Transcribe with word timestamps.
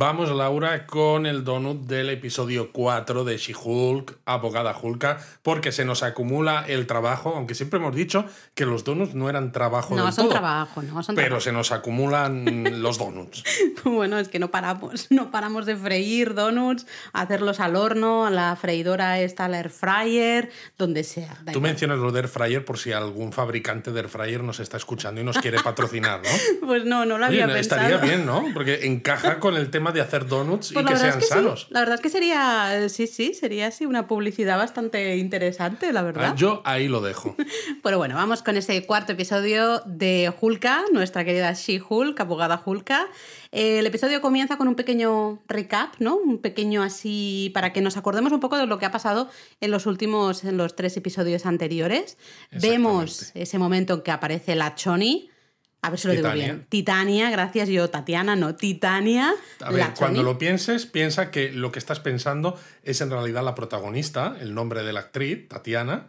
Vamos, 0.00 0.30
Laura, 0.30 0.86
con 0.86 1.26
el 1.26 1.42
donut 1.42 1.80
del 1.88 2.10
episodio 2.10 2.70
4 2.70 3.24
de 3.24 3.36
She-Hulk, 3.36 4.18
Abogada 4.26 4.72
Hulka, 4.80 5.18
porque 5.42 5.72
se 5.72 5.84
nos 5.84 6.04
acumula 6.04 6.64
el 6.68 6.86
trabajo, 6.86 7.34
aunque 7.34 7.56
siempre 7.56 7.80
hemos 7.80 7.96
dicho 7.96 8.24
que 8.54 8.64
los 8.64 8.84
donuts 8.84 9.16
no 9.16 9.28
eran 9.28 9.50
trabajo 9.50 9.96
No 9.96 10.04
del 10.04 10.12
son 10.12 10.26
todo, 10.26 10.34
trabajo, 10.34 10.82
no 10.82 11.02
son 11.02 11.16
pero 11.16 11.26
trabajo. 11.26 11.40
se 11.44 11.50
nos 11.52 11.72
acumulan 11.72 12.44
los 12.80 12.96
donuts. 12.98 13.42
Bueno, 13.82 14.20
es 14.20 14.28
que 14.28 14.38
no 14.38 14.52
paramos, 14.52 15.08
no 15.10 15.32
paramos 15.32 15.66
de 15.66 15.74
freír 15.74 16.32
donuts, 16.34 16.86
hacerlos 17.12 17.58
al 17.58 17.74
horno, 17.74 18.24
a 18.24 18.30
la 18.30 18.54
freidora 18.54 19.18
esta, 19.18 19.46
al 19.46 19.54
air 19.54 19.68
fryer, 19.68 20.48
donde 20.78 21.02
sea. 21.02 21.34
Tú 21.38 21.50
igual. 21.50 21.60
mencionas 21.60 21.98
lo 21.98 22.12
de 22.12 22.20
air 22.20 22.28
fryer 22.28 22.64
por 22.64 22.78
si 22.78 22.92
algún 22.92 23.32
fabricante 23.32 23.90
de 23.90 23.98
air 23.98 24.08
fryer 24.08 24.44
nos 24.44 24.60
está 24.60 24.76
escuchando 24.76 25.20
y 25.20 25.24
nos 25.24 25.38
quiere 25.38 25.58
patrocinar, 25.60 26.20
¿no? 26.22 26.28
Pues 26.68 26.84
no, 26.84 27.04
no 27.04 27.18
lo 27.18 27.26
Oye, 27.26 27.42
había 27.42 27.52
pensado. 27.52 27.80
estaría 27.82 27.96
bien, 27.96 28.24
¿no? 28.26 28.44
Porque 28.54 28.86
encaja 28.86 29.40
con 29.40 29.56
el 29.56 29.70
tema 29.70 29.87
de 29.92 30.00
hacer 30.00 30.26
donuts 30.26 30.72
Pues 30.72 30.82
y 30.82 30.86
la 30.86 30.88
que 30.88 30.94
verdad 30.94 31.00
sean 31.10 31.18
es 31.18 31.24
que 31.28 31.34
sanos. 31.34 31.60
sí, 31.62 31.66
la 31.70 31.80
verdad 31.80 31.94
es 31.96 32.00
que 32.00 32.10
sería, 32.10 32.88
sí, 32.88 33.06
sí, 33.06 33.34
sería 33.34 33.68
así 33.68 33.86
una 33.86 34.06
publicidad 34.06 34.56
bastante 34.58 35.16
interesante, 35.16 35.92
la 35.92 36.02
verdad. 36.02 36.30
Ah, 36.32 36.34
Yo 36.36 36.62
ahí 36.64 36.88
lo 36.88 37.00
dejo. 37.00 37.36
Pero 37.82 37.98
bueno, 37.98 38.14
vamos 38.14 38.42
con 38.42 38.56
ese 38.56 38.84
cuarto 38.86 39.12
episodio 39.12 39.80
de 39.86 40.32
Hulka, 40.40 40.84
nuestra 40.92 41.24
querida 41.24 41.52
She-Hulk, 41.52 42.18
abogada 42.20 42.62
Hulka. 42.64 43.06
El 43.50 43.86
episodio 43.86 44.20
comienza 44.20 44.58
con 44.58 44.68
un 44.68 44.74
pequeño 44.74 45.42
recap, 45.48 45.94
¿no? 46.00 46.16
Un 46.16 46.38
pequeño 46.38 46.82
así 46.82 47.50
para 47.54 47.72
que 47.72 47.80
nos 47.80 47.96
acordemos 47.96 48.32
un 48.32 48.40
poco 48.40 48.58
de 48.58 48.66
lo 48.66 48.78
que 48.78 48.84
ha 48.86 48.90
pasado 48.90 49.28
en 49.60 49.70
los 49.70 49.86
últimos, 49.86 50.44
en 50.44 50.56
los 50.58 50.76
tres 50.76 50.96
episodios 50.98 51.46
anteriores. 51.46 52.18
Vemos 52.50 53.30
ese 53.34 53.58
momento 53.58 53.94
en 53.94 54.02
que 54.02 54.10
aparece 54.10 54.54
la 54.54 54.74
Choni. 54.74 55.30
A 55.80 55.90
ver 55.90 55.98
si 55.98 56.08
lo 56.08 56.12
digo 56.12 56.24
Titania. 56.24 56.44
bien. 56.44 56.66
Titania, 56.68 57.30
gracias 57.30 57.68
yo, 57.68 57.88
Tatiana, 57.88 58.34
no, 58.34 58.56
Titania. 58.56 59.34
A 59.60 59.70
ver, 59.70 59.86
cuando 59.96 60.22
lo 60.22 60.36
pienses, 60.36 60.86
piensa 60.86 61.30
que 61.30 61.52
lo 61.52 61.70
que 61.70 61.78
estás 61.78 62.00
pensando 62.00 62.58
es 62.82 63.00
en 63.00 63.10
realidad 63.10 63.44
la 63.44 63.54
protagonista, 63.54 64.36
el 64.40 64.54
nombre 64.54 64.82
de 64.82 64.92
la 64.92 65.00
actriz, 65.00 65.48
Tatiana. 65.48 66.08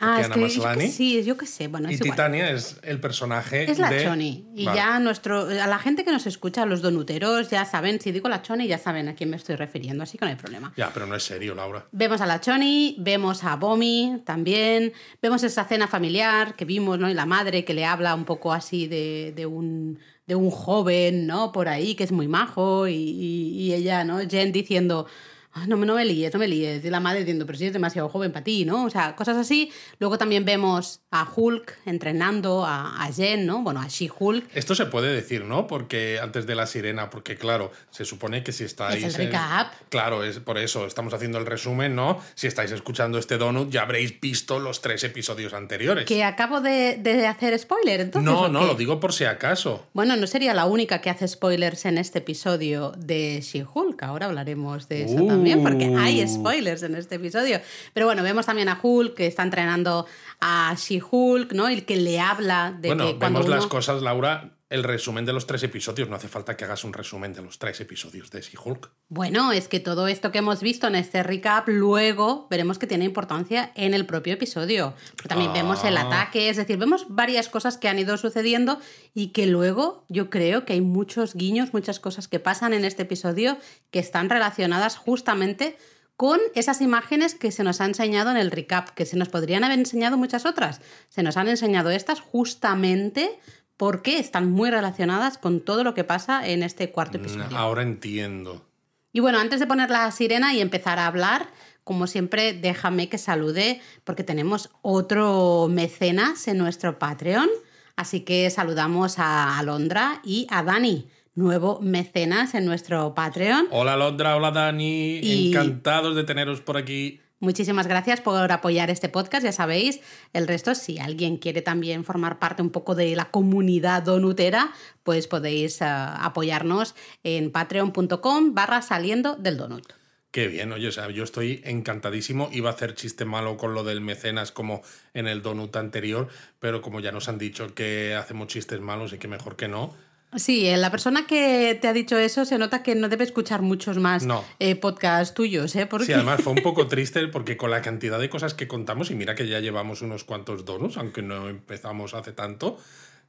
Ah, 0.00 0.20
es 0.20 0.28
que, 0.28 0.48
yo 0.48 0.62
que 0.74 0.88
sí, 0.88 1.22
yo 1.24 1.36
que 1.36 1.46
sé, 1.46 1.68
bueno, 1.68 1.88
y 1.90 1.94
es 1.94 2.00
igual. 2.00 2.16
Titania 2.16 2.50
es 2.50 2.78
el 2.82 2.98
personaje 3.00 3.70
Es 3.70 3.78
la 3.78 3.88
de... 3.90 4.02
Choni. 4.04 4.44
Y 4.54 4.64
Vale. 4.66 4.76
ya 4.76 4.98
nuestro, 4.98 5.42
a 5.42 5.66
la 5.68 5.78
gente 5.78 6.04
que 6.04 6.10
nos 6.10 6.26
escucha, 6.26 6.66
los 6.66 6.82
donuteros, 6.82 7.48
ya 7.48 7.64
saben, 7.64 8.00
si 8.00 8.10
digo 8.10 8.28
la 8.28 8.42
Choni, 8.42 8.66
ya 8.66 8.76
saben 8.76 9.08
a 9.08 9.14
quién 9.14 9.30
me 9.30 9.36
estoy 9.36 9.54
refiriendo, 9.54 10.02
así 10.02 10.18
que 10.18 10.24
no 10.24 10.30
hay 10.30 10.36
problema. 10.36 10.72
Ya, 10.76 10.90
pero 10.92 11.06
no 11.06 11.14
es 11.14 11.22
serio, 11.22 11.54
Laura. 11.54 11.86
Vemos 11.92 12.20
a 12.20 12.26
la 12.26 12.40
Choni, 12.40 12.96
vemos 12.98 13.44
a 13.44 13.54
Bomi 13.56 14.20
también, 14.26 14.92
vemos 15.22 15.42
esa 15.44 15.64
cena 15.64 15.86
familiar 15.86 16.56
que 16.56 16.64
vimos, 16.64 16.98
¿no? 16.98 17.08
Y 17.08 17.14
la 17.14 17.24
madre 17.24 17.64
que 17.64 17.72
le 17.72 17.84
habla 17.84 18.14
un 18.16 18.24
poco 18.24 18.52
así 18.52 18.88
de, 18.88 19.32
de 19.34 19.46
un, 19.46 20.00
de 20.26 20.34
un 20.34 20.50
joven, 20.50 21.26
¿no? 21.28 21.52
Por 21.52 21.68
ahí, 21.68 21.94
que 21.94 22.02
es 22.04 22.12
muy 22.12 22.26
majo, 22.26 22.88
y, 22.88 22.94
y- 22.94 23.60
y 23.60 23.74
ella, 23.74 24.02
¿no? 24.04 24.18
Jen 24.28 24.50
diciendo. 24.52 25.06
"Ay, 25.54 25.66
No, 25.68 25.76
me- 25.76 25.86
no 25.86 25.94
me 25.94 26.04
líes, 26.04 26.32
no 26.34 26.38
me 26.40 26.48
líes. 26.48 26.84
Y 26.84 26.90
la 26.90 27.00
madre 27.00 27.20
diciendo, 27.20 27.46
pero 27.46 27.56
si 27.58 27.66
es 27.66 27.72
demasiado 27.72 28.08
joven 28.08 28.32
para 28.32 28.44
ti, 28.44 28.64
¿no? 28.64 28.84
O 28.84 28.90
sea, 28.90 29.14
cosas 29.16 29.36
así. 29.36 29.70
Luego 29.98 30.18
también 30.18 30.44
vemos 30.44 31.00
a 31.10 31.26
Hulk 31.34 31.78
entrenando 31.86 32.64
a, 32.66 33.02
a 33.02 33.12
Jen, 33.12 33.46
¿no? 33.46 33.62
Bueno, 33.62 33.80
a 33.80 33.86
She-Hulk. 33.88 34.44
Esto 34.54 34.74
se 34.74 34.86
puede 34.86 35.12
decir, 35.14 35.44
¿no? 35.44 35.66
Porque 35.66 36.18
antes 36.20 36.46
de 36.46 36.54
la 36.54 36.66
sirena, 36.66 37.08
porque 37.10 37.36
claro, 37.36 37.70
se 37.90 38.04
supone 38.04 38.42
que 38.42 38.52
si 38.52 38.64
estáis... 38.64 39.02
Es 39.04 39.14
el 39.14 39.20
en- 39.22 39.26
recap. 39.28 39.72
Claro, 39.88 40.24
es 40.24 40.38
por 40.40 40.58
eso, 40.58 40.86
estamos 40.86 41.14
haciendo 41.14 41.38
el 41.38 41.46
resumen, 41.46 41.94
¿no? 41.94 42.18
Si 42.34 42.46
estáis 42.46 42.70
escuchando 42.72 43.18
este 43.18 43.38
donut, 43.38 43.70
ya 43.70 43.82
habréis 43.82 44.20
visto 44.20 44.58
los 44.58 44.80
tres 44.80 45.04
episodios 45.04 45.54
anteriores. 45.54 46.04
Que 46.04 46.24
acabo 46.24 46.60
de, 46.60 46.96
de 47.00 47.26
hacer 47.26 47.58
spoiler, 47.58 48.00
entonces. 48.00 48.30
no, 48.30 48.42
¿o 48.42 48.48
no, 48.48 48.60
qué? 48.60 48.66
lo 48.66 48.74
digo 48.74 48.98
por 49.00 49.12
si 49.12 49.24
acaso. 49.24 49.86
Bueno, 49.94 50.16
no 50.16 50.26
sería 50.26 50.52
la 50.54 50.64
única 50.66 51.00
que 51.00 51.10
hace 51.10 51.28
spoilers 51.28 51.84
en 51.84 51.98
este 51.98 52.18
episodio 52.18 52.92
de 52.98 53.40
She-Hulk. 53.40 54.02
Ahora 54.02 54.26
hablaremos 54.26 54.88
de 54.88 55.04
eso 55.04 55.14
Uh. 55.14 55.28
también, 55.28 55.43
porque 55.62 55.94
hay 55.96 56.26
spoilers 56.26 56.82
en 56.82 56.94
este 56.94 57.16
episodio. 57.16 57.60
Pero 57.92 58.06
bueno, 58.06 58.22
vemos 58.22 58.46
también 58.46 58.68
a 58.68 58.78
Hulk 58.80 59.14
que 59.14 59.26
está 59.26 59.42
entrenando 59.42 60.06
a 60.40 60.74
She-Hulk, 60.76 61.52
¿no? 61.52 61.70
Y 61.70 61.82
que 61.82 61.96
le 61.96 62.20
habla 62.20 62.76
de 62.78 62.88
bueno, 62.88 63.06
que 63.06 63.18
cuando 63.18 63.40
vemos 63.40 63.54
las 63.54 63.66
cosas, 63.66 64.02
Laura, 64.02 64.50
el 64.70 64.82
resumen 64.82 65.24
de 65.24 65.32
los 65.32 65.46
tres 65.46 65.62
episodios. 65.62 66.08
No 66.08 66.16
hace 66.16 66.28
falta 66.28 66.56
que 66.56 66.64
hagas 66.64 66.84
un 66.84 66.92
resumen 66.92 67.32
de 67.32 67.42
los 67.42 67.58
tres 67.58 67.80
episodios 67.80 68.30
de 68.30 68.40
She-Hulk. 68.40 68.90
Bueno, 69.08 69.52
es 69.52 69.68
que 69.68 69.78
todo 69.78 70.08
esto 70.08 70.32
que 70.32 70.38
hemos 70.38 70.60
visto 70.62 70.86
en 70.86 70.94
este 70.94 71.22
recap, 71.22 71.68
luego 71.68 72.48
veremos 72.50 72.78
que 72.78 72.86
tiene 72.86 73.04
importancia 73.04 73.72
en 73.74 73.94
el 73.94 74.06
propio 74.06 74.34
episodio. 74.34 74.94
Pero 75.16 75.28
también 75.28 75.50
Ah. 75.50 75.54
vemos 75.54 75.84
el 75.84 75.96
ataque, 75.96 76.48
es 76.48 76.56
decir, 76.56 76.78
vemos 76.78 77.06
varias 77.08 77.48
cosas 77.48 77.76
que 77.78 77.88
han 77.88 77.98
ido 77.98 78.16
sucediendo 78.16 78.80
y 79.12 79.28
que 79.32 79.46
luego 79.46 80.06
yo 80.08 80.30
creo 80.30 80.64
que 80.64 80.72
hay 80.72 80.80
muchos 80.80 81.34
guiños, 81.34 81.72
muchas 81.72 82.00
cosas 82.00 82.26
que 82.26 82.40
pasan 82.40 82.72
en 82.72 82.84
este 82.84 83.02
episodio 83.02 83.58
que 83.90 83.98
están 83.98 84.28
relacionadas 84.30 84.96
justamente 84.96 85.76
con 86.16 86.38
esas 86.54 86.80
imágenes 86.80 87.34
que 87.34 87.50
se 87.50 87.64
nos 87.64 87.80
ha 87.80 87.86
enseñado 87.86 88.30
en 88.30 88.36
el 88.36 88.52
recap, 88.52 88.90
que 88.90 89.04
se 89.04 89.16
nos 89.16 89.28
podrían 89.28 89.64
haber 89.64 89.78
enseñado 89.80 90.16
muchas 90.16 90.46
otras. 90.46 90.80
Se 91.08 91.24
nos 91.24 91.36
han 91.36 91.48
enseñado 91.48 91.90
estas 91.90 92.20
justamente 92.20 93.38
porque 93.76 94.18
están 94.18 94.50
muy 94.50 94.70
relacionadas 94.70 95.38
con 95.38 95.60
todo 95.60 95.84
lo 95.84 95.94
que 95.94 96.04
pasa 96.04 96.46
en 96.46 96.62
este 96.62 96.90
cuarto 96.90 97.18
episodio. 97.18 97.56
Ahora 97.56 97.82
entiendo. 97.82 98.64
Y 99.12 99.20
bueno, 99.20 99.38
antes 99.38 99.60
de 99.60 99.66
poner 99.66 99.90
la 99.90 100.10
sirena 100.10 100.54
y 100.54 100.60
empezar 100.60 100.98
a 100.98 101.06
hablar, 101.06 101.48
como 101.84 102.06
siempre, 102.06 102.52
déjame 102.52 103.08
que 103.08 103.18
salude 103.18 103.80
porque 104.04 104.24
tenemos 104.24 104.70
otro 104.82 105.68
mecenas 105.70 106.48
en 106.48 106.58
nuestro 106.58 106.98
Patreon. 106.98 107.48
Así 107.96 108.20
que 108.20 108.50
saludamos 108.50 109.18
a 109.18 109.58
Alondra 109.58 110.20
y 110.24 110.46
a 110.50 110.62
Dani, 110.64 111.08
nuevo 111.34 111.78
mecenas 111.80 112.54
en 112.54 112.64
nuestro 112.64 113.14
Patreon. 113.14 113.66
Hola 113.70 113.96
Londra, 113.96 114.34
hola 114.36 114.50
Dani, 114.50 115.18
Y- 115.22 115.48
encantados 115.50 116.16
de 116.16 116.24
teneros 116.24 116.60
por 116.60 116.76
aquí. 116.76 117.20
Muchísimas 117.44 117.86
gracias 117.86 118.22
por 118.22 118.50
apoyar 118.50 118.88
este 118.88 119.10
podcast, 119.10 119.44
ya 119.44 119.52
sabéis. 119.52 120.00
El 120.32 120.48
resto, 120.48 120.74
si 120.74 120.98
alguien 120.98 121.36
quiere 121.36 121.60
también 121.60 122.02
formar 122.02 122.38
parte 122.38 122.62
un 122.62 122.70
poco 122.70 122.94
de 122.94 123.14
la 123.14 123.26
comunidad 123.26 124.02
donutera, 124.02 124.72
pues 125.02 125.28
podéis 125.28 125.82
eh, 125.82 125.84
apoyarnos 125.84 126.94
en 127.22 127.52
patreon.com 127.52 128.54
barra 128.54 128.80
saliendo 128.80 129.36
del 129.36 129.58
donut. 129.58 129.92
Qué 130.30 130.48
bien, 130.48 130.72
oye, 130.72 130.88
o 130.88 130.92
sea, 130.92 131.10
yo 131.10 131.22
estoy 131.22 131.60
encantadísimo. 131.64 132.48
Iba 132.50 132.70
a 132.70 132.72
hacer 132.72 132.94
chiste 132.94 133.26
malo 133.26 133.58
con 133.58 133.74
lo 133.74 133.84
del 133.84 134.00
mecenas 134.00 134.50
como 134.50 134.80
en 135.12 135.28
el 135.28 135.42
donut 135.42 135.76
anterior, 135.76 136.28
pero 136.60 136.80
como 136.80 137.00
ya 137.00 137.12
nos 137.12 137.28
han 137.28 137.36
dicho 137.36 137.74
que 137.74 138.14
hacemos 138.14 138.46
chistes 138.46 138.80
malos 138.80 139.12
y 139.12 139.18
que 139.18 139.28
mejor 139.28 139.56
que 139.56 139.68
no, 139.68 139.94
Sí, 140.36 140.66
eh, 140.66 140.76
la 140.76 140.90
persona 140.90 141.26
que 141.26 141.78
te 141.80 141.88
ha 141.88 141.92
dicho 141.92 142.18
eso 142.18 142.44
se 142.44 142.58
nota 142.58 142.82
que 142.82 142.94
no 142.94 143.08
debe 143.08 143.24
escuchar 143.24 143.62
muchos 143.62 143.98
más 143.98 144.24
No. 144.24 144.44
eh, 144.58 144.74
podcasts 144.76 145.34
tuyos, 145.34 145.74
¿eh? 145.76 145.86
Porque 145.86 146.06
Sí, 146.06 146.12
además 146.12 146.40
fue 146.42 146.52
un 146.52 146.62
poco 146.62 146.86
triste 146.86 147.26
porque 147.28 147.56
con 147.56 147.70
la 147.70 147.82
cantidad 147.82 148.18
de 148.18 148.28
cosas 148.28 148.54
que 148.54 148.66
contamos, 148.68 149.10
y 149.10 149.14
mira 149.14 149.34
que 149.34 149.46
ya 149.48 149.60
llevamos 149.60 150.02
unos 150.02 150.24
cuantos 150.24 150.64
donuts, 150.64 150.96
aunque 150.96 151.22
no 151.22 151.48
empezamos 151.48 152.14
hace 152.14 152.32
tanto, 152.32 152.78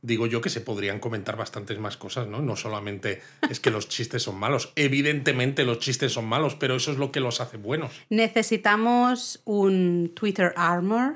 digo 0.01 0.27
yo 0.27 0.39
que 0.41 0.49
se 0.49 0.61
podrían 0.61 0.99
comentar 0.99 1.35
bastantes 1.35 1.79
más 1.79 1.97
cosas, 1.97 2.27
¿no? 2.27 2.41
No 2.41 2.55
solamente 2.55 3.21
es 3.49 3.59
que 3.59 3.71
los 3.71 3.87
chistes 3.89 4.21
son 4.23 4.37
malos, 4.37 4.71
evidentemente 4.75 5.63
los 5.65 5.79
chistes 5.79 6.11
son 6.13 6.25
malos, 6.25 6.55
pero 6.55 6.75
eso 6.75 6.91
es 6.91 6.97
lo 6.97 7.11
que 7.11 7.19
los 7.19 7.41
hace 7.41 7.57
buenos. 7.57 7.91
necesitamos 8.09 9.41
un 9.45 10.11
Twitter 10.15 10.53
Armor 10.55 11.15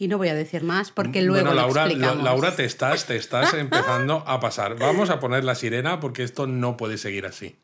y 0.00 0.08
no 0.08 0.16
voy 0.16 0.28
a 0.28 0.34
decir 0.34 0.64
más 0.64 0.90
porque 0.90 1.20
luego 1.20 1.44
bueno, 1.44 1.50
lo 1.50 1.66
Laura, 1.66 1.84
explicamos. 1.84 2.24
Laura, 2.24 2.56
te 2.56 2.64
estás, 2.64 3.06
te 3.06 3.16
estás 3.16 3.52
empezando 3.54 4.24
a 4.26 4.40
pasar. 4.40 4.78
Vamos 4.78 5.10
a 5.10 5.20
poner 5.20 5.44
la 5.44 5.54
sirena 5.54 6.00
porque 6.00 6.22
esto 6.22 6.46
no 6.46 6.78
puede 6.78 6.96
seguir 6.96 7.26
así. 7.26 7.56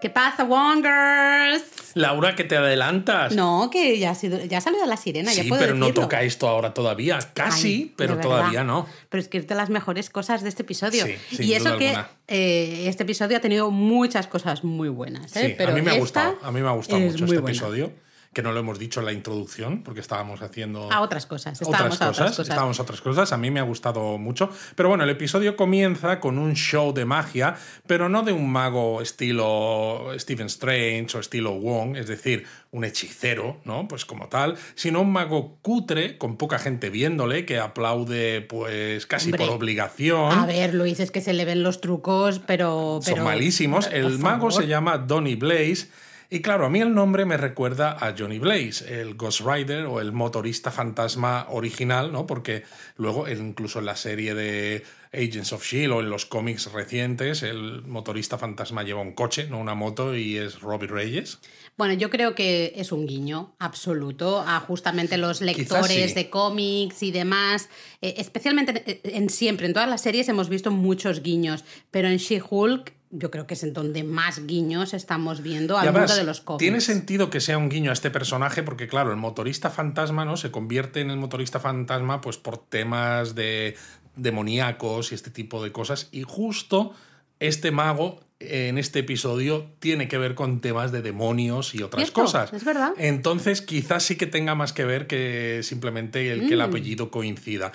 ¿Qué 0.00 0.08
pasa, 0.08 0.44
Wongers? 0.44 1.62
Laura, 1.94 2.34
que 2.34 2.44
te 2.44 2.56
adelantas. 2.56 3.34
No, 3.34 3.68
que 3.70 3.98
ya 3.98 4.10
ha, 4.10 4.14
sido, 4.14 4.42
ya 4.44 4.58
ha 4.58 4.60
salido 4.60 4.86
la 4.86 4.96
sirena, 4.96 5.32
ya 5.32 5.42
sí, 5.42 5.48
puedo 5.48 5.60
pero 5.60 5.74
no 5.74 5.92
toca 5.92 6.22
esto 6.22 6.48
ahora 6.48 6.72
todavía. 6.72 7.18
Casi, 7.34 7.68
Ay, 7.68 7.94
pero 7.96 8.18
todavía 8.18 8.64
no. 8.64 8.86
Pero 9.10 9.20
es 9.20 9.28
que 9.28 9.38
es 9.38 9.46
de 9.46 9.54
las 9.54 9.68
mejores 9.68 10.08
cosas 10.08 10.42
de 10.42 10.48
este 10.48 10.62
episodio. 10.62 11.04
Sí, 11.04 11.44
y 11.44 11.52
eso 11.52 11.76
que 11.76 11.94
eh, 12.28 12.84
este 12.86 13.02
episodio 13.02 13.36
ha 13.36 13.40
tenido 13.40 13.70
muchas 13.70 14.26
cosas 14.26 14.64
muy 14.64 14.88
buenas. 14.88 15.36
¿eh? 15.36 15.48
Sí, 15.48 15.54
Pero 15.58 15.72
a 15.72 15.74
mí 15.74 15.82
me 15.82 15.90
ha 15.90 15.98
gustado. 15.98 16.38
A 16.42 16.50
mí 16.50 16.60
me 16.60 16.68
ha 16.68 16.72
gustado 16.72 17.00
mucho 17.00 17.24
este 17.24 17.26
buena. 17.26 17.40
episodio. 17.40 17.92
Que 18.32 18.42
no 18.42 18.52
lo 18.52 18.60
hemos 18.60 18.78
dicho 18.78 19.00
en 19.00 19.06
la 19.06 19.12
introducción, 19.12 19.82
porque 19.82 20.00
estábamos 20.00 20.40
haciendo 20.40 20.90
A 20.92 21.00
otras 21.00 21.26
cosas. 21.26 21.60
otras 21.60 21.68
Estábamos 21.68 22.00
a 22.00 22.06
cosas, 22.06 22.20
otras 22.20 22.30
cosas. 22.30 22.48
estábamos 22.48 22.78
a 22.78 22.82
otras 22.82 23.00
cosas. 23.00 23.32
A 23.32 23.36
mí 23.36 23.50
me 23.50 23.58
ha 23.58 23.64
gustado 23.64 24.18
mucho. 24.18 24.50
Pero 24.76 24.88
bueno, 24.88 25.02
el 25.02 25.10
episodio 25.10 25.56
comienza 25.56 26.20
con 26.20 26.38
un 26.38 26.54
show 26.54 26.94
de 26.94 27.04
magia, 27.04 27.56
pero 27.88 28.08
no 28.08 28.22
de 28.22 28.32
un 28.32 28.50
mago 28.50 29.02
estilo 29.02 30.12
Stephen 30.16 30.46
Strange 30.46 31.16
o 31.16 31.20
estilo 31.20 31.54
Wong, 31.54 31.96
es 31.96 32.06
decir, 32.06 32.46
un 32.70 32.84
hechicero, 32.84 33.60
¿no? 33.64 33.88
Pues 33.88 34.04
como 34.04 34.28
tal, 34.28 34.56
sino 34.76 35.00
un 35.00 35.12
mago 35.12 35.58
cutre, 35.60 36.16
con 36.16 36.36
poca 36.36 36.58
gente 36.58 36.88
viéndole, 36.88 37.44
que 37.44 37.58
aplaude, 37.58 38.42
pues 38.42 39.06
casi 39.06 39.26
Hombre, 39.26 39.46
por 39.46 39.56
obligación. 39.56 40.38
A 40.38 40.46
ver, 40.46 40.74
Luis, 40.74 41.00
es 41.00 41.10
que 41.10 41.20
se 41.20 41.32
le 41.32 41.44
ven 41.44 41.62
los 41.62 41.80
trucos, 41.80 42.40
pero. 42.46 43.00
Son 43.02 43.24
malísimos. 43.24 43.88
El 43.88 44.18
mago 44.18 44.50
favor. 44.50 44.62
se 44.62 44.68
llama 44.68 44.98
Donny 44.98 45.34
Blaze 45.34 45.88
Y 46.32 46.42
claro, 46.42 46.64
a 46.64 46.70
mí 46.70 46.80
el 46.80 46.94
nombre 46.94 47.24
me 47.24 47.36
recuerda 47.36 47.90
a 47.90 48.14
Johnny 48.16 48.38
Blaze, 48.38 49.00
el 49.00 49.16
Ghost 49.16 49.40
Rider 49.40 49.86
o 49.86 50.00
el 50.00 50.12
motorista 50.12 50.70
fantasma 50.70 51.46
original, 51.50 52.12
¿no? 52.12 52.28
Porque 52.28 52.62
luego, 52.96 53.28
incluso 53.28 53.80
en 53.80 53.86
la 53.86 53.96
serie 53.96 54.36
de 54.36 54.84
Agents 55.12 55.52
of 55.52 55.64
Shield 55.64 55.92
o 55.92 56.00
en 56.00 56.08
los 56.08 56.26
cómics 56.26 56.70
recientes, 56.70 57.42
el 57.42 57.82
motorista 57.82 58.38
fantasma 58.38 58.84
lleva 58.84 59.00
un 59.00 59.12
coche, 59.12 59.48
no 59.50 59.58
una 59.58 59.74
moto, 59.74 60.14
y 60.14 60.36
es 60.36 60.60
Robbie 60.60 60.86
Reyes. 60.86 61.40
Bueno, 61.76 61.94
yo 61.94 62.10
creo 62.10 62.36
que 62.36 62.74
es 62.76 62.92
un 62.92 63.06
guiño 63.06 63.56
absoluto 63.58 64.38
a 64.46 64.60
justamente 64.60 65.18
los 65.18 65.40
lectores 65.40 66.14
de 66.14 66.30
cómics 66.30 67.02
y 67.02 67.10
demás. 67.10 67.68
Eh, 68.02 68.14
especialmente 68.18 69.00
en, 69.02 69.30
siempre, 69.30 69.66
en 69.66 69.72
todas 69.72 69.88
las 69.88 70.02
series 70.02 70.28
hemos 70.28 70.48
visto 70.48 70.70
muchos 70.70 71.24
guiños, 71.24 71.64
pero 71.90 72.06
en 72.06 72.18
She-Hulk 72.18 72.99
yo 73.10 73.30
creo 73.30 73.46
que 73.46 73.54
es 73.54 73.62
en 73.64 73.72
donde 73.72 74.04
más 74.04 74.46
guiños 74.46 74.94
estamos 74.94 75.42
viendo 75.42 75.76
al 75.76 75.92
mundo 75.92 76.14
de 76.14 76.24
los 76.24 76.40
cómics. 76.40 76.60
Tiene 76.60 76.80
sentido 76.80 77.28
que 77.28 77.40
sea 77.40 77.58
un 77.58 77.68
guiño 77.68 77.90
a 77.90 77.92
este 77.92 78.10
personaje 78.10 78.62
porque, 78.62 78.86
claro, 78.86 79.10
el 79.10 79.16
motorista 79.16 79.68
fantasma 79.70 80.24
¿no? 80.24 80.36
se 80.36 80.50
convierte 80.50 81.00
en 81.00 81.10
el 81.10 81.16
motorista 81.16 81.58
fantasma 81.58 82.20
pues, 82.20 82.38
por 82.38 82.58
temas 82.58 83.34
de 83.34 83.76
demoníacos 84.14 85.10
y 85.10 85.16
este 85.16 85.30
tipo 85.30 85.62
de 85.62 85.72
cosas. 85.72 86.08
Y 86.12 86.22
justo 86.22 86.94
este 87.40 87.72
mago 87.72 88.20
en 88.38 88.78
este 88.78 89.00
episodio 89.00 89.70
tiene 89.80 90.08
que 90.08 90.16
ver 90.16 90.34
con 90.34 90.60
temas 90.60 90.92
de 90.92 91.02
demonios 91.02 91.74
y 91.74 91.82
otras 91.82 92.10
cosas. 92.12 92.52
Es 92.52 92.64
verdad. 92.64 92.92
Entonces, 92.96 93.60
quizás 93.60 94.04
sí 94.04 94.16
que 94.16 94.26
tenga 94.26 94.54
más 94.54 94.72
que 94.72 94.84
ver 94.84 95.06
que 95.06 95.60
simplemente 95.62 96.32
el 96.32 96.46
que 96.46 96.54
el 96.54 96.60
mm. 96.60 96.62
apellido 96.62 97.10
coincida. 97.10 97.72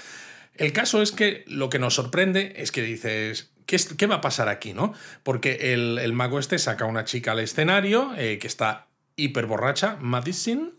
El 0.55 0.71
caso 0.71 1.01
es 1.01 1.11
que 1.11 1.43
lo 1.47 1.69
que 1.69 1.79
nos 1.79 1.95
sorprende 1.95 2.53
es 2.55 2.71
que 2.71 2.81
dices, 2.81 3.51
¿qué, 3.65 4.07
va 4.07 4.15
a 4.15 4.21
pasar 4.21 4.49
aquí, 4.49 4.73
no? 4.73 4.93
Porque 5.23 5.73
el, 5.73 6.13
mago 6.13 6.39
este 6.39 6.59
saca 6.59 6.85
a 6.85 6.87
una 6.87 7.05
chica 7.05 7.31
al 7.31 7.39
escenario 7.39 8.13
eh, 8.17 8.37
que 8.39 8.47
está 8.47 8.87
hiper 9.15 9.45
borracha, 9.45 9.97
Madison, 9.99 10.73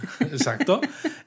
Exacto. 0.20 0.80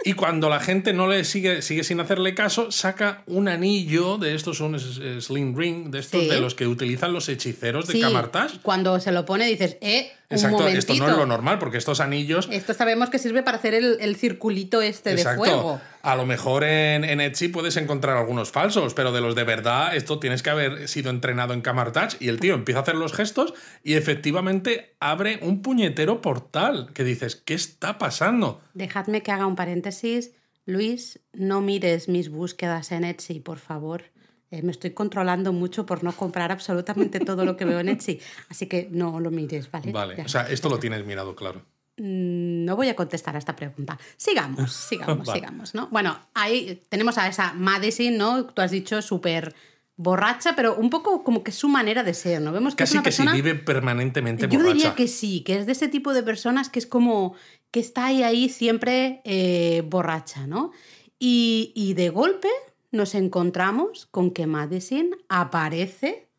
Y 0.03 0.13
cuando 0.13 0.49
la 0.49 0.59
gente 0.59 0.93
no 0.93 1.07
le 1.07 1.23
sigue, 1.23 1.61
sigue 1.61 1.83
sin 1.83 1.99
hacerle 1.99 2.35
caso, 2.35 2.71
saca 2.71 3.23
un 3.27 3.47
anillo 3.47 4.17
de 4.17 4.35
estos, 4.35 4.59
un 4.59 4.77
sling 4.79 5.57
ring, 5.57 5.89
de 5.89 5.99
estos 5.99 6.27
de 6.27 6.39
los 6.41 6.53
que 6.53 6.67
utilizan 6.67 7.13
los 7.13 7.29
hechiceros 7.29 7.87
de 7.87 7.93
sí. 7.93 8.01
Cuando 8.61 8.99
se 8.99 9.11
lo 9.11 9.25
pone 9.25 9.47
dices, 9.47 9.77
eh, 9.81 10.11
Exacto, 10.31 10.67
esto 10.67 10.93
no 10.93 11.09
es 11.09 11.17
lo 11.17 11.25
normal, 11.25 11.57
porque 11.57 11.77
estos 11.79 11.99
anillos. 11.99 12.47
Esto 12.51 12.75
sabemos 12.75 13.09
que 13.09 13.17
sirve 13.17 13.41
para 13.41 13.57
hacer 13.57 13.73
el, 13.73 14.15
circulito 14.15 14.79
este 14.81 15.15
de 15.15 15.23
fuego. 15.23 15.81
A 16.03 16.15
lo 16.15 16.27
mejor 16.27 16.63
en, 16.63 17.03
en, 17.03 17.19
Etsy 17.19 17.47
puedes 17.47 17.77
encontrar 17.77 18.15
algunos 18.15 18.51
falsos, 18.51 18.93
pero 18.93 19.11
de 19.11 19.21
los 19.21 19.33
de 19.33 19.43
verdad, 19.43 19.95
esto 19.95 20.19
tienes 20.19 20.43
que 20.43 20.51
haber 20.51 20.87
sido 20.87 21.09
entrenado 21.09 21.53
en 21.53 21.61
Camartouch 21.61 22.15
y 22.19 22.27
el 22.27 22.39
tío 22.39 22.53
empieza 22.53 22.79
a 22.79 22.83
hacer 22.83 22.95
los 22.95 23.13
gestos 23.13 23.55
y 23.83 23.95
efectivamente 23.95 24.95
abre 24.99 25.39
un 25.41 25.63
puñetero 25.63 26.21
portal 26.21 26.91
que 26.93 27.03
dices, 27.03 27.35
¿qué 27.35 27.55
está 27.55 27.97
pasando? 27.97 28.61
Dejadme 28.75 29.23
que 29.23 29.31
haga 29.31 29.47
un 29.47 29.55
paréntesis. 29.55 30.31
Luis, 30.65 31.19
no 31.33 31.61
mires 31.61 32.07
mis 32.07 32.29
búsquedas 32.29 32.91
en 32.91 33.03
Etsy, 33.03 33.39
por 33.39 33.57
favor. 33.57 34.03
Eh, 34.51 34.63
me 34.63 34.71
estoy 34.71 34.91
controlando 34.91 35.53
mucho 35.53 35.85
por 35.85 36.03
no 36.03 36.11
comprar 36.11 36.51
absolutamente 36.51 37.19
todo 37.19 37.45
lo 37.45 37.55
que 37.55 37.65
veo 37.65 37.79
en 37.79 37.89
Etsy. 37.89 38.19
Así 38.49 38.65
que 38.65 38.87
no 38.91 39.19
lo 39.19 39.29
mires, 39.29 39.69
¿vale? 39.69 39.91
Vale, 39.91 40.21
o 40.23 40.27
sea, 40.27 40.49
esto 40.49 40.69
lo 40.69 40.79
tienes 40.79 41.05
mirado, 41.05 41.35
claro. 41.35 41.61
Mm, 41.97 42.65
no 42.65 42.75
voy 42.75 42.89
a 42.89 42.95
contestar 42.95 43.35
a 43.35 43.39
esta 43.39 43.55
pregunta. 43.55 43.99
Sigamos, 44.17 44.73
sigamos, 44.89 45.29
sigamos, 45.29 45.75
¿no? 45.75 45.87
Bueno, 45.91 46.17
ahí 46.33 46.81
tenemos 46.89 47.17
a 47.17 47.27
esa 47.27 47.53
Madison, 47.53 48.17
¿no? 48.17 48.45
Tú 48.45 48.61
has 48.61 48.71
dicho 48.71 49.01
súper 49.01 49.53
borracha, 49.95 50.55
pero 50.55 50.75
un 50.77 50.89
poco 50.89 51.23
como 51.23 51.43
que 51.43 51.51
su 51.51 51.67
manera 51.67 52.03
de 52.03 52.13
ser, 52.13 52.41
¿no? 52.41 52.51
Vemos 52.51 52.73
que 52.73 52.83
Casi 52.83 52.91
es 52.91 52.95
una 52.95 53.03
que 53.03 53.07
persona... 53.09 53.31
sí, 53.31 53.41
vive 53.41 53.55
permanentemente 53.55 54.47
borracha. 54.47 54.67
Yo 54.67 54.73
diría 54.73 54.95
que 54.95 55.07
sí, 55.07 55.41
que 55.41 55.59
es 55.59 55.65
de 55.65 55.73
ese 55.73 55.89
tipo 55.89 56.13
de 56.13 56.23
personas 56.23 56.69
que 56.69 56.79
es 56.79 56.87
como 56.87 57.35
que 57.69 57.81
está 57.81 58.05
ahí, 58.05 58.23
ahí 58.23 58.49
siempre 58.49 59.21
eh, 59.25 59.83
borracha, 59.85 60.47
¿no? 60.47 60.71
Y, 61.19 61.73
y 61.75 61.95
de 61.95 62.09
golpe 62.09 62.47
nos 62.91 63.15
encontramos 63.15 64.07
con 64.07 64.31
que 64.31 64.47
Madison 64.47 65.09
aparece 65.27 66.29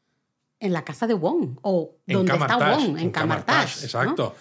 en 0.59 0.73
la 0.73 0.85
casa 0.85 1.07
de 1.07 1.15
Wong 1.15 1.59
o 1.63 1.97
donde 2.07 2.33
está 2.33 2.77
Wong, 2.77 2.99
en, 2.99 3.11
Camartage. 3.11 3.85
Exacto. 3.85 4.35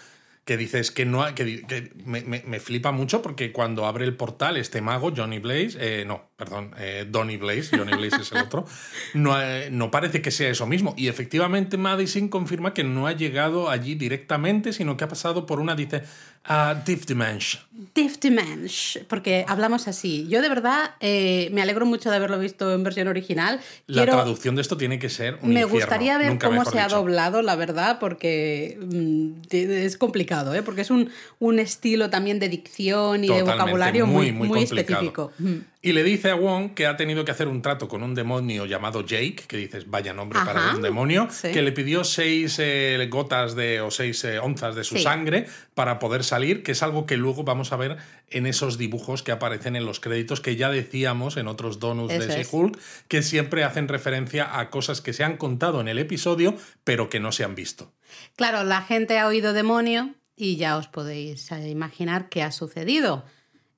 Que 0.44 0.56
dices 0.56 0.90
que 0.90 1.06
no 1.06 1.34
que, 1.34 1.92
me, 2.04 2.60
flipa 2.60 2.92
mucho 2.92 3.22
porque 3.22 3.52
cuando 3.52 3.86
abre 3.86 4.04
el 4.04 4.16
portal 4.16 4.56
este 4.56 4.80
mago, 4.80 5.12
Johnny 5.16 5.38
Blaze, 5.38 5.76
eh, 5.78 6.04
no, 6.04 6.29
perdón, 6.40 6.70
eh, 6.78 7.06
Donny 7.06 7.36
Blaze, 7.36 7.76
Johnny 7.76 7.92
Blaze 7.92 8.22
es 8.22 8.32
el 8.32 8.38
otro, 8.44 8.64
no, 9.12 9.40
eh, 9.40 9.68
no, 9.70 9.90
parece 9.90 10.22
que 10.22 10.30
sea 10.30 10.48
eso 10.48 10.66
mismo. 10.66 10.94
Y 10.96 11.08
efectivamente 11.08 11.76
Madison 11.76 12.28
confirma 12.28 12.72
que 12.72 12.82
no 12.82 13.06
ha 13.06 13.12
llegado 13.12 13.68
allí 13.68 13.94
directamente, 13.94 14.72
sino 14.72 14.96
que 14.96 15.04
ha 15.04 15.08
pasado 15.08 15.44
por 15.44 15.60
una, 15.60 15.76
dice, 15.76 16.02
a 16.44 16.82
Diff 16.86 17.04
Dimension. 17.04 17.62
Diff 17.94 18.18
Dimension, 18.18 19.04
porque 19.06 19.44
hablamos 19.46 19.86
así. 19.86 20.26
Yo 20.28 20.40
de 20.40 20.48
verdad 20.48 20.94
eh, 21.00 21.50
me 21.52 21.60
alegro 21.60 21.84
mucho 21.84 22.08
de 22.08 22.16
haberlo 22.16 22.38
visto 22.38 22.72
en 22.72 22.82
versión 22.82 23.08
original. 23.08 23.60
La 23.86 24.06
traducción 24.06 24.56
de 24.56 24.62
esto 24.62 24.78
tiene 24.78 24.98
que 24.98 25.10
ser 25.10 25.38
un 25.42 25.52
Me 25.52 25.64
gustaría 25.64 26.16
ver 26.16 26.38
cómo 26.38 26.64
se 26.64 26.80
ha 26.80 26.88
doblado, 26.88 27.42
la 27.42 27.56
verdad, 27.56 27.98
porque 28.00 28.78
mm, 28.80 29.32
es 29.50 29.98
complicado, 29.98 30.54
¿eh? 30.54 30.62
porque 30.62 30.80
es 30.80 30.90
un, 30.90 31.10
un 31.38 31.58
estilo 31.58 32.08
también 32.08 32.38
de 32.38 32.48
dicción 32.48 33.24
y 33.24 33.28
de 33.28 33.42
vocabulario 33.42 34.06
muy, 34.06 34.32
muy, 34.32 34.62
específico. 34.62 35.32
Y 35.82 35.92
le 35.92 36.04
dice 36.04 36.30
a 36.30 36.34
Wong 36.34 36.74
que 36.74 36.86
ha 36.86 36.98
tenido 36.98 37.24
que 37.24 37.30
hacer 37.30 37.48
un 37.48 37.62
trato 37.62 37.88
con 37.88 38.02
un 38.02 38.14
demonio 38.14 38.66
llamado 38.66 39.00
Jake, 39.00 39.44
que 39.48 39.56
dices, 39.56 39.88
vaya 39.88 40.12
nombre 40.12 40.38
para 40.44 40.74
un 40.74 40.82
demonio, 40.82 41.26
que 41.40 41.62
le 41.62 41.72
pidió 41.72 42.04
seis 42.04 42.58
eh, 42.58 43.08
gotas 43.10 43.54
de, 43.54 43.80
o 43.80 43.90
seis 43.90 44.22
eh, 44.24 44.38
onzas 44.38 44.74
de 44.74 44.84
su 44.84 44.98
sangre 44.98 45.46
para 45.72 45.98
poder 45.98 46.22
salir, 46.22 46.62
que 46.62 46.72
es 46.72 46.82
algo 46.82 47.06
que 47.06 47.16
luego 47.16 47.44
vamos 47.44 47.72
a 47.72 47.76
ver 47.76 47.96
en 48.28 48.46
esos 48.46 48.76
dibujos 48.76 49.22
que 49.22 49.32
aparecen 49.32 49.74
en 49.74 49.86
los 49.86 50.00
créditos 50.00 50.42
que 50.42 50.56
ya 50.56 50.68
decíamos 50.68 51.38
en 51.38 51.48
otros 51.48 51.80
donuts 51.80 52.12
de 52.12 52.44
She-Hulk, 52.44 52.78
que 53.08 53.22
siempre 53.22 53.64
hacen 53.64 53.88
referencia 53.88 54.58
a 54.60 54.68
cosas 54.68 55.00
que 55.00 55.14
se 55.14 55.24
han 55.24 55.38
contado 55.38 55.80
en 55.80 55.88
el 55.88 55.98
episodio, 55.98 56.56
pero 56.84 57.08
que 57.08 57.20
no 57.20 57.32
se 57.32 57.44
han 57.44 57.54
visto. 57.54 57.94
Claro, 58.36 58.64
la 58.64 58.82
gente 58.82 59.18
ha 59.18 59.26
oído 59.26 59.54
demonio 59.54 60.14
y 60.36 60.56
ya 60.56 60.76
os 60.76 60.88
podéis 60.88 61.50
eh, 61.52 61.70
imaginar 61.70 62.28
qué 62.28 62.42
ha 62.42 62.52
sucedido 62.52 63.24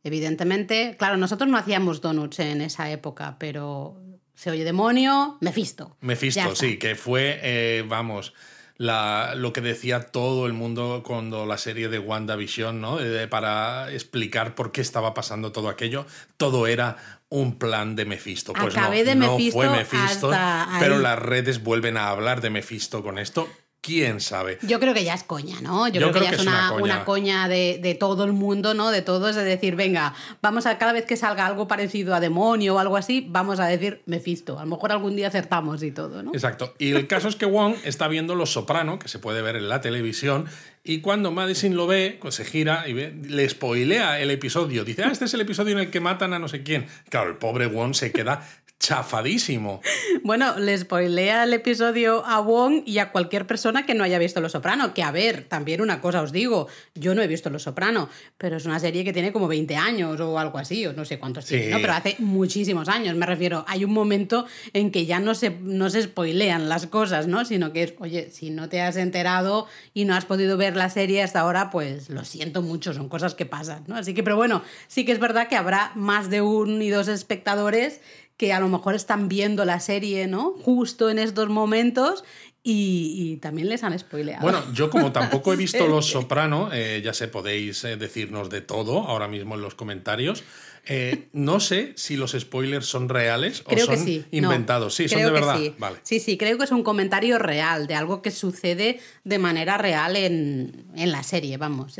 Evidentemente, 0.04 0.96
claro, 0.98 1.16
nosotros 1.16 1.48
no 1.48 1.56
hacíamos 1.56 2.00
donuts 2.00 2.40
en 2.40 2.60
esa 2.60 2.90
época, 2.90 3.36
pero 3.38 3.96
se 4.34 4.50
oye 4.50 4.64
demonio, 4.64 5.38
Mephisto. 5.40 5.96
Mephisto, 6.00 6.56
sí, 6.56 6.76
que 6.76 6.96
fue, 6.96 7.38
eh, 7.42 7.84
vamos, 7.86 8.34
la, 8.76 9.34
lo 9.36 9.52
que 9.52 9.60
decía 9.60 10.00
todo 10.00 10.46
el 10.46 10.54
mundo 10.54 11.02
cuando 11.06 11.46
la 11.46 11.56
serie 11.56 11.88
de 11.88 12.00
WandaVision, 12.00 12.80
¿no? 12.80 12.98
para 13.30 13.92
explicar 13.92 14.56
por 14.56 14.72
qué 14.72 14.80
estaba 14.80 15.14
pasando 15.14 15.52
todo 15.52 15.68
aquello. 15.68 16.06
Todo 16.36 16.66
era 16.66 16.96
un 17.28 17.58
plan 17.58 17.94
de 17.94 18.04
Mephisto. 18.04 18.52
Pues 18.52 18.74
no, 18.74 18.90
de 18.90 19.14
no 19.14 19.38
fue 19.52 19.68
Mephisto, 19.68 20.32
pero 20.80 20.98
las 20.98 21.18
redes 21.18 21.62
vuelven 21.62 21.96
a 21.96 22.08
hablar 22.08 22.40
de 22.40 22.50
Mephisto 22.50 23.04
con 23.04 23.18
esto 23.18 23.48
quién 23.82 24.20
sabe. 24.20 24.58
Yo 24.62 24.80
creo 24.80 24.94
que 24.94 25.04
ya 25.04 25.12
es 25.12 25.24
coña, 25.24 25.60
¿no? 25.60 25.88
Yo, 25.88 26.00
creo, 26.00 26.12
que 26.12 26.20
ya 26.20 26.30
es, 26.30 26.40
una, 26.40 27.04
coña, 27.04 27.48
de, 27.48 27.96
todo 27.98 28.24
el 28.24 28.32
mundo, 28.32 28.74
¿no? 28.74 28.90
De 28.90 29.02
todos, 29.02 29.34
de 29.34 29.44
decir, 29.44 29.74
venga, 29.74 30.14
vamos 30.40 30.66
a 30.66 30.78
cada 30.78 30.92
vez 30.92 31.04
que 31.04 31.16
salga 31.16 31.44
algo 31.44 31.66
parecido 31.66 32.14
a 32.14 32.20
demonio 32.20 32.76
o 32.76 32.78
algo 32.78 32.96
así, 32.96 33.26
vamos 33.28 33.58
a 33.58 33.66
decir 33.66 34.00
Mephisto. 34.06 34.58
A 34.58 34.64
lo 34.64 34.70
mejor 34.70 34.92
algún 34.92 35.16
día 35.16 35.28
acertamos 35.28 35.82
y 35.82 35.90
todo, 35.90 36.22
¿no? 36.22 36.32
Exacto. 36.32 36.74
Y 36.78 36.92
el 36.92 37.08
caso 37.08 37.28
es 37.28 37.34
que 37.34 37.44
Wong 37.44 37.74
está 37.84 38.06
viendo 38.06 38.36
Los 38.36 38.52
Soprano, 38.52 39.00
que 39.00 39.08
se 39.08 39.18
puede 39.18 39.42
ver 39.42 39.56
en 39.56 39.68
la 39.68 39.80
televisión, 39.80 40.46
y 40.84 41.00
cuando 41.00 41.30
Madison 41.30 41.76
lo 41.76 41.86
ve, 41.86 42.18
pues 42.20 42.34
se 42.34 42.44
gira 42.44 42.88
y 42.88 42.92
ve, 42.92 43.14
le 43.28 43.48
spoilea 43.48 44.20
el 44.20 44.32
episodio. 44.32 44.84
Dice, 44.84 45.04
ah, 45.04 45.10
este 45.12 45.26
es 45.26 45.34
el 45.34 45.40
episodio 45.40 45.72
en 45.72 45.78
el 45.78 45.90
que 45.90 46.00
matan 46.00 46.32
a 46.34 46.40
no 46.40 46.48
sé 46.48 46.64
quién. 46.64 46.86
Claro, 47.08 47.30
el 47.30 47.36
pobre 47.36 47.66
Wong 47.66 47.94
se 47.94 48.10
queda 48.10 48.48
chafadísimo. 48.82 49.80
Bueno, 50.24 50.58
le 50.58 50.76
spoilea 50.76 51.44
el 51.44 51.52
episodio 51.52 52.26
a 52.26 52.40
Wong 52.40 52.82
y 52.84 52.98
a 52.98 53.12
cualquier 53.12 53.46
persona 53.46 53.86
que 53.86 53.94
no 53.94 54.02
haya 54.02 54.18
visto 54.18 54.40
Los 54.40 54.52
Soprano. 54.52 54.92
Que 54.92 55.04
a 55.04 55.12
ver, 55.12 55.44
también 55.44 55.80
una 55.80 56.00
cosa 56.00 56.20
os 56.20 56.32
digo, 56.32 56.66
yo 56.94 57.14
no 57.14 57.22
he 57.22 57.28
visto 57.28 57.48
Los 57.48 57.62
Soprano, 57.62 58.08
pero 58.38 58.56
es 58.56 58.66
una 58.66 58.80
serie 58.80 59.04
que 59.04 59.12
tiene 59.12 59.32
como 59.32 59.46
20 59.46 59.76
años 59.76 60.20
o 60.20 60.36
algo 60.36 60.58
así, 60.58 60.84
o 60.86 60.92
no 60.92 61.04
sé 61.04 61.20
cuántos 61.20 61.46
tiene, 61.46 61.70
¿no? 61.70 61.78
Pero 61.80 61.92
hace 61.92 62.16
muchísimos 62.18 62.88
años, 62.88 63.14
me 63.14 63.24
refiero. 63.24 63.64
Hay 63.68 63.84
un 63.84 63.92
momento 63.92 64.46
en 64.72 64.90
que 64.90 65.06
ya 65.06 65.20
no 65.20 65.36
se, 65.36 65.50
no 65.50 65.88
se 65.88 66.02
spoilean 66.02 66.68
las 66.68 66.88
cosas, 66.88 67.28
¿no? 67.28 67.44
Sino 67.44 67.72
que 67.72 67.84
es, 67.84 67.94
oye, 67.98 68.30
si 68.32 68.50
no 68.50 68.68
te 68.68 68.80
has 68.80 68.96
enterado 68.96 69.68
y 69.94 70.06
no 70.06 70.16
has 70.16 70.24
podido 70.24 70.56
ver 70.56 70.76
la 70.76 70.90
serie 70.90 71.22
hasta 71.22 71.40
ahora, 71.40 71.70
pues 71.70 72.10
lo 72.10 72.24
siento 72.24 72.62
mucho, 72.62 72.92
son 72.92 73.08
cosas 73.08 73.36
que 73.36 73.46
pasan, 73.46 73.84
¿no? 73.86 73.94
Así 73.94 74.12
que, 74.12 74.24
pero 74.24 74.34
bueno, 74.34 74.62
sí 74.88 75.04
que 75.04 75.12
es 75.12 75.20
verdad 75.20 75.46
que 75.46 75.56
habrá 75.56 75.92
más 75.94 76.30
de 76.30 76.42
un 76.42 76.82
y 76.82 76.90
dos 76.90 77.06
espectadores 77.06 78.00
que 78.42 78.52
a 78.52 78.58
lo 78.58 78.66
mejor 78.66 78.96
están 78.96 79.28
viendo 79.28 79.64
la 79.64 79.78
serie, 79.78 80.26
¿no? 80.26 80.50
Justo 80.64 81.08
en 81.10 81.20
estos 81.20 81.48
momentos 81.48 82.24
y, 82.64 83.36
también 83.36 83.68
les 83.68 83.84
han 83.84 83.96
spoileado. 83.96 84.42
Bueno, 84.42 84.64
yo 84.72 84.90
como 84.90 85.12
tampoco 85.20 85.52
he 85.52 85.56
visto 85.56 85.86
Los 85.86 86.06
Soprano, 86.06 86.68
eh, 86.72 87.00
ya 87.04 87.14
sé, 87.14 87.28
podéis 87.28 87.84
eh, 87.84 87.96
decirnos 87.96 88.50
de 88.50 88.60
todo 88.60 89.02
ahora 89.02 89.28
mismo 89.28 89.54
en 89.54 89.60
los 89.60 89.76
comentarios. 89.76 90.42
Eh, 90.86 91.28
no 91.32 91.60
sé 91.60 91.92
si 91.94 92.16
los 92.16 92.32
spoilers 92.32 92.84
son 92.84 93.08
reales 93.08 93.62
o 93.64 93.78
son 93.78 94.24
inventados. 94.32 94.96
Sí, 94.96 95.08
son 95.08 95.22
de 95.22 95.30
verdad. 95.30 95.58
Sí. 95.60 95.76
sí. 96.02 96.18
sí, 96.18 96.36
creo 96.36 96.58
que 96.58 96.64
es 96.64 96.72
un 96.72 96.82
comentario 96.82 97.38
real 97.38 97.86
de 97.86 97.94
algo 97.94 98.22
que 98.22 98.32
sucede 98.32 98.98
de 99.22 99.38
manera 99.38 99.78
real 99.78 100.16
en, 100.16 100.88
la 100.96 101.22
serie, 101.22 101.58
vamos. 101.58 101.94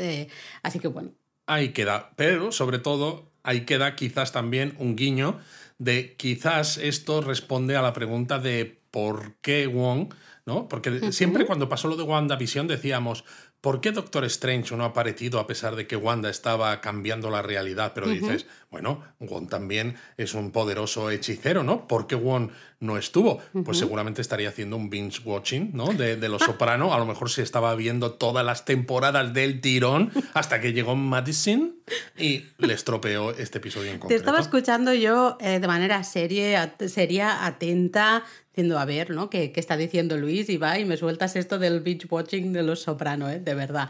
así 0.61 0.79
que 0.79 0.89
bueno. 0.89 1.11
Ahí 1.47 1.69
queda. 1.69 2.11
Pero, 2.17 2.51
sobre 2.51 2.79
todo, 2.79 3.31
ahí 3.43 3.61
queda 3.61 3.95
quizás 3.95 4.33
también 4.33 4.75
un 4.77 4.97
guiño 4.97 5.39
de 5.83 6.15
quizás 6.15 6.77
esto 6.77 7.21
responde 7.21 7.75
a 7.75 7.81
la 7.81 7.93
pregunta 7.93 8.39
de 8.39 8.81
por 8.91 9.35
qué 9.41 9.67
Wong 9.67 10.13
¿no? 10.45 10.67
Porque 10.67 11.11
siempre 11.11 11.45
cuando 11.45 11.69
pasó 11.69 11.87
lo 11.87 11.95
de 11.95 12.03
WandaVision 12.03 12.67
decíamos, 12.67 13.23
¿por 13.63 13.79
qué 13.79 13.93
Doctor 13.93 14.25
Strange 14.25 14.75
no 14.75 14.83
ha 14.83 14.87
aparecido 14.87 15.39
a 15.39 15.47
pesar 15.47 15.77
de 15.77 15.87
que 15.87 15.95
Wanda 15.95 16.29
estaba 16.29 16.81
cambiando 16.81 17.29
la 17.29 17.41
realidad? 17.41 17.93
Pero 17.95 18.09
dices, 18.09 18.45
bueno, 18.69 19.01
Wong 19.21 19.47
también 19.47 19.95
es 20.17 20.33
un 20.33 20.51
poderoso 20.51 21.09
hechicero, 21.09 21.63
¿no? 21.63 21.87
¿Por 21.87 22.05
qué 22.05 22.15
Wong 22.15 22.49
no 22.81 22.97
estuvo? 22.97 23.39
Pues 23.63 23.77
seguramente 23.77 24.21
estaría 24.21 24.49
haciendo 24.49 24.75
un 24.75 24.89
binge 24.89 25.21
watching, 25.23 25.71
¿no? 25.73 25.93
De, 25.93 26.17
de 26.17 26.27
Los 26.27 26.43
Soprano. 26.43 26.93
A 26.93 26.97
lo 26.97 27.05
mejor 27.05 27.29
se 27.29 27.41
estaba 27.41 27.73
viendo 27.75 28.11
todas 28.11 28.45
las 28.45 28.65
temporadas 28.65 29.33
del 29.33 29.61
tirón 29.61 30.11
hasta 30.33 30.59
que 30.59 30.73
llegó 30.73 30.97
Madison 30.97 31.77
y 32.17 32.43
le 32.57 32.73
estropeó 32.73 33.31
este 33.31 33.59
episodio 33.59 33.91
en 33.91 33.99
concreto. 33.99 34.09
Te 34.09 34.15
estaba 34.15 34.41
escuchando 34.41 34.93
yo 34.93 35.37
eh, 35.39 35.61
de 35.61 35.67
manera 35.67 36.03
seria, 36.03 36.75
seria, 36.87 37.45
atenta, 37.45 38.25
diciendo, 38.53 38.77
a 38.77 38.85
ver, 38.85 39.09
¿no? 39.09 39.31
¿Qué, 39.31 39.51
está 39.55 39.77
diciendo 39.77 40.15
Luis? 40.15 40.47
Y 40.47 40.57
va 40.57 40.77
y 40.77 40.85
me 40.85 40.95
sueltas 40.95 41.35
esto 41.35 41.57
del 41.57 41.79
beach 41.79 42.05
watching 42.07 42.53
de 42.53 42.61
los 42.61 42.83
soprano, 42.83 43.27
¿eh? 43.27 43.39
De 43.39 43.55
verdad. 43.55 43.89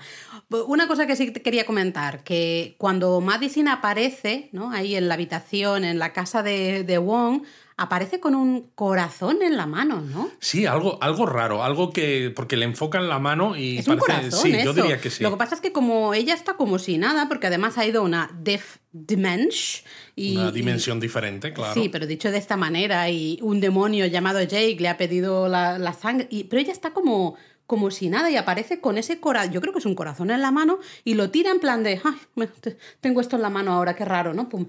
Una 0.67 0.88
cosa 0.88 1.05
que 1.05 1.17
sí 1.17 1.34
quería 1.34 1.65
comentar, 1.65 2.24
que 2.24 2.75
cuando 2.77 3.20
Madison 3.20 3.67
aparece, 3.67 4.48
¿no? 4.53 4.72
Ahí 4.72 4.96
en 4.96 5.10
la 5.10 5.15
habitación, 5.15 5.84
en 5.84 6.00
la 6.00 6.13
casa 6.13 6.43
de, 6.43 6.86
de 6.86 6.98
Wong, 6.98 7.43
aparece 7.83 8.19
con 8.19 8.33
un 8.33 8.69
corazón 8.75 9.41
en 9.41 9.57
la 9.57 9.65
mano, 9.65 10.01
¿no? 10.01 10.31
Sí, 10.39 10.65
algo, 10.65 10.97
algo 11.01 11.25
raro, 11.25 11.63
algo 11.63 11.91
que. 11.91 12.31
porque 12.35 12.55
le 12.55 12.65
enfocan 12.65 13.09
la 13.09 13.19
mano 13.19 13.55
y 13.55 13.77
es 13.77 13.87
un 13.87 13.97
corazón, 13.97 14.31
sí, 14.31 14.55
yo 14.63 14.73
diría 14.73 14.99
que 14.99 15.09
sí. 15.09 15.21
Lo 15.21 15.31
que 15.31 15.37
pasa 15.37 15.55
es 15.55 15.61
que 15.61 15.71
como 15.71 16.13
ella 16.13 16.33
está 16.33 16.53
como 16.53 16.79
si 16.79 16.97
nada, 16.97 17.27
porque 17.27 17.47
además 17.47 17.77
ha 17.77 17.85
ido 17.85 18.01
a 18.01 18.03
una 18.03 18.31
Death 18.39 18.79
Dimension. 18.91 19.85
Y, 20.15 20.37
una 20.37 20.51
dimensión 20.51 20.99
diferente, 20.99 21.53
claro. 21.53 21.73
Sí, 21.73 21.89
pero 21.89 22.07
dicho 22.07 22.31
de 22.31 22.37
esta 22.37 22.55
manera, 22.55 23.09
y 23.09 23.39
un 23.41 23.59
demonio 23.59 24.05
llamado 24.05 24.41
Jake 24.41 24.77
le 24.79 24.87
ha 24.87 24.97
pedido 24.97 25.47
la, 25.49 25.93
sangre. 25.93 26.27
Y, 26.29 26.45
pero 26.45 26.61
ella 26.61 26.71
está 26.71 26.91
como 26.91 27.35
como 27.65 27.91
si 27.91 28.09
nada 28.09 28.29
y 28.29 28.35
aparece 28.35 28.81
con 28.81 28.97
ese 28.97 29.19
corazón, 29.19 29.53
yo 29.53 29.61
creo 29.61 29.71
que 29.71 29.79
es 29.79 29.85
un 29.85 29.95
corazón 29.95 30.29
en 30.31 30.41
la 30.41 30.51
mano 30.51 30.79
y 31.05 31.13
lo 31.13 31.31
tira 31.31 31.49
en 31.49 31.59
plan 31.59 31.81
de, 31.81 32.01
ay, 32.03 32.47
tengo 32.99 33.21
esto 33.21 33.37
en 33.37 33.41
la 33.41 33.49
mano 33.49 33.71
ahora, 33.71 33.95
qué 33.95 34.05
raro, 34.05 34.33
¿no? 34.33 34.49
Pum. 34.49 34.67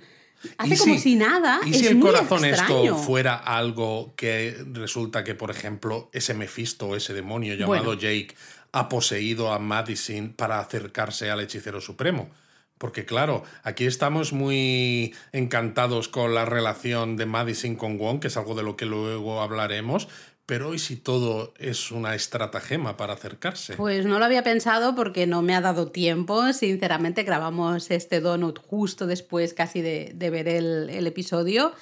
Hace 0.59 0.77
como 0.77 0.99
si, 0.99 1.17
nada. 1.17 1.61
¿Y 1.65 1.75
si 1.75 1.87
el 1.87 2.01
corazón 2.01 2.45
esto 2.45 2.97
fuera 2.97 3.35
algo 3.37 4.15
que 4.17 4.57
resulta 4.73 5.25
que, 5.25 5.35
por 5.35 5.51
ejemplo, 5.51 6.11
ese 6.13 6.35
Mephisto, 6.35 6.97
ese 6.97 7.15
demonio 7.15 7.55
llamado 7.55 7.95
Jake, 7.95 8.35
ha 8.73 8.89
poseído 8.89 9.53
a 9.53 9.59
Madison 9.59 10.35
para 10.37 10.61
acercarse 10.61 11.31
al 11.31 11.41
hechicero 11.41 11.81
supremo? 11.81 12.31
Porque 12.77 13.05
claro, 13.07 13.45
aquí 13.63 13.87
estamos 13.87 14.33
muy 14.33 15.15
encantados 15.33 16.09
con 16.09 16.35
la 16.35 16.45
relación 16.45 17.17
de 17.17 17.25
Madison 17.25 17.77
con 17.77 17.99
Wong, 17.99 18.21
que 18.21 18.27
es 18.27 18.37
algo 18.37 18.55
de 18.55 18.65
lo 18.65 18.77
que 18.77 18.85
luego 18.85 19.41
hablaremos, 19.41 20.09
pero 20.47 20.69
hoy 20.69 20.79
si 20.79 20.97
todo 20.97 21.55
es 21.59 21.91
una 21.91 22.15
estratagema 22.15 22.97
para 22.97 23.15
acercarse? 23.15 23.77
Pues 23.77 24.05
no 24.05 24.19
lo 24.19 24.25
había 24.25 24.43
pensado 24.43 24.95
porque 24.95 25.27
no 25.27 25.43
me 25.43 25.55
ha 25.55 25.61
dado 25.61 25.91
tiempo. 25.91 26.53
Sinceramente, 26.53 27.23
grabamos 27.23 27.91
este 27.91 28.21
donut 28.21 28.59
justo 28.59 29.07
después 29.07 29.55
casi 29.55 29.81
de, 29.81 30.15
ver 30.19 30.49
el, 30.49 31.07
episodio. 31.07 31.73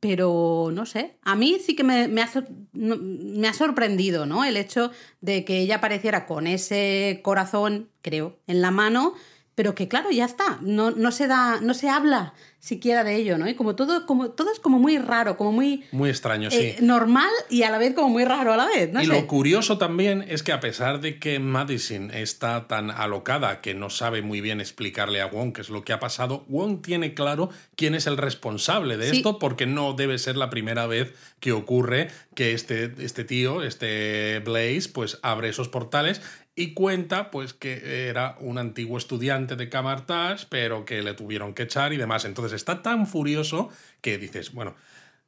Pero 0.00 0.68
no 0.70 0.84
sé, 0.84 1.16
a 1.22 1.34
mí 1.34 1.58
sí 1.64 1.74
que 1.74 1.82
me, 1.82 2.08
me, 2.08 2.20
ha, 2.20 2.30
me, 2.74 3.48
ha, 3.48 3.54
sorprendido, 3.54 4.26
¿no? 4.26 4.44
El 4.44 4.58
hecho 4.58 4.90
de 5.22 5.46
que 5.46 5.60
ella 5.60 5.76
apareciera 5.76 6.26
con 6.26 6.46
ese 6.46 7.20
corazón, 7.22 7.88
creo, 8.02 8.36
en 8.46 8.60
la 8.60 8.70
mano, 8.70 9.14
pero 9.54 9.74
que 9.74 9.88
claro, 9.88 10.10
ya 10.10 10.24
está, 10.24 10.58
no, 10.62 10.90
no, 10.90 11.12
se 11.12 11.26
da, 11.26 11.60
no 11.60 11.74
se 11.74 11.88
habla 11.88 12.34
siquiera 12.58 13.04
de 13.04 13.16
ello, 13.16 13.36
¿no? 13.36 13.46
Y 13.46 13.54
como 13.54 13.76
todo, 13.76 14.06
como 14.06 14.30
todo 14.30 14.50
es 14.50 14.58
como 14.58 14.78
muy 14.78 14.96
raro, 14.96 15.36
como 15.36 15.52
muy... 15.52 15.84
Muy 15.92 16.08
extraño, 16.08 16.48
eh, 16.50 16.76
sí. 16.78 16.84
Normal 16.84 17.28
y 17.50 17.62
a 17.62 17.70
la 17.70 17.76
vez 17.76 17.92
como 17.92 18.08
muy 18.08 18.24
raro 18.24 18.54
a 18.54 18.56
la 18.56 18.66
vez, 18.66 18.90
¿no? 18.90 19.02
Y 19.02 19.06
lo 19.06 19.26
curioso 19.26 19.76
también 19.76 20.24
es 20.28 20.42
que 20.42 20.50
a 20.50 20.60
pesar 20.60 21.02
de 21.02 21.18
que 21.18 21.38
Madison 21.38 22.10
está 22.10 22.66
tan 22.66 22.90
alocada 22.90 23.60
que 23.60 23.74
no 23.74 23.90
sabe 23.90 24.22
muy 24.22 24.40
bien 24.40 24.62
explicarle 24.62 25.20
a 25.20 25.26
Wong 25.26 25.52
qué 25.52 25.60
es 25.60 25.68
lo 25.68 25.84
que 25.84 25.92
ha 25.92 26.00
pasado, 26.00 26.46
Wong 26.48 26.80
tiene 26.80 27.12
claro 27.12 27.50
quién 27.76 27.94
es 27.94 28.06
el 28.06 28.16
responsable 28.16 28.96
de 28.96 29.10
esto 29.10 29.38
porque 29.38 29.66
no 29.66 29.92
debe 29.92 30.18
ser 30.18 30.36
la 30.36 30.48
primera 30.48 30.86
vez 30.86 31.14
que 31.40 31.52
ocurre 31.52 32.08
que 32.34 32.52
este, 32.52 32.94
este 32.98 33.24
tío, 33.24 33.62
este 33.62 34.40
Blaze, 34.40 34.88
pues 34.92 35.18
abre 35.22 35.50
esos 35.50 35.68
portales 35.68 36.22
y 36.56 36.72
cuenta 36.72 37.30
pues 37.30 37.52
que 37.52 38.08
era 38.08 38.36
un 38.40 38.58
antiguo 38.58 38.98
estudiante 38.98 39.56
de 39.56 39.68
Camartage, 39.68 40.46
pero 40.48 40.84
que 40.84 41.02
le 41.02 41.14
tuvieron 41.14 41.54
que 41.54 41.64
echar 41.64 41.92
y 41.92 41.96
demás. 41.96 42.24
Entonces 42.24 42.52
está 42.52 42.82
tan 42.82 43.06
furioso 43.06 43.70
que 44.00 44.18
dices, 44.18 44.52
bueno, 44.52 44.74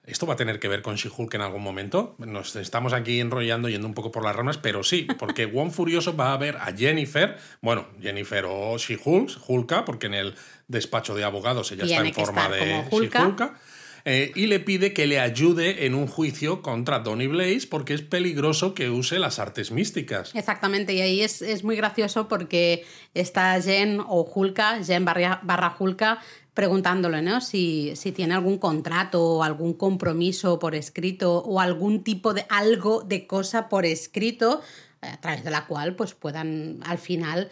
esto 0.04 0.24
va 0.24 0.34
a 0.34 0.36
tener 0.36 0.60
que 0.60 0.68
ver 0.68 0.82
con 0.82 0.94
She-Hulk 0.94 1.34
en 1.34 1.40
algún 1.40 1.62
momento. 1.62 2.14
Nos 2.18 2.54
estamos 2.54 2.92
aquí 2.92 3.18
enrollando 3.18 3.68
yendo 3.68 3.88
un 3.88 3.94
poco 3.94 4.12
por 4.12 4.22
las 4.22 4.36
ramas, 4.36 4.56
pero 4.56 4.84
sí, 4.84 5.08
porque 5.18 5.46
Wong 5.46 5.72
Furioso 5.72 6.16
va 6.16 6.32
a 6.32 6.36
ver 6.36 6.56
a 6.58 6.72
Jennifer, 6.76 7.36
bueno, 7.60 7.88
Jennifer 8.00 8.44
o 8.46 8.78
She-Hulk, 8.78 9.48
Hulka, 9.48 9.84
porque 9.84 10.06
en 10.06 10.14
el 10.14 10.34
despacho 10.68 11.16
de 11.16 11.24
abogados 11.24 11.72
ella 11.72 11.84
está 11.84 12.06
en 12.06 12.14
forma 12.14 12.48
de 12.48 12.84
She-Hulka 12.88 13.58
eh, 14.08 14.30
y 14.36 14.46
le 14.46 14.60
pide 14.60 14.92
que 14.92 15.08
le 15.08 15.18
ayude 15.18 15.84
en 15.84 15.96
un 15.96 16.06
juicio 16.06 16.62
contra 16.62 17.00
Donny 17.00 17.26
Blaze 17.26 17.66
porque 17.68 17.92
es 17.92 18.02
peligroso 18.02 18.72
que 18.72 18.88
use 18.88 19.18
las 19.18 19.40
artes 19.40 19.72
místicas. 19.72 20.32
Exactamente, 20.32 20.94
y 20.94 21.00
ahí 21.00 21.22
es, 21.22 21.64
muy 21.64 21.74
gracioso 21.74 22.28
porque 22.28 22.86
está 23.14 23.60
Jen 23.60 23.98
o 23.98 24.22
Hulka, 24.22 24.84
Jen 24.84 25.04
barra, 25.04 25.40
barra 25.42 25.74
Hulka, 25.76 26.20
preguntándole 26.54 27.20
¿no? 27.20 27.40
si, 27.40 27.96
si 27.96 28.12
tiene 28.12 28.34
algún 28.34 28.58
contrato 28.58 29.22
o 29.22 29.42
algún 29.42 29.74
compromiso 29.74 30.60
por 30.60 30.76
escrito 30.76 31.38
o 31.38 31.58
algún 31.58 32.04
tipo 32.04 32.32
de 32.32 32.46
algo 32.48 33.02
de 33.02 33.26
cosa 33.26 33.68
por 33.68 33.84
escrito 33.84 34.60
a 35.00 35.20
través 35.20 35.42
de 35.42 35.50
la 35.50 35.66
cual 35.66 35.96
pues 35.96 36.14
puedan 36.14 36.78
al 36.84 36.98
final 36.98 37.50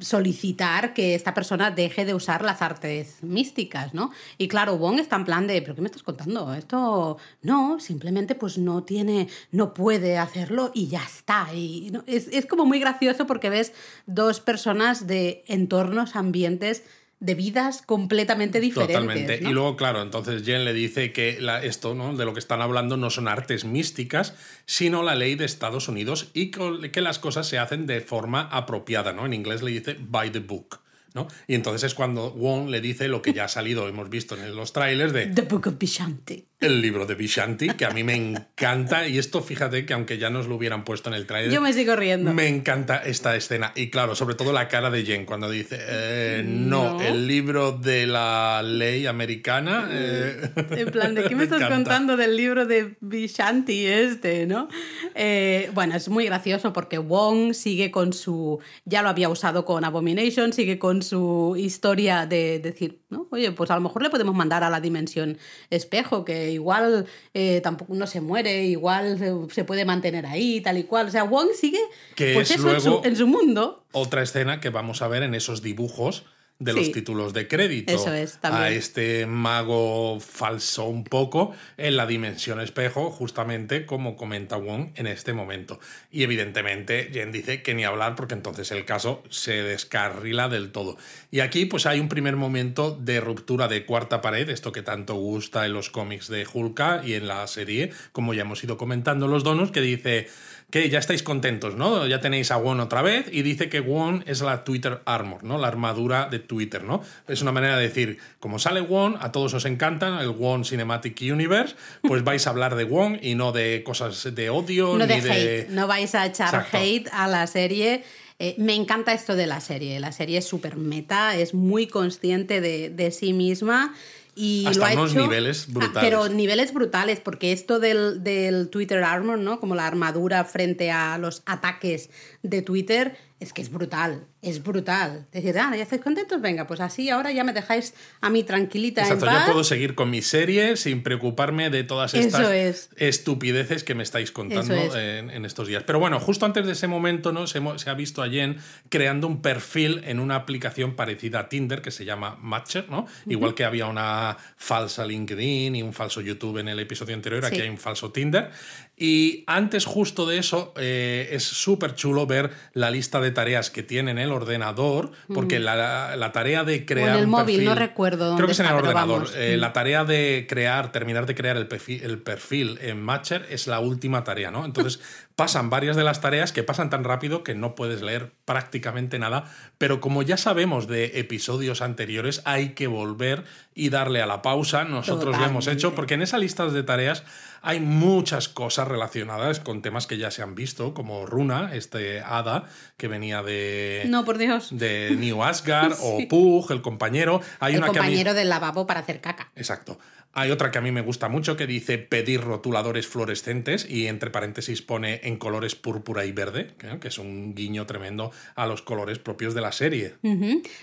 solicitar 0.00 0.92
que 0.92 1.14
esta 1.14 1.32
persona 1.32 1.70
deje 1.70 2.04
de 2.04 2.14
usar 2.14 2.42
las 2.42 2.60
artes 2.60 3.22
místicas, 3.22 3.94
¿no? 3.94 4.10
Y 4.36 4.48
claro, 4.48 4.76
Wong 4.76 4.98
está 4.98 5.16
en 5.16 5.24
plan 5.24 5.46
de, 5.46 5.62
¿pero 5.62 5.74
qué 5.74 5.80
me 5.80 5.86
estás 5.86 6.02
contando? 6.02 6.52
Esto 6.52 7.16
no, 7.40 7.80
simplemente 7.80 8.34
pues 8.34 8.58
no 8.58 8.84
tiene, 8.84 9.28
no 9.50 9.72
puede 9.72 10.18
hacerlo 10.18 10.72
y 10.74 10.88
ya 10.88 11.02
está. 11.02 11.48
Y 11.54 11.92
es, 12.06 12.28
es 12.28 12.44
como 12.46 12.66
muy 12.66 12.80
gracioso 12.80 13.26
porque 13.26 13.48
ves 13.48 13.72
dos 14.06 14.40
personas 14.40 15.06
de 15.06 15.42
entornos, 15.46 16.16
ambientes 16.16 16.82
de 17.22 17.36
vidas 17.36 17.82
completamente 17.82 18.60
diferentes. 18.60 18.96
Totalmente. 18.96 19.38
Y 19.40 19.52
luego, 19.52 19.76
claro, 19.76 20.02
entonces 20.02 20.42
Jen 20.44 20.64
le 20.64 20.72
dice 20.72 21.12
que 21.12 21.38
esto, 21.62 21.94
¿no? 21.94 22.16
De 22.16 22.24
lo 22.24 22.34
que 22.34 22.40
están 22.40 22.60
hablando 22.60 22.96
no 22.96 23.10
son 23.10 23.28
artes 23.28 23.64
místicas, 23.64 24.34
sino 24.66 25.04
la 25.04 25.14
ley 25.14 25.36
de 25.36 25.44
Estados 25.44 25.88
Unidos 25.88 26.30
y 26.34 26.50
que 26.50 27.00
las 27.00 27.20
cosas 27.20 27.46
se 27.46 27.58
hacen 27.58 27.86
de 27.86 28.00
forma 28.00 28.42
apropiada, 28.42 29.12
¿no? 29.12 29.24
En 29.24 29.34
inglés 29.34 29.62
le 29.62 29.70
dice 29.70 29.96
by 30.00 30.32
the 30.32 30.40
book. 30.40 30.80
¿no? 31.14 31.28
Y 31.46 31.54
entonces 31.54 31.84
es 31.84 31.94
cuando 31.94 32.32
Wong 32.32 32.70
le 32.70 32.80
dice 32.80 33.06
lo 33.06 33.22
que 33.22 33.32
ya 33.32 33.44
ha 33.44 33.48
salido, 33.48 33.86
hemos 33.86 34.08
visto 34.08 34.34
en 34.34 34.56
los 34.56 34.72
trailers 34.72 35.12
de... 35.12 35.26
The 35.26 35.42
Book 35.42 35.66
of 35.66 35.78
Vishanti. 35.78 36.46
El 36.62 36.80
libro 36.80 37.06
de 37.06 37.16
Vishanti, 37.16 37.70
que 37.70 37.84
a 37.84 37.90
mí 37.90 38.04
me 38.04 38.14
encanta. 38.14 39.08
Y 39.08 39.18
esto, 39.18 39.42
fíjate 39.42 39.84
que 39.84 39.94
aunque 39.94 40.16
ya 40.16 40.30
nos 40.30 40.46
lo 40.46 40.54
hubieran 40.54 40.84
puesto 40.84 41.10
en 41.10 41.16
el 41.16 41.26
trailer... 41.26 41.52
Yo 41.52 41.60
me 41.60 41.72
sigo 41.72 41.96
riendo. 41.96 42.32
Me 42.32 42.46
encanta 42.46 42.98
esta 42.98 43.34
escena. 43.34 43.72
Y 43.74 43.90
claro, 43.90 44.14
sobre 44.14 44.36
todo 44.36 44.52
la 44.52 44.68
cara 44.68 44.88
de 44.88 45.04
Jen 45.04 45.26
cuando 45.26 45.50
dice, 45.50 45.78
eh, 45.80 46.44
no, 46.46 47.00
el 47.00 47.26
libro 47.26 47.72
de 47.72 48.06
la 48.06 48.62
ley 48.64 49.06
americana... 49.06 49.88
Eh". 49.90 50.52
En 50.70 50.90
plan, 50.92 51.16
¿de 51.16 51.24
qué 51.24 51.34
me, 51.34 51.44
estás 51.44 51.68
contando 51.68 52.16
del 52.16 52.36
libro 52.36 52.64
de 52.64 52.96
Vishanti 53.00 53.86
este, 53.86 54.46
no? 54.46 54.68
Eh, 55.16 55.68
bueno, 55.74 55.96
es 55.96 56.08
muy 56.08 56.26
gracioso 56.26 56.72
porque 56.72 56.98
Wong 56.98 57.54
sigue 57.54 57.90
con 57.90 58.12
su... 58.12 58.60
Ya 58.84 59.02
lo 59.02 59.08
había 59.08 59.28
usado 59.28 59.64
con 59.64 59.84
Abomination, 59.84 60.52
sigue 60.52 60.78
con 60.78 61.02
su 61.02 61.56
historia 61.58 62.24
de 62.26 62.60
decir, 62.60 63.00
¿no? 63.10 63.26
Oye, 63.30 63.50
pues 63.50 63.72
a 63.72 63.74
lo 63.74 63.80
mejor 63.80 64.02
le 64.02 64.10
podemos 64.10 64.36
mandar 64.36 64.62
a 64.62 64.70
la 64.70 64.80
dimensión 64.80 65.38
espejo, 65.70 66.24
que 66.24 66.51
igual 66.52 67.06
eh, 67.34 67.60
tampoco 67.62 67.94
no 67.94 68.06
se 68.06 68.20
muere, 68.20 68.64
igual 68.64 69.48
se 69.50 69.64
puede 69.64 69.84
mantener 69.84 70.26
ahí, 70.26 70.60
tal 70.60 70.78
y 70.78 70.84
cual. 70.84 71.08
O 71.08 71.10
sea, 71.10 71.24
Wong 71.24 71.48
sigue 71.54 71.80
que 72.14 72.34
pues 72.34 72.50
eso, 72.50 73.02
en, 73.04 73.16
su, 73.16 73.26
mundo. 73.26 73.84
Otra 73.92 74.22
escena 74.22 74.60
que 74.60 74.70
vamos 74.70 75.02
a 75.02 75.08
ver 75.08 75.22
en 75.22 75.34
esos 75.34 75.62
dibujos 75.62 76.24
de 76.58 76.72
los 76.72 76.92
títulos 76.92 77.32
de 77.32 77.48
crédito 77.48 77.92
Eso 77.92 78.12
es, 78.14 78.38
también. 78.38 78.64
a 78.64 78.70
este 78.70 79.26
mago 79.26 80.20
falso 80.20 80.84
un 80.84 81.04
poco 81.04 81.52
en 81.76 81.96
la 81.96 82.06
dimensión 82.06 82.60
espejo, 82.60 83.10
justamente 83.10 83.84
como 83.84 84.16
comenta 84.16 84.56
Wong 84.56 84.90
en 84.94 85.06
este 85.06 85.32
momento. 85.32 85.80
Y 86.10 86.22
evidentemente 86.22 87.10
Jen 87.12 87.32
dice 87.32 87.62
que 87.62 87.74
ni 87.74 87.84
hablar 87.84 88.14
porque 88.14 88.34
entonces 88.34 88.70
el 88.70 88.84
caso 88.84 89.22
se 89.28 89.62
descarrila 89.62 90.48
del 90.48 90.70
todo. 90.70 90.96
Y 91.30 91.40
aquí 91.40 91.64
pues 91.64 91.86
hay 91.86 91.98
un 91.98 92.08
primer 92.08 92.36
momento 92.36 92.96
de 92.96 93.20
ruptura 93.20 93.66
de 93.68 93.84
cuarta 93.84 94.20
pared, 94.20 94.48
esto 94.48 94.72
que 94.72 94.82
tanto 94.82 95.14
gusta 95.14 95.66
en 95.66 95.72
los 95.72 95.90
cómics 95.90 96.28
de 96.28 96.46
Hulka 96.52 97.02
y 97.04 97.14
en 97.14 97.26
la 97.26 97.46
serie, 97.46 97.90
como 98.12 98.34
ya 98.34 98.42
hemos 98.42 98.62
ido 98.62 98.76
comentando 98.76 99.26
los 99.26 99.42
donos, 99.42 99.72
que 99.72 99.80
dice 99.80 100.28
que 100.72 100.88
ya 100.88 100.98
estáis 100.98 101.22
contentos, 101.22 101.76
¿no? 101.76 102.06
Ya 102.06 102.22
tenéis 102.22 102.50
a 102.50 102.56
Won 102.56 102.80
otra 102.80 103.02
vez 103.02 103.26
y 103.30 103.42
dice 103.42 103.68
que 103.68 103.80
Won 103.80 104.24
es 104.26 104.40
la 104.40 104.64
Twitter 104.64 105.02
Armor, 105.04 105.44
¿no? 105.44 105.58
La 105.58 105.68
armadura 105.68 106.28
de 106.30 106.38
Twitter, 106.38 106.82
¿no? 106.82 107.02
Es 107.28 107.42
una 107.42 107.52
manera 107.52 107.76
de 107.76 107.82
decir, 107.82 108.16
como 108.40 108.58
sale 108.58 108.80
Won, 108.80 109.18
a 109.20 109.32
todos 109.32 109.52
os 109.52 109.66
encanta 109.66 110.22
el 110.22 110.30
Won 110.30 110.64
Cinematic 110.64 111.20
Universe, 111.20 111.76
pues 112.00 112.24
vais 112.24 112.46
a 112.46 112.50
hablar 112.50 112.74
de 112.74 112.84
Won 112.84 113.18
y 113.20 113.34
no 113.34 113.52
de 113.52 113.82
cosas 113.84 114.34
de 114.34 114.48
odio 114.48 114.96
No 114.96 115.06
ni 115.06 115.20
de 115.20 115.30
hate, 115.30 115.68
no 115.68 115.86
vais 115.86 116.14
a 116.14 116.24
echar 116.24 116.54
Exacto. 116.54 116.78
hate 116.78 117.08
a 117.12 117.28
la 117.28 117.46
serie. 117.46 118.02
Eh, 118.38 118.54
me 118.56 118.74
encanta 118.74 119.12
esto 119.12 119.36
de 119.36 119.46
la 119.46 119.60
serie. 119.60 120.00
La 120.00 120.10
serie 120.10 120.38
es 120.38 120.46
súper 120.46 120.78
meta, 120.78 121.36
es 121.36 121.52
muy 121.52 121.86
consciente 121.86 122.62
de, 122.62 122.88
de 122.88 123.10
sí 123.10 123.34
misma. 123.34 123.94
Y 124.34 124.64
Hasta 124.66 124.78
lo 124.78 124.86
ha 124.86 124.92
unos 124.94 125.12
hecho- 125.12 125.20
niveles 125.22 125.66
Ah, 125.68 125.72
brutales. 125.74 126.10
pero 126.10 126.28
niveles 126.28 126.72
brutales, 126.72 127.20
porque 127.20 127.52
esto 127.52 127.78
del, 127.80 128.22
del 128.24 128.70
Twitter 128.70 129.02
Armor, 129.04 129.38
¿no? 129.38 129.60
Como 129.60 129.74
la 129.74 129.86
armadura 129.86 130.44
frente 130.44 130.90
a 130.90 131.18
los 131.18 131.42
ataques 131.44 132.08
de 132.42 132.62
Twitter, 132.62 133.16
es 133.42 133.52
que 133.52 133.60
es 133.60 133.70
brutal. 133.70 134.24
Es 134.40 134.62
brutal. 134.62 135.26
Decir, 135.32 135.58
ah, 135.58 135.72
¿ya 135.76 135.82
estáis 135.82 136.00
contentos? 136.00 136.40
Venga, 136.40 136.66
pues 136.66 136.80
así 136.80 137.10
ahora 137.10 137.32
ya 137.32 137.44
me 137.44 137.52
dejáis 137.52 137.94
a 138.20 138.30
mí 138.30 138.44
tranquilita 138.44 139.02
Exacto, 139.02 139.26
en 139.26 139.32
yo 139.32 139.38
paz. 139.38 139.48
puedo 139.50 139.64
seguir 139.64 139.94
con 139.94 140.10
mi 140.10 140.22
serie 140.22 140.76
sin 140.76 141.02
preocuparme 141.02 141.68
de 141.70 141.84
todas 141.84 142.14
estas 142.14 142.50
es. 142.50 142.90
estupideces 142.96 143.84
que 143.84 143.94
me 143.94 144.02
estáis 144.02 144.32
contando 144.32 144.74
es. 144.74 144.94
en, 144.94 145.30
en 145.30 145.44
estos 145.44 145.68
días. 145.68 145.82
Pero 145.84 145.98
bueno, 145.98 146.20
justo 146.20 146.46
antes 146.46 146.66
de 146.66 146.72
ese 146.72 146.86
momento 146.86 147.32
¿no? 147.32 147.46
se, 147.46 147.60
ha 147.88 147.94
visto 147.94 148.22
a 148.22 148.28
Jen 148.28 148.58
creando 148.88 149.26
un 149.26 149.42
perfil 149.42 150.02
en 150.04 150.20
una 150.20 150.36
aplicación 150.36 150.94
parecida 150.94 151.40
a 151.40 151.48
Tinder 151.48 151.82
que 151.82 151.90
se 151.90 152.04
llama 152.04 152.36
Matcher, 152.40 152.88
¿no? 152.88 153.06
Igual 153.26 153.54
que 153.54 153.64
había 153.64 153.86
una 153.86 154.36
falsa 154.56 155.04
LinkedIn 155.04 155.76
y 155.76 155.82
un 155.82 155.92
falso 155.92 156.20
YouTube 156.20 156.58
en 156.58 156.68
el 156.68 156.78
episodio 156.78 157.14
anterior, 157.14 157.44
aquí 157.44 157.60
hay 157.60 157.68
un 157.68 157.78
falso 157.78 158.12
Tinder. 158.12 158.50
Y 158.96 159.42
antes 159.46 159.84
justo 159.86 160.26
de 160.26 160.38
eso, 160.38 160.72
eh, 160.76 161.30
es 161.32 161.42
súper 161.44 161.94
chulo 161.94 162.26
ver 162.26 162.50
la 162.74 162.90
lista 162.90 163.20
de 163.20 163.30
tareas 163.30 163.70
que 163.70 163.82
tiene 163.82 164.10
en 164.12 164.18
el 164.18 164.30
ordenador, 164.30 165.10
porque 165.34 165.58
la, 165.58 166.14
la 166.16 166.30
tarea 166.30 166.62
de 166.62 166.84
crear 166.84 167.16
el 167.16 167.24
un 167.24 167.30
móvil, 167.30 167.60
perfil- 167.60 167.64
no 167.64 167.74
recuerdo 167.74 168.26
dónde 168.26 168.36
Creo 168.36 168.46
que 168.46 168.52
es 168.52 168.60
en 168.60 168.66
el 168.66 168.74
ordenador. 168.74 169.28
Eh, 169.34 169.56
Mm. 169.56 169.60
la 169.60 169.72
tarea 169.72 170.04
de 170.04 170.46
crear, 170.48 170.92
terminar 170.92 171.26
de 171.26 171.34
crear 171.34 171.56
el 171.56 171.66
perfil, 171.66 172.02
el 172.04 172.18
perfil 172.18 172.78
en 172.82 173.02
Matcher 173.02 173.46
es 173.50 173.66
la 173.66 173.80
última 173.80 174.24
tarea, 174.24 174.50
¿no? 174.50 174.64
Entonces 174.64 175.00
pasan 175.36 175.70
varias 175.70 175.96
de 175.96 176.04
las 176.04 176.20
tareas 176.20 176.52
que 176.52 176.62
pasan 176.62 176.90
tan 176.90 177.04
rápido 177.04 177.42
que 177.42 177.54
no 177.54 177.74
puedes 177.74 178.02
leer 178.02 178.32
prácticamente 178.44 179.18
nada, 179.18 179.44
pero 179.78 180.00
como 180.00 180.22
ya 180.22 180.36
sabemos 180.36 180.86
de 180.88 181.18
episodios 181.20 181.80
anteriores, 181.82 182.42
hay 182.44 182.70
que 182.70 182.86
volver 182.86 183.44
y 183.74 183.88
darle 183.88 184.20
a 184.22 184.26
la 184.26 184.42
pausa. 184.42 184.84
Nosotros 184.84 185.38
lo 185.38 185.44
hemos 185.44 185.66
hecho 185.66 185.94
porque 185.94 186.14
en 186.14 186.22
esa 186.22 186.38
lista 186.38 186.66
de 186.66 186.82
tareas 186.82 187.24
hay 187.62 187.80
muchas 187.80 188.48
cosas 188.48 188.88
relacionadas 188.88 189.60
con 189.60 189.82
temas 189.82 190.06
que 190.06 190.18
ya 190.18 190.30
se 190.30 190.42
han 190.42 190.54
visto, 190.54 190.94
como 190.94 191.24
Runa, 191.26 191.70
este 191.74 192.20
hada 192.20 192.64
que 192.96 193.08
venía 193.08 193.42
de, 193.42 194.02
No, 194.08 194.24
por 194.24 194.36
Dios. 194.36 194.68
de 194.76 195.14
New 195.18 195.42
Asgard, 195.44 195.94
o. 196.02 196.18
Pug, 196.28 196.70
el 196.72 196.82
compañero. 196.82 197.40
Hay 197.60 197.74
el 197.74 197.78
una 197.78 197.86
que 197.92 197.98
a 197.98 198.02
mí- 198.02 198.08
compañero 198.08 198.34
del 198.34 198.48
lavabo 198.48 198.86
para 198.86 199.00
hacer 199.00 199.20
caca. 199.20 199.50
Exacto. 199.56 199.98
Hay 200.34 200.50
otra 200.50 200.70
que 200.70 200.78
a 200.78 200.80
mí 200.80 200.90
me 200.90 201.02
gusta 201.02 201.28
mucho 201.28 201.56
que 201.56 201.66
dice 201.66 201.98
pedir 201.98 202.40
rotuladores 202.40 203.06
fluorescentes 203.06 203.86
y 203.88 204.06
entre 204.06 204.30
paréntesis 204.30 204.80
pone 204.80 205.20
en 205.24 205.36
colores 205.36 205.74
púrpura 205.74 206.24
y 206.24 206.32
verde, 206.32 206.70
que 207.00 207.08
es 207.08 207.18
un 207.18 207.54
guiño 207.54 207.84
tremendo 207.86 208.30
a 208.54 208.66
los 208.66 208.80
colores 208.80 209.18
propios 209.18 209.52
de 209.54 209.60
la 209.60 209.72
serie. 209.72 210.14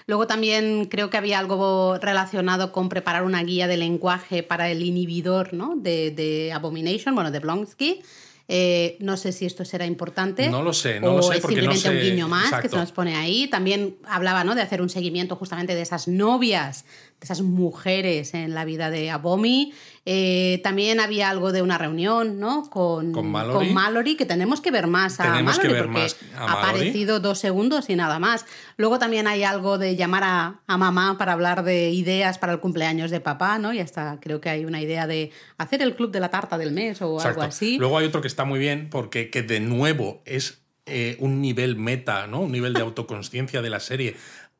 Luego 0.06 0.27
también 0.27 0.86
creo 0.86 1.10
que 1.10 1.18
había 1.18 1.39
algo 1.39 1.98
relacionado 1.98 2.72
con 2.72 2.89
preparar 2.89 3.24
una 3.24 3.44
guía 3.44 3.67
de 3.67 3.78
lenguaje 3.78 4.43
para 4.43 4.69
el 4.69 4.84
inhibidor 4.84 5.54
¿no? 5.54 5.76
de, 5.76 6.12
de 6.12 6.52
Abomination, 6.54 7.15
bueno, 7.15 7.32
de 7.32 7.39
Blonsky. 7.39 8.04
Eh, 8.52 8.97
no 9.00 9.15
sé 9.15 9.32
si 9.32 9.45
esto 9.45 9.63
será 9.63 9.86
importante. 9.86 10.50
No 10.50 10.63
lo 10.63 10.74
sé, 10.74 11.00
no 11.00 11.13
o 11.13 11.17
lo 11.17 11.21
sé 11.21 11.36
es 11.36 11.39
porque 11.39 11.62
no 11.62 11.71
simplemente 11.71 12.08
un 12.08 12.15
guiño 12.15 12.28
más 12.28 12.60
que 12.60 12.67
se 12.67 12.76
nos 12.76 12.91
pone 12.91 13.15
ahí. 13.15 13.47
También 13.47 13.97
hablaba 14.08 14.43
¿no? 14.43 14.56
de 14.56 14.63
hacer 14.63 14.82
un 14.82 14.89
seguimiento 14.89 15.36
justamente 15.36 15.76
de 15.76 15.84
esas 15.84 16.08
novias, 16.08 16.84
de 17.19 17.25
esas 17.25 17.41
mujeres 17.41 18.34
en 18.34 18.53
la 18.53 18.65
vida 18.65 18.89
de 18.89 19.10
Abomi. 19.12 19.73
Eh, 20.05 20.62
también 20.63 20.99
había 20.99 21.29
algo 21.29 21.51
de 21.51 21.62
una 21.62 21.77
reunión 21.77 22.39
¿no? 22.39 22.69
con, 22.69 23.12
Con 23.12 23.29
Mallory. 23.29 23.71
Mallory, 23.71 24.15
que 24.15 24.25
tenemos 24.25 24.62
que 24.62 24.71
ver 24.71 24.88
más 24.88 25.19
a 25.19 25.23
Tenemos 25.23 25.60
que 25.60 25.67
Mallory 25.67 25.73
ver 25.73 25.86
porque 25.86 26.01
más 26.01 26.17
a 26.36 26.45
ha 26.45 26.53
aparecido 26.53 27.19
dos 27.19 27.39
segundos 27.39 27.89
y 27.89 27.95
nada 27.95 28.19
más. 28.19 28.45
Luego 28.77 28.97
también 28.99 29.27
hay 29.27 29.43
algo 29.43 29.77
de 29.77 29.95
llamar 29.95 30.23
a, 30.23 30.62
a 30.65 30.77
mamá 30.77 31.17
para 31.17 31.34
hablar 31.34 31.63
de 31.63 31.91
ideas 31.91 32.38
para 32.38 32.53
el 32.53 32.60
cumpleaños 32.60 33.12
de 33.12 33.19
papá, 33.19 33.60
¿no? 33.60 33.73
Y 33.73 33.79
hasta 33.79 34.19
creo 34.21 34.39
que 34.39 34.49
hay 34.49 34.65
una 34.65 34.82
idea 34.82 35.05
de 35.05 35.32
hacer 35.58 35.82
el 35.82 35.95
club 35.95 36.12
de 36.12 36.21
la 36.21 36.29
tarta 36.29 36.58
del 36.58 36.71
mes 36.71 37.01
o 37.01 37.17
Exacto. 37.17 37.41
algo 37.41 37.49
así. 37.49 37.77
Luego 37.77 37.97
hay 37.97 38.08
otro 38.08 38.21
que 38.21 38.27
está 38.27 38.45
muy 38.45 38.60
bien 38.60 38.89
porque 38.89 39.29
que 39.29 39.43
de 39.43 39.60
nuevo 39.60 40.21
es 40.25 40.62
eh, 40.86 41.17
un 41.19 41.41
nivel 41.41 41.75
meta, 41.75 42.25
¿no? 42.25 42.39
Un 42.41 42.51
nivel 42.51 42.73
de 42.73 42.82
autoconsciencia 42.82 43.62
de 43.62 43.69
la 43.69 43.79
serie 43.79 44.15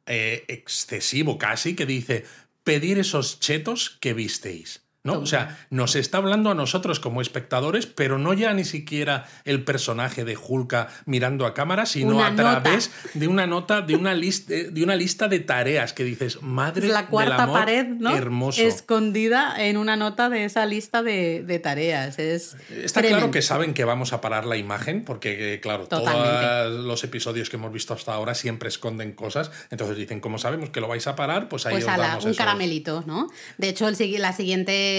eh, 0.06 0.44
excesivo 0.48 1.38
casi, 1.38 1.76
que 1.76 1.86
dice 1.86 2.26
pedir 2.70 3.00
esos 3.00 3.40
chetos 3.40 3.90
que 3.90 4.14
visteis. 4.14 4.84
¿No? 5.04 5.20
O 5.20 5.26
sea, 5.26 5.58
nos 5.70 5.96
está 5.96 6.18
hablando 6.18 6.52
a 6.52 6.56
nosotros 6.56 7.00
como 7.00 7.22
espectadores, 7.22 7.86
pero 7.86 8.18
no 8.18 8.34
ya 8.34 8.54
ni 8.54 8.66
siquiera 8.66 9.26
el 9.46 9.64
personaje 9.64 10.26
de 10.26 10.38
Hulka 10.38 10.88
mirando 11.06 11.46
a 11.46 11.54
cámara, 11.54 11.86
sino 11.86 12.16
Una 12.16 12.28
a 12.28 12.32
nota. 12.32 12.62
través 12.64 12.92
de 13.14 13.28
una 13.28 13.48
nota, 13.48 13.82
de 13.82 13.96
una, 13.96 14.14
lista, 14.14 14.54
de 14.54 14.84
una 14.84 14.96
lista 14.96 15.28
de 15.28 15.40
tareas 15.40 15.94
que 15.94 16.04
dices, 16.04 16.42
madre 16.42 16.88
la 16.90 17.02
del 17.02 17.10
cuarta 17.10 17.44
amor 17.44 17.60
pared, 17.60 17.86
¿no? 17.88 18.16
hermoso. 18.16 18.62
Escondida 18.62 19.56
en 19.58 19.78
una 19.78 19.96
nota 19.96 20.30
de 20.30 20.44
esa 20.46 20.66
lista 20.66 21.02
de, 21.02 21.44
de 21.46 21.60
tareas. 21.60 22.20
Es 22.20 22.56
Está 22.70 23.00
tremendo. 23.02 23.18
claro 23.20 23.32
que 23.32 23.42
saben 23.42 23.74
que 23.74 23.86
vamos 23.86 24.14
a 24.14 24.22
parar 24.22 24.46
la 24.46 24.58
imagen, 24.58 25.06
porque, 25.06 25.54
eh, 25.54 25.60
claro, 25.62 25.88
Totalmente. 25.88 26.30
todos 26.30 26.86
los 26.86 27.04
episodios 27.04 27.50
que 27.50 27.56
hemos 27.56 27.72
visto 27.72 27.94
hasta 27.94 28.14
ahora 28.14 28.36
siempre 28.36 28.68
esconden 28.70 29.14
cosas. 29.14 29.52
Entonces 29.72 29.96
dicen, 29.98 30.20
como 30.20 30.38
sabemos 30.38 30.70
que 30.72 30.82
lo 30.82 30.88
vais 30.88 31.08
a 31.08 31.16
parar, 31.16 31.48
pues 31.50 31.66
ahí 31.66 31.74
Pues 31.74 31.86
os 31.86 31.96
damos 31.98 32.24
un 32.26 32.32
esos- 32.32 32.38
caramelito, 32.38 33.04
¿no? 33.08 33.30
De 33.58 33.70
hecho, 33.70 33.88
el, 33.88 33.96
la 34.22 34.34
siguiente, 34.34 34.99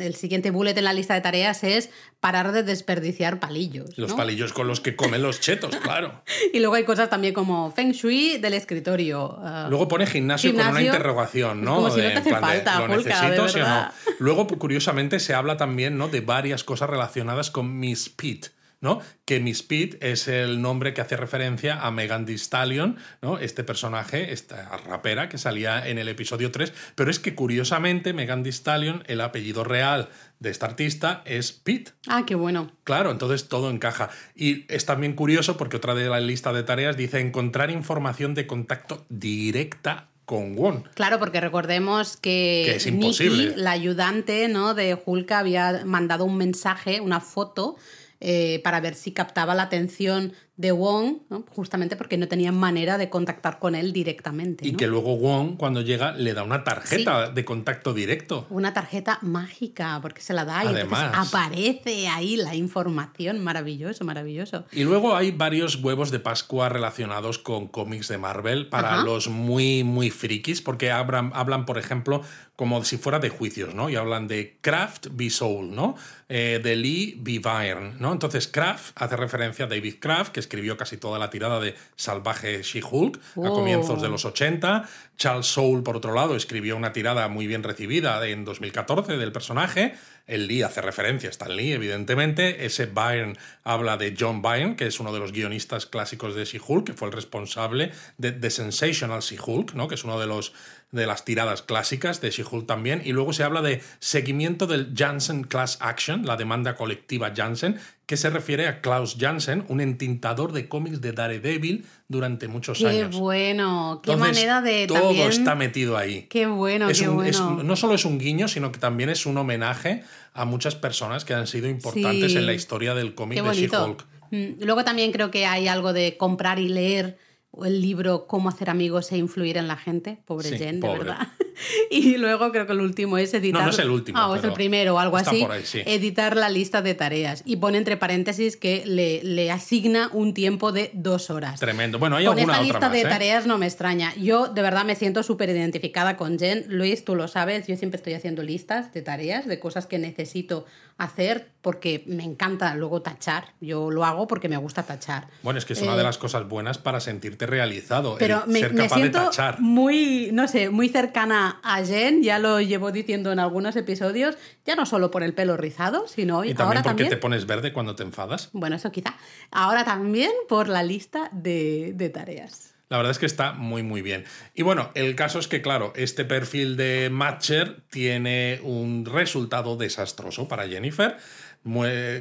el 0.00 0.14
siguiente 0.14 0.50
bullet 0.50 0.76
en 0.76 0.84
la 0.84 0.92
lista 0.92 1.14
de 1.14 1.20
tareas 1.20 1.64
es 1.64 1.90
parar 2.20 2.52
de 2.52 2.62
desperdiciar 2.62 3.40
palillos. 3.40 3.96
Los 3.98 4.10
¿no? 4.10 4.16
palillos 4.16 4.52
con 4.52 4.66
los 4.66 4.80
que 4.80 4.96
comen 4.96 5.22
los 5.22 5.40
chetos, 5.40 5.76
claro. 5.82 6.22
Y 6.52 6.60
luego 6.60 6.74
hay 6.74 6.84
cosas 6.84 7.10
también 7.10 7.34
como 7.34 7.70
Feng 7.70 7.92
Shui 7.92 8.38
del 8.38 8.54
escritorio. 8.54 9.38
ah, 9.40 9.66
Luego 9.68 9.88
pone 9.88 10.06
gimnasio, 10.06 10.54
con 10.54 10.66
una 10.66 10.82
interrogación, 10.82 11.62
¿no? 11.62 11.76
como 11.76 11.90
si 11.90 11.98
no 11.98 12.02
De, 12.02 12.08
te 12.08 12.12
en 12.12 12.18
hace 12.18 12.30
plan 12.30 12.40
de, 12.40 12.46
falta, 12.46 12.78
¿Lo 12.80 12.88
necesito, 12.88 13.48
sí 13.48 13.60
o 13.60 13.68
no? 13.68 13.88
Luego, 14.18 14.46
curiosamente, 14.46 15.20
se 15.20 15.34
habla 15.34 15.56
también 15.56 15.98
¿no? 15.98 16.08
de 16.08 16.20
varias 16.20 16.64
cosas 16.64 16.88
relacionadas 16.88 17.50
con 17.50 17.78
Miss 17.78 18.08
Pete. 18.08 18.48
¿No? 18.84 19.00
Que 19.24 19.40
Miss 19.40 19.62
Pete 19.62 19.98
es 20.12 20.28
el 20.28 20.60
nombre 20.60 20.92
que 20.92 21.00
hace 21.00 21.16
referencia 21.16 21.80
a 21.80 21.90
Megan 21.90 22.26
Thee 22.26 22.34
Stallion, 22.36 22.98
¿no? 23.22 23.38
Este 23.38 23.64
personaje, 23.64 24.34
esta 24.34 24.76
rapera 24.86 25.30
que 25.30 25.38
salía 25.38 25.88
en 25.88 25.98
el 25.98 26.06
episodio 26.08 26.52
3, 26.52 26.72
pero 26.94 27.10
es 27.10 27.18
que 27.18 27.34
curiosamente 27.34 28.12
Megan 28.12 28.42
Thee 28.42 28.52
Stallion, 28.52 29.02
el 29.06 29.22
apellido 29.22 29.64
real 29.64 30.10
de 30.38 30.50
esta 30.50 30.66
artista 30.66 31.22
es 31.24 31.52
Pete. 31.52 31.92
Ah, 32.06 32.24
qué 32.26 32.34
bueno. 32.34 32.70
Claro, 32.84 33.10
entonces 33.10 33.48
todo 33.48 33.70
encaja. 33.70 34.10
Y 34.34 34.70
es 34.72 34.84
también 34.84 35.14
curioso 35.14 35.56
porque 35.56 35.78
otra 35.78 35.94
de 35.94 36.06
la 36.10 36.20
lista 36.20 36.52
de 36.52 36.62
tareas 36.62 36.98
dice 36.98 37.20
encontrar 37.20 37.70
información 37.70 38.34
de 38.34 38.46
contacto 38.46 39.06
directa 39.08 40.10
con 40.26 40.56
Won. 40.56 40.84
Claro, 40.94 41.18
porque 41.18 41.40
recordemos 41.40 42.18
que, 42.18 42.64
Que 42.66 42.76
es 42.76 42.86
imposible. 42.86 43.46
Nikki, 43.46 43.60
la 43.60 43.70
ayudante 43.70 44.48
¿no? 44.48 44.74
de 44.74 44.98
Hulka, 45.04 45.38
había 45.38 45.82
mandado 45.86 46.24
un 46.24 46.36
mensaje, 46.36 47.00
una 47.00 47.20
foto, 47.20 47.76
eh, 48.24 48.60
para 48.64 48.80
ver 48.80 48.94
si 48.94 49.12
captaba 49.12 49.54
la 49.54 49.64
atención 49.64 50.32
de 50.56 50.70
Wong, 50.70 51.18
¿no? 51.30 51.44
justamente 51.48 51.96
porque 51.96 52.16
no 52.16 52.28
tenían 52.28 52.56
manera 52.56 52.96
de 52.96 53.10
contactar 53.10 53.58
con 53.58 53.74
él 53.74 53.92
directamente. 53.92 54.66
Y 54.66 54.74
que 54.74 54.86
luego 54.86 55.16
Won, 55.16 55.56
cuando 55.56 55.80
llega, 55.80 56.12
le 56.12 56.32
da 56.32 56.44
una 56.44 56.62
tarjeta 56.62 57.30
de 57.30 57.44
contacto 57.44 57.92
directo. 57.92 58.46
Una 58.50 58.72
tarjeta 58.72 59.18
mágica, 59.22 59.98
porque 60.00 60.20
se 60.20 60.32
la 60.32 60.44
da 60.44 60.64
y 60.64 60.68
entonces 60.68 60.92
Además. 60.92 61.28
aparece 61.28 62.06
ahí 62.06 62.36
la 62.36 62.54
información. 62.54 63.42
Maravilloso, 63.42 64.04
maravilloso. 64.04 64.64
Y 64.70 64.84
luego 64.84 65.16
hay 65.16 65.32
varios 65.32 65.82
huevos 65.82 66.12
de 66.12 66.20
Pascua 66.20 66.68
relacionados 66.68 67.38
con 67.38 67.66
cómics 67.66 68.06
de 68.06 68.18
Marvel 68.18 68.68
para 68.68 68.94
Ajá. 68.94 69.04
los 69.04 69.28
muy, 69.28 69.82
muy 69.82 70.10
frikis, 70.10 70.62
porque 70.62 70.92
hablan, 70.92 71.32
hablan, 71.34 71.66
por 71.66 71.78
ejemplo, 71.78 72.22
como 72.54 72.84
si 72.84 72.96
fuera 72.96 73.18
de 73.18 73.28
juicios, 73.28 73.74
¿no? 73.74 73.90
Y 73.90 73.96
hablan 73.96 74.28
de 74.28 74.58
Kraft 74.60 75.08
v. 75.10 75.30
Soul, 75.30 75.74
¿no? 75.74 75.96
Eh, 76.28 76.60
de 76.62 76.76
Lee 76.76 77.20
v. 77.20 77.40
Byrne, 77.40 77.94
¿no? 77.98 78.12
Entonces, 78.12 78.46
Kraft 78.46 78.92
hace 78.94 79.16
referencia 79.16 79.64
a 79.64 79.68
David 79.68 79.96
Kraft, 79.98 80.32
que 80.32 80.43
escribió 80.44 80.76
casi 80.76 80.96
toda 80.96 81.18
la 81.18 81.30
tirada 81.30 81.58
de 81.60 81.74
Salvaje 81.96 82.62
She-Hulk 82.62 83.16
a 83.16 83.20
Oh. 83.40 83.54
comienzos 83.54 84.00
de 84.00 84.08
los 84.08 84.24
80. 84.24 84.88
Charles 85.16 85.46
Soule, 85.46 85.82
por 85.82 85.96
otro 85.96 86.12
lado, 86.14 86.36
escribió 86.36 86.76
una 86.76 86.92
tirada 86.92 87.28
muy 87.28 87.46
bien 87.46 87.62
recibida 87.62 88.24
en 88.26 88.44
2014 88.44 89.16
del 89.16 89.32
personaje. 89.32 89.94
El 90.26 90.46
Lee 90.46 90.62
hace 90.62 90.80
referencia 90.80 91.28
a 91.28 91.32
Stan 91.32 91.54
Lee, 91.54 91.72
evidentemente. 91.72 92.64
Ese 92.64 92.86
Byrne 92.86 93.34
habla 93.62 93.96
de 93.96 94.14
John 94.18 94.40
Byrne, 94.40 94.74
que 94.76 94.86
es 94.86 94.98
uno 94.98 95.12
de 95.12 95.20
los 95.20 95.32
guionistas 95.32 95.86
clásicos 95.86 96.34
de 96.34 96.44
She-Hulk, 96.44 96.86
que 96.86 96.92
fue 96.94 97.08
el 97.08 97.12
responsable 97.14 97.92
de 98.18 98.32
The 98.32 98.50
Sensational 98.50 99.20
She-Hulk, 99.20 99.74
¿no? 99.74 99.86
que 99.86 99.96
es 99.96 100.04
uno 100.04 100.18
de 100.18 100.26
los 100.26 100.52
de 100.94 101.06
las 101.06 101.24
tiradas 101.24 101.62
clásicas 101.62 102.20
de 102.20 102.30
She-Hulk 102.30 102.66
también. 102.66 103.02
Y 103.04 103.12
luego 103.12 103.32
se 103.32 103.42
habla 103.44 103.60
de 103.62 103.82
seguimiento 103.98 104.66
del 104.66 104.92
Janssen 104.96 105.44
Class 105.44 105.78
Action, 105.80 106.24
la 106.24 106.36
demanda 106.36 106.76
colectiva 106.76 107.32
Janssen, 107.34 107.78
que 108.06 108.16
se 108.16 108.30
refiere 108.30 108.68
a 108.68 108.80
Klaus 108.80 109.16
Janssen, 109.18 109.64
un 109.68 109.80
entintador 109.80 110.52
de 110.52 110.68
cómics 110.68 111.00
de 111.00 111.12
Daredevil 111.12 111.86
durante 112.08 112.48
muchos 112.48 112.78
Qué 112.78 112.86
años. 112.88 113.18
bueno, 113.18 114.00
qué 114.02 114.12
Entonces, 114.12 114.36
manera 114.36 114.60
de 114.60 114.86
todo 114.86 114.98
también... 115.00 115.28
está 115.30 115.54
metido 115.54 115.96
ahí. 115.96 116.26
Qué 116.28 116.46
bueno, 116.46 116.88
Es 116.90 117.00
qué 117.00 117.08
un- 117.08 117.24
es- 117.24 117.40
bueno. 117.40 117.62
no 117.62 117.76
solo 117.76 117.94
es 117.94 118.04
un 118.04 118.18
guiño, 118.18 118.46
sino 118.48 118.70
que 118.72 118.78
también 118.78 119.08
es 119.10 119.26
un 119.26 119.36
homenaje 119.38 120.04
a 120.34 120.44
muchas 120.44 120.74
personas 120.74 121.24
que 121.24 121.34
han 121.34 121.46
sido 121.46 121.68
importantes 121.68 122.32
Sí. 122.32 122.38
en 122.38 122.46
la 122.46 122.52
historia 122.54 122.94
del 122.94 123.14
cómic 123.14 123.42
Qué 123.42 123.48
de. 123.48 123.54
She-Hulk. 123.68 124.04
Mm, 124.30 124.64
Luego 124.64 124.84
también 124.84 125.10
creo 125.12 125.30
que 125.30 125.46
hay 125.46 125.66
algo 125.68 125.92
de 125.92 126.16
comprar 126.16 126.58
y 126.58 126.68
leer 126.68 127.18
el 127.64 127.80
libro 127.80 128.26
Cómo 128.26 128.48
hacer 128.48 128.70
amigos 128.70 129.12
e 129.12 129.18
influir 129.18 129.56
en 129.56 129.68
la 129.68 129.76
gente. 129.76 130.18
Pobre 130.24 130.48
Sí, 130.48 130.58
Jen, 130.58 130.80
pobre. 130.80 130.92
de 130.92 131.04
verdad. 131.04 131.28
Y 131.90 132.16
luego 132.16 132.50
creo 132.52 132.66
que 132.66 132.72
el 132.72 132.80
último 132.80 133.18
es 133.18 133.32
editar. 133.34 133.60
No, 133.60 133.66
no 133.66 133.72
es 133.72 133.78
el 133.78 133.90
último, 133.90 134.18
Ah, 134.18 134.28
o 134.28 134.36
es 134.36 134.44
el 134.44 134.52
primero 134.52 134.94
o 134.94 134.98
algo 134.98 135.16
así. 135.16 135.40
por 135.42 135.52
ahí, 135.52 135.62
sí. 135.64 135.82
Editar 135.86 136.36
la 136.36 136.48
lista 136.48 136.82
de 136.82 136.94
tareas. 136.94 137.42
Y 137.46 137.56
pone 137.56 137.78
entre 137.78 137.96
paréntesis 137.96 138.56
que 138.56 138.82
le, 138.86 139.22
le 139.22 139.50
asigna 139.50 140.08
un 140.12 140.34
tiempo 140.34 140.72
de 140.72 140.90
dos 140.94 141.30
horas. 141.30 141.60
Tremendo. 141.60 141.98
Bueno, 141.98 142.16
hay 142.16 142.26
Con 142.26 142.38
alguna 142.38 142.54
esta 142.54 142.62
otra 142.62 142.72
lista 142.72 142.80
más. 142.88 142.92
de 142.92 143.00
¿eh? 143.00 143.04
tareas 143.04 143.46
no 143.46 143.58
me 143.58 143.66
extraña. 143.66 144.14
Yo 144.16 144.48
de 144.48 144.62
verdad 144.62 144.84
me 144.84 144.96
siento 144.96 145.22
súper 145.22 145.50
identificada 145.50 146.16
con 146.16 146.38
Jen. 146.38 146.64
Luis, 146.68 147.04
tú 147.04 147.14
lo 147.14 147.28
sabes, 147.28 147.66
yo 147.66 147.76
siempre 147.76 147.96
estoy 147.96 148.14
haciendo 148.14 148.42
listas 148.42 148.92
de 148.92 149.02
tareas, 149.02 149.46
de 149.46 149.58
cosas 149.60 149.86
que 149.86 149.98
necesito 149.98 150.66
hacer 150.96 151.48
porque 151.60 152.04
me 152.06 152.22
encanta 152.24 152.74
luego 152.76 153.02
tachar. 153.02 153.46
Yo 153.60 153.90
lo 153.90 154.04
hago 154.04 154.26
porque 154.28 154.48
me 154.48 154.56
gusta 154.56 154.84
tachar. 154.84 155.26
Bueno, 155.42 155.58
es 155.58 155.64
que 155.64 155.72
es 155.72 155.82
una 155.82 155.94
Eh, 155.94 155.96
de 155.96 156.02
las 156.04 156.18
cosas 156.18 156.48
buenas 156.48 156.78
para 156.78 157.00
sentirte 157.00 157.46
realizado. 157.46 158.16
Pero 158.18 158.44
el 158.46 158.50
me, 158.52 158.60
ser 158.60 158.74
me 158.74 158.82
de 158.84 158.88
siento 158.88 159.18
tachar. 159.24 159.60
muy, 159.60 160.30
no 160.32 160.46
sé, 160.46 160.70
muy 160.70 160.88
cercana 160.88 161.43
a 161.50 161.84
Jen, 161.84 162.22
ya 162.22 162.38
lo 162.38 162.60
llevo 162.60 162.92
diciendo 162.92 163.32
en 163.32 163.38
algunos 163.38 163.76
episodios, 163.76 164.36
ya 164.64 164.76
no 164.76 164.86
solo 164.86 165.10
por 165.10 165.22
el 165.22 165.34
pelo 165.34 165.56
rizado, 165.56 166.06
sino 166.08 166.44
Y 166.44 166.54
también 166.54 166.60
ahora 166.60 166.82
porque 166.82 166.88
también... 166.88 167.08
te 167.10 167.16
pones 167.16 167.46
verde 167.46 167.72
cuando 167.72 167.94
te 167.94 168.02
enfadas. 168.02 168.50
Bueno, 168.52 168.76
eso 168.76 168.90
quizá. 168.92 169.16
Ahora 169.50 169.84
también 169.84 170.30
por 170.48 170.68
la 170.68 170.82
lista 170.82 171.28
de, 171.32 171.92
de 171.94 172.10
tareas. 172.10 172.74
La 172.90 172.98
verdad 172.98 173.12
es 173.12 173.18
que 173.18 173.26
está 173.26 173.52
muy, 173.54 173.82
muy 173.82 174.02
bien. 174.02 174.24
Y 174.54 174.62
bueno, 174.62 174.90
el 174.94 175.16
caso 175.16 175.38
es 175.38 175.48
que, 175.48 175.62
claro, 175.62 175.92
este 175.96 176.24
perfil 176.24 176.76
de 176.76 177.08
Matcher 177.10 177.82
tiene 177.90 178.60
un 178.62 179.06
resultado 179.06 179.76
desastroso 179.76 180.48
para 180.48 180.68
Jennifer. 180.68 181.16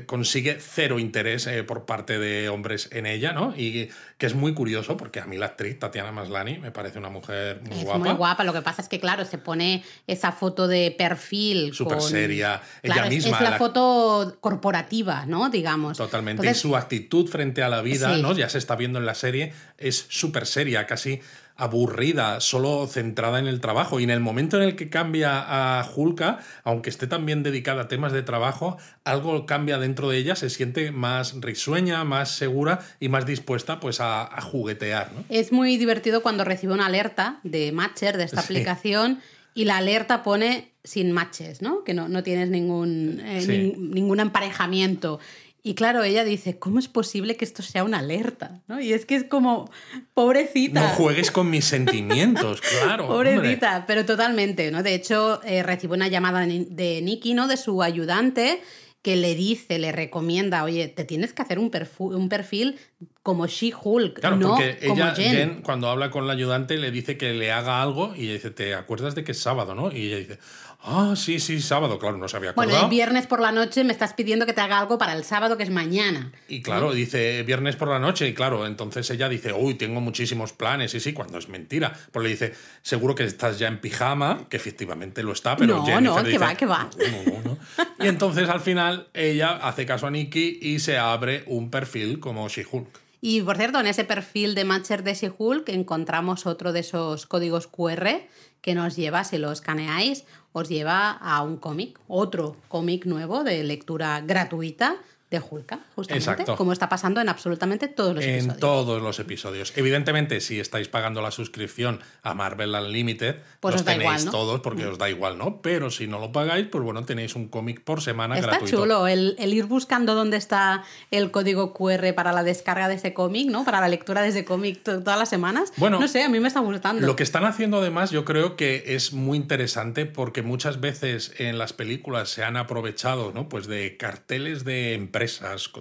Consigue 0.06 0.58
cero 0.60 1.00
interés 1.00 1.48
eh, 1.48 1.64
por 1.64 1.86
parte 1.86 2.18
de 2.18 2.48
hombres 2.50 2.88
en 2.92 3.06
ella, 3.06 3.34
¿no? 3.34 3.54
Y 3.58 3.90
que 4.18 4.26
es 4.26 4.36
muy 4.36 4.54
curioso 4.54 4.96
porque 4.96 5.20
a 5.20 5.26
mí 5.26 5.38
la 5.38 5.48
actriz 5.48 5.78
Tatiana 5.80 6.12
Maslany 6.12 6.60
me 6.60 6.72
parece 6.72 6.98
una 7.00 7.10
mujer 7.10 7.62
muy 7.68 7.78
es 7.80 7.84
guapa. 7.84 8.00
muy 8.00 8.14
guapa, 8.14 8.44
lo 8.46 8.54
que 8.54 8.62
pasa 8.62 8.82
es 8.82 8.88
que, 8.88 9.00
claro, 9.00 9.26
se 9.26 9.38
pone 9.38 9.84
esa 10.08 10.32
foto 10.32 10.68
de 10.68 10.96
perfil. 10.98 11.74
Súper 11.74 11.98
con- 11.98 12.10
seria. 12.10 12.62
Ella 12.82 12.94
Claro, 12.94 13.10
misma, 13.10 13.38
Es 13.38 13.44
la, 13.44 13.50
la- 13.52 13.58
foto 13.58 14.38
corporativa, 14.40 15.26
¿no? 15.26 15.50
Digamos. 15.50 15.98
Totalmente. 15.98 16.42
Entonces, 16.42 16.58
y 16.58 16.62
su 16.62 16.76
actitud 16.78 17.28
frente 17.28 17.64
a 17.64 17.70
la 17.70 17.82
vida, 17.82 18.16
Sí. 18.16 18.22
¿no? 18.22 18.34
Ya 18.34 18.48
se 18.50 18.58
está 18.58 18.76
viendo 18.76 19.00
en 19.00 19.06
la 19.06 19.16
serie, 19.16 19.54
es 19.78 20.06
súper 20.10 20.46
seria, 20.46 20.88
casi 20.88 21.20
aburrida, 21.64 22.40
solo 22.40 22.88
centrada 22.88 23.40
en 23.40 23.48
el 23.48 23.60
trabajo. 23.62 24.00
Y 24.00 24.04
en 24.04 24.10
el 24.10 24.20
momento 24.20 24.58
en 24.58 24.64
el 24.64 24.76
que 24.76 24.90
cambia 24.90 25.40
a 25.80 25.86
Hulka, 25.96 26.40
aunque 26.64 26.90
esté 26.90 27.08
también 27.08 27.44
dedicada 27.44 27.84
a 27.84 27.88
temas 27.88 28.12
de 28.14 28.24
trabajo, 28.24 28.78
algo 29.04 29.46
cambia 29.46 29.78
dentro 29.80 30.10
de 30.10 30.18
ella, 30.18 30.36
se 30.36 30.50
siente 30.50 30.92
más 30.92 31.36
risueña, 31.42 32.04
más 32.04 32.32
segura 32.32 32.80
y 33.00 33.10
más 33.10 33.26
dispuesta 33.26 33.80
pues 33.80 34.00
a, 34.02 34.24
a 34.24 34.42
juguetear, 34.42 35.12
¿no? 35.14 35.24
Es 35.30 35.52
muy 35.52 35.78
divertido 35.78 36.22
cuando 36.22 36.44
recibe 36.44 36.74
una 36.74 36.86
alerta 36.88 37.40
de 37.44 37.72
Matcher, 37.72 38.18
de 38.18 38.24
esta 38.26 38.42
Sí. 38.42 38.54
aplicación, 38.54 39.20
y 39.56 39.66
la 39.66 39.78
alerta 39.78 40.24
pone 40.24 40.72
sin 40.84 41.12
matches, 41.12 41.62
¿no? 41.62 41.84
Que 41.84 41.94
no, 41.94 42.10
no 42.10 42.24
tienes 42.24 42.50
ningún, 42.50 43.22
eh, 43.24 43.42
Sí. 43.42 43.52
nin- 43.52 43.78
ningún 43.94 44.20
emparejamiento. 44.20 45.20
Y 45.66 45.76
claro, 45.76 46.04
ella 46.04 46.26
dice, 46.26 46.60
¿cómo 46.60 46.78
es 46.78 46.90
posible 46.90 47.38
que 47.38 47.46
esto 47.46 47.64
sea 47.64 47.86
una 47.86 48.00
alerta? 48.00 48.62
¿no? 48.68 48.82
Y 48.82 48.92
es 48.92 49.06
que 49.06 49.16
es 49.16 49.24
como, 49.24 49.72
pobrecita. 50.14 50.82
No 50.82 50.88
juegues 50.90 51.32
con 51.32 51.50
mis 51.50 51.64
sentimientos, 51.64 52.60
claro. 52.84 53.08
hombre. 53.08 53.36
Pobrecita, 53.36 53.86
pero 53.88 54.06
totalmente, 54.06 54.70
¿no? 54.72 54.84
De 54.84 54.94
hecho, 54.94 55.42
eh, 55.44 55.64
recibe 55.64 55.94
una 55.94 56.10
llamada 56.10 56.46
de 56.46 57.02
Nikki, 57.02 57.34
¿no? 57.34 57.48
De 57.48 57.56
su 57.56 57.82
ayudante, 57.82 58.62
que 59.04 59.16
le 59.18 59.36
dice, 59.36 59.80
le 59.80 59.94
recomienda, 59.94 60.66
oye, 60.66 60.90
te 60.90 61.06
tienes 61.06 61.32
que 61.32 61.42
hacer 61.42 61.60
un, 61.60 61.72
un 62.00 62.30
perfil 62.30 62.78
como 63.22 63.48
She-Hulk, 63.48 64.20
Claro, 64.20 64.36
no 64.38 64.50
porque 64.50 64.78
como 64.86 64.96
ella, 64.96 65.16
Jen. 65.16 65.36
Jen, 65.36 65.62
cuando 65.62 65.90
habla 65.90 66.10
con 66.10 66.28
la 66.28 66.34
ayudante, 66.34 66.78
le 66.78 66.92
dice 66.92 67.18
que 67.18 67.34
le 67.34 67.52
haga 67.54 67.82
algo 67.82 68.14
y 68.16 68.24
ella 68.24 68.34
dice, 68.34 68.52
¿te 68.52 68.74
acuerdas 68.76 69.16
de 69.16 69.24
que 69.24 69.32
es 69.32 69.40
sábado, 69.40 69.76
no? 69.76 69.92
Y 69.92 70.08
ella 70.08 70.18
dice, 70.18 70.40
ah, 70.84 71.14
sí, 71.16 71.40
sí, 71.40 71.62
sábado. 71.62 71.98
Claro, 72.00 72.18
no 72.18 72.28
se 72.28 72.38
había 72.38 72.52
Bueno, 72.54 72.72
acordado. 72.72 72.86
el 72.92 72.96
viernes 72.96 73.28
por 73.28 73.40
la 73.40 73.52
noche 73.52 73.84
me 73.84 73.92
estás 73.94 74.14
pidiendo 74.14 74.46
que 74.46 74.54
te 74.54 74.62
haga 74.62 74.80
algo 74.80 74.98
para 74.98 75.14
el 75.14 75.24
sábado, 75.24 75.58
que 75.58 75.64
es 75.64 75.70
mañana. 75.70 76.32
Y 76.48 76.62
claro, 76.62 76.94
dice 76.94 77.44
viernes 77.44 77.76
por 77.76 77.88
la 77.88 78.00
noche, 78.00 78.28
y 78.28 78.34
claro, 78.34 78.66
entonces 78.68 79.10
ella 79.10 79.30
dice, 79.30 79.54
uy, 79.54 79.76
tengo 79.76 80.02
muchísimos 80.02 80.54
planes, 80.54 80.94
y 80.94 81.00
sí, 81.00 81.14
cuando 81.14 81.38
es 81.38 81.50
mentira. 81.50 81.94
Pues 82.12 82.24
le 82.24 82.30
dice, 82.30 82.54
seguro 82.82 83.16
que 83.16 83.24
estás 83.24 83.60
ya 83.60 83.68
en 83.68 83.80
pijama, 83.82 84.46
que 84.50 84.58
efectivamente 84.58 85.24
lo 85.24 85.32
está, 85.34 85.56
pero 85.56 85.78
No, 85.78 85.86
Jennifer 85.86 86.04
no, 86.04 86.18
le 86.18 86.24
que 86.24 86.30
dice, 86.30 86.44
va, 86.46 86.56
que 86.56 86.66
va. 86.66 86.90
"No, 86.98 87.32
no, 87.34 87.42
no". 87.44 87.58
Y 88.04 88.08
entonces 88.08 88.50
al 88.50 88.60
final 88.62 89.08
ella 89.14 89.52
hace 89.62 89.86
caso 89.86 90.08
a 90.08 90.12
Nikki 90.12 90.60
y 90.62 90.80
se 90.80 90.98
abre 90.98 91.44
un 91.48 91.70
perfil 91.72 92.20
como 92.20 92.48
She-Hulk. 92.50 93.02
Y 93.26 93.42
por 93.42 93.56
cierto, 93.56 93.80
en 93.80 93.88
ese 93.88 94.04
perfil 94.04 94.54
de 94.54 94.66
Matcher 94.66 95.02
de 95.04 95.14
She-Hulk 95.14 95.70
encontramos 95.70 96.46
otro 96.46 96.74
de 96.74 96.82
esos 96.82 97.26
códigos 97.26 97.68
QR 97.68 98.28
que 98.60 98.76
nos 98.76 98.98
lleva, 98.98 99.24
si 99.24 99.38
lo 99.38 99.52
escaneáis, 99.54 100.26
os 100.54 100.70
lleva 100.70 101.12
a 101.12 101.42
un 101.42 101.58
cómic, 101.58 102.00
otro 102.08 102.56
cómic 102.70 103.06
nuevo 103.06 103.44
de 103.44 103.64
lectura 103.64 104.22
gratuita 104.22 104.98
de 105.34 105.44
Hulka, 105.50 105.80
justamente, 105.96 106.30
Exacto. 106.32 106.56
como 106.56 106.72
está 106.74 106.88
pasando 106.90 107.20
en 107.20 107.28
absolutamente 107.28 107.88
todos 107.88 108.16
los 108.16 108.24
En 108.24 108.30
episodios. 108.36 108.60
todos 108.60 109.02
los 109.02 109.20
episodios. 109.20 109.74
Evidentemente, 109.76 110.40
si 110.42 110.60
estáis 110.60 110.88
pagando 110.88 111.22
la 111.22 111.32
suscripción 111.32 112.00
a 112.22 112.34
Marvel 112.36 112.74
Unlimited, 112.76 113.38
Pues 113.60 113.74
los 113.74 113.82
os 113.82 113.86
da 113.86 113.92
tenéis 113.94 114.10
igual, 114.22 114.26
¿no? 114.26 114.32
todos 114.32 114.60
porque 114.62 114.86
os 114.86 114.98
da 114.98 115.10
igual, 115.10 115.38
¿no? 115.38 115.62
Pero 115.62 115.90
si 115.90 116.06
no 116.08 116.20
lo 116.20 116.32
pagáis, 116.32 116.68
pues 116.72 116.84
bueno, 116.84 117.04
tenéis 117.04 117.36
un 117.36 117.48
cómic 117.48 117.82
por 117.84 118.02
semana 118.02 118.36
Está 118.36 118.52
gratuito. 118.52 118.78
chulo 118.78 119.08
el, 119.08 119.36
el 119.40 119.54
ir 119.54 119.66
buscando 119.66 120.14
dónde 120.16 120.38
está 120.38 120.84
el 121.12 121.32
código 121.32 121.74
QR 121.74 122.14
para 122.14 122.32
la 122.32 122.44
descarga 122.44 122.88
de 122.88 122.96
ese 122.96 123.14
cómic, 123.14 123.50
¿no? 123.50 123.66
Para 123.66 123.82
la 123.82 123.90
lectura 123.90 124.22
de 124.22 124.28
ese 124.30 124.46
cómic 124.46 124.84
to- 124.84 125.00
todas 125.02 125.18
las 125.18 125.30
semanas. 125.30 125.74
Bueno, 125.78 126.00
no 126.00 126.08
sé, 126.08 126.24
a 126.24 126.30
mí 126.30 126.40
me 126.40 126.48
está 126.48 126.60
gustando. 126.60 127.06
Lo 127.06 127.16
que 127.16 127.24
están 127.24 127.44
haciendo 127.46 127.80
además 127.80 128.12
yo 128.12 128.24
creo 128.24 128.56
que 128.56 128.84
es 128.96 129.14
muy 129.14 129.38
interesante 129.38 130.06
porque 130.06 130.44
muchas 130.44 130.80
veces 130.80 131.34
en 131.40 131.58
las 131.58 131.74
películas 131.74 132.30
se 132.30 132.44
han 132.44 132.56
aprovechado 132.56 133.32
¿no? 133.34 133.50
pues 133.50 133.66
de 133.66 133.98
carteles 133.98 134.64
de 134.64 134.94
empresas, 134.94 135.23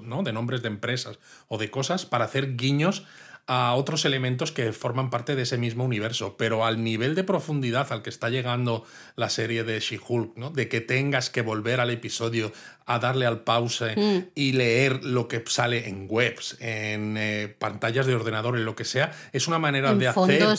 ¿no? 0.03 0.23
de 0.23 0.33
nombres 0.33 0.63
de 0.63 0.69
empresas 0.69 1.19
o 1.49 1.59
de 1.59 1.71
cosas 1.71 2.07
para 2.07 2.25
hacer 2.25 2.57
guiños 2.57 3.05
a 3.49 3.75
otros 3.75 4.05
elementos 4.05 4.53
que 4.53 4.73
forman 4.73 5.11
parte 5.11 5.35
de 5.35 5.43
ese 5.43 5.59
mismo 5.59 5.85
universo, 5.85 6.37
pero 6.37 6.65
al 6.65 6.85
nivel 6.85 7.17
de 7.17 7.25
profundidad 7.25 7.93
al 7.93 8.03
que 8.03 8.11
está 8.11 8.31
llegando 8.31 8.85
la 9.17 9.29
serie 9.31 9.65
de 9.65 9.81
She-Hulk, 9.81 10.37
¿no? 10.37 10.51
de 10.51 10.69
que 10.69 10.81
tengas 10.81 11.29
que 11.29 11.43
volver 11.43 11.81
al 11.81 11.91
episodio 11.91 12.53
a 12.87 13.01
darle 13.01 13.27
al 13.27 13.41
pause 13.41 13.97
Mm. 13.97 14.19
y 14.37 14.53
leer 14.53 15.05
lo 15.05 15.27
que 15.27 15.43
sale 15.47 15.89
en 15.89 16.07
webs, 16.09 16.57
en 16.61 17.17
eh, 17.19 17.55
pantallas 17.59 18.07
de 18.07 18.15
ordenador, 18.15 18.57
en 18.57 18.65
lo 18.65 18.77
que 18.77 18.85
sea, 18.85 19.13
es 19.33 19.49
una 19.49 19.59
manera 19.59 19.91
en 19.91 19.99
de 19.99 20.09
hacer 20.09 20.57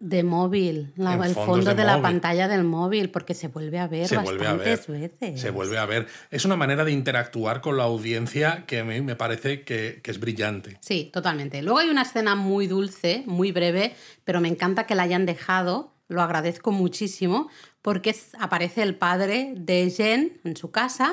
de 0.00 0.22
móvil, 0.22 0.92
la- 0.96 1.14
el 1.14 1.34
fondo 1.34 1.70
de, 1.70 1.74
de 1.76 1.84
la 1.84 2.00
pantalla 2.02 2.48
del 2.48 2.64
móvil, 2.64 3.10
porque 3.10 3.34
se 3.34 3.48
vuelve 3.48 3.78
a 3.78 3.86
ver 3.86 4.08
se 4.08 4.16
vuelve 4.18 4.46
a 4.46 4.54
ver. 4.54 4.78
bastantes 4.78 4.88
veces. 5.20 5.40
Se 5.40 5.50
vuelve 5.50 5.78
a 5.78 5.86
ver. 5.86 6.06
Es 6.30 6.44
una 6.44 6.56
manera 6.56 6.84
de 6.84 6.92
interactuar 6.92 7.60
con 7.60 7.76
la 7.76 7.84
audiencia 7.84 8.64
que 8.66 8.80
a 8.80 8.84
mí 8.84 9.00
me 9.00 9.16
parece 9.16 9.62
que, 9.62 10.00
que 10.02 10.10
es 10.10 10.20
brillante. 10.20 10.76
Sí, 10.80 11.10
totalmente. 11.12 11.62
Luego 11.62 11.78
hay 11.78 11.88
una 11.90 12.02
escena 12.02 12.34
muy 12.34 12.66
dulce, 12.66 13.22
muy 13.26 13.52
breve, 13.52 13.94
pero 14.24 14.40
me 14.40 14.48
encanta 14.48 14.86
que 14.86 14.94
la 14.94 15.04
hayan 15.04 15.26
dejado, 15.26 15.94
lo 16.08 16.22
agradezco 16.22 16.70
muchísimo, 16.70 17.48
porque 17.82 18.14
aparece 18.38 18.82
el 18.82 18.94
padre 18.96 19.54
de 19.56 19.90
Jen 19.90 20.40
en 20.44 20.56
su 20.56 20.70
casa 20.70 21.12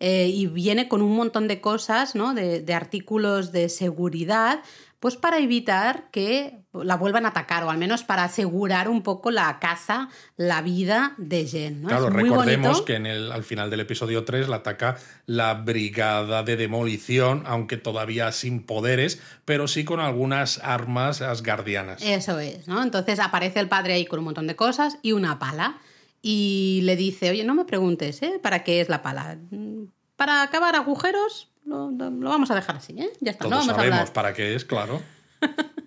eh, 0.00 0.26
y 0.28 0.46
viene 0.48 0.88
con 0.88 1.00
un 1.02 1.14
montón 1.14 1.46
de 1.46 1.60
cosas, 1.60 2.14
¿no? 2.16 2.34
de, 2.34 2.60
de 2.60 2.74
artículos 2.74 3.52
de 3.52 3.68
seguridad 3.68 4.60
pues 5.02 5.16
para 5.16 5.38
evitar 5.40 6.10
que 6.12 6.60
la 6.72 6.94
vuelvan 6.96 7.26
a 7.26 7.30
atacar, 7.30 7.64
o 7.64 7.70
al 7.70 7.76
menos 7.76 8.04
para 8.04 8.22
asegurar 8.22 8.88
un 8.88 9.02
poco 9.02 9.32
la 9.32 9.58
caza, 9.58 10.08
la 10.36 10.62
vida 10.62 11.14
de 11.18 11.44
Jen. 11.44 11.82
¿no? 11.82 11.88
Claro, 11.88 12.06
Es 12.06 12.14
muy 12.14 12.22
recordemos 12.22 12.68
bonito. 12.68 12.84
que 12.84 12.94
en 12.94 13.06
el, 13.06 13.32
al 13.32 13.42
final 13.42 13.68
del 13.68 13.80
episodio 13.80 14.24
3 14.24 14.48
la 14.48 14.56
ataca 14.56 14.96
la 15.26 15.54
brigada 15.54 16.44
de 16.44 16.56
demolición, 16.56 17.42
aunque 17.46 17.78
todavía 17.78 18.30
sin 18.30 18.62
poderes, 18.64 19.20
pero 19.44 19.66
sí 19.66 19.84
con 19.84 19.98
algunas 19.98 20.60
armas 20.62 21.20
asgardianas. 21.20 22.00
Eso 22.00 22.38
es, 22.38 22.68
¿no? 22.68 22.80
Entonces 22.80 23.18
aparece 23.18 23.58
el 23.58 23.68
padre 23.68 23.94
ahí 23.94 24.06
con 24.06 24.20
un 24.20 24.26
montón 24.26 24.46
de 24.46 24.54
cosas 24.54 24.98
y 25.02 25.10
una 25.10 25.40
pala. 25.40 25.78
Y 26.22 26.82
le 26.84 26.94
dice, 26.94 27.30
oye, 27.30 27.42
no 27.42 27.56
me 27.56 27.64
preguntes, 27.64 28.22
¿eh? 28.22 28.38
¿Para 28.40 28.62
qué 28.62 28.80
es 28.80 28.88
la 28.88 29.02
pala? 29.02 29.36
Mm, 29.50 29.86
Para 30.14 30.42
acabar 30.42 30.76
agujeros, 30.76 31.48
lo, 31.64 31.90
lo- 31.90 32.10
lo 32.10 32.28
vamos 32.30 32.50
a 32.50 32.54
dejar 32.54 32.76
así, 32.76 32.94
¿eh? 32.98 33.10
Ya 33.20 33.32
está, 33.32 33.44
no 33.44 33.50
Todos 33.50 33.60
vamos 33.66 33.72
a 33.72 33.76
sabemos 33.76 33.98
hablar. 34.00 34.12
para 34.12 34.32
qué 34.34 34.54
es, 34.54 34.64
claro. 34.64 35.00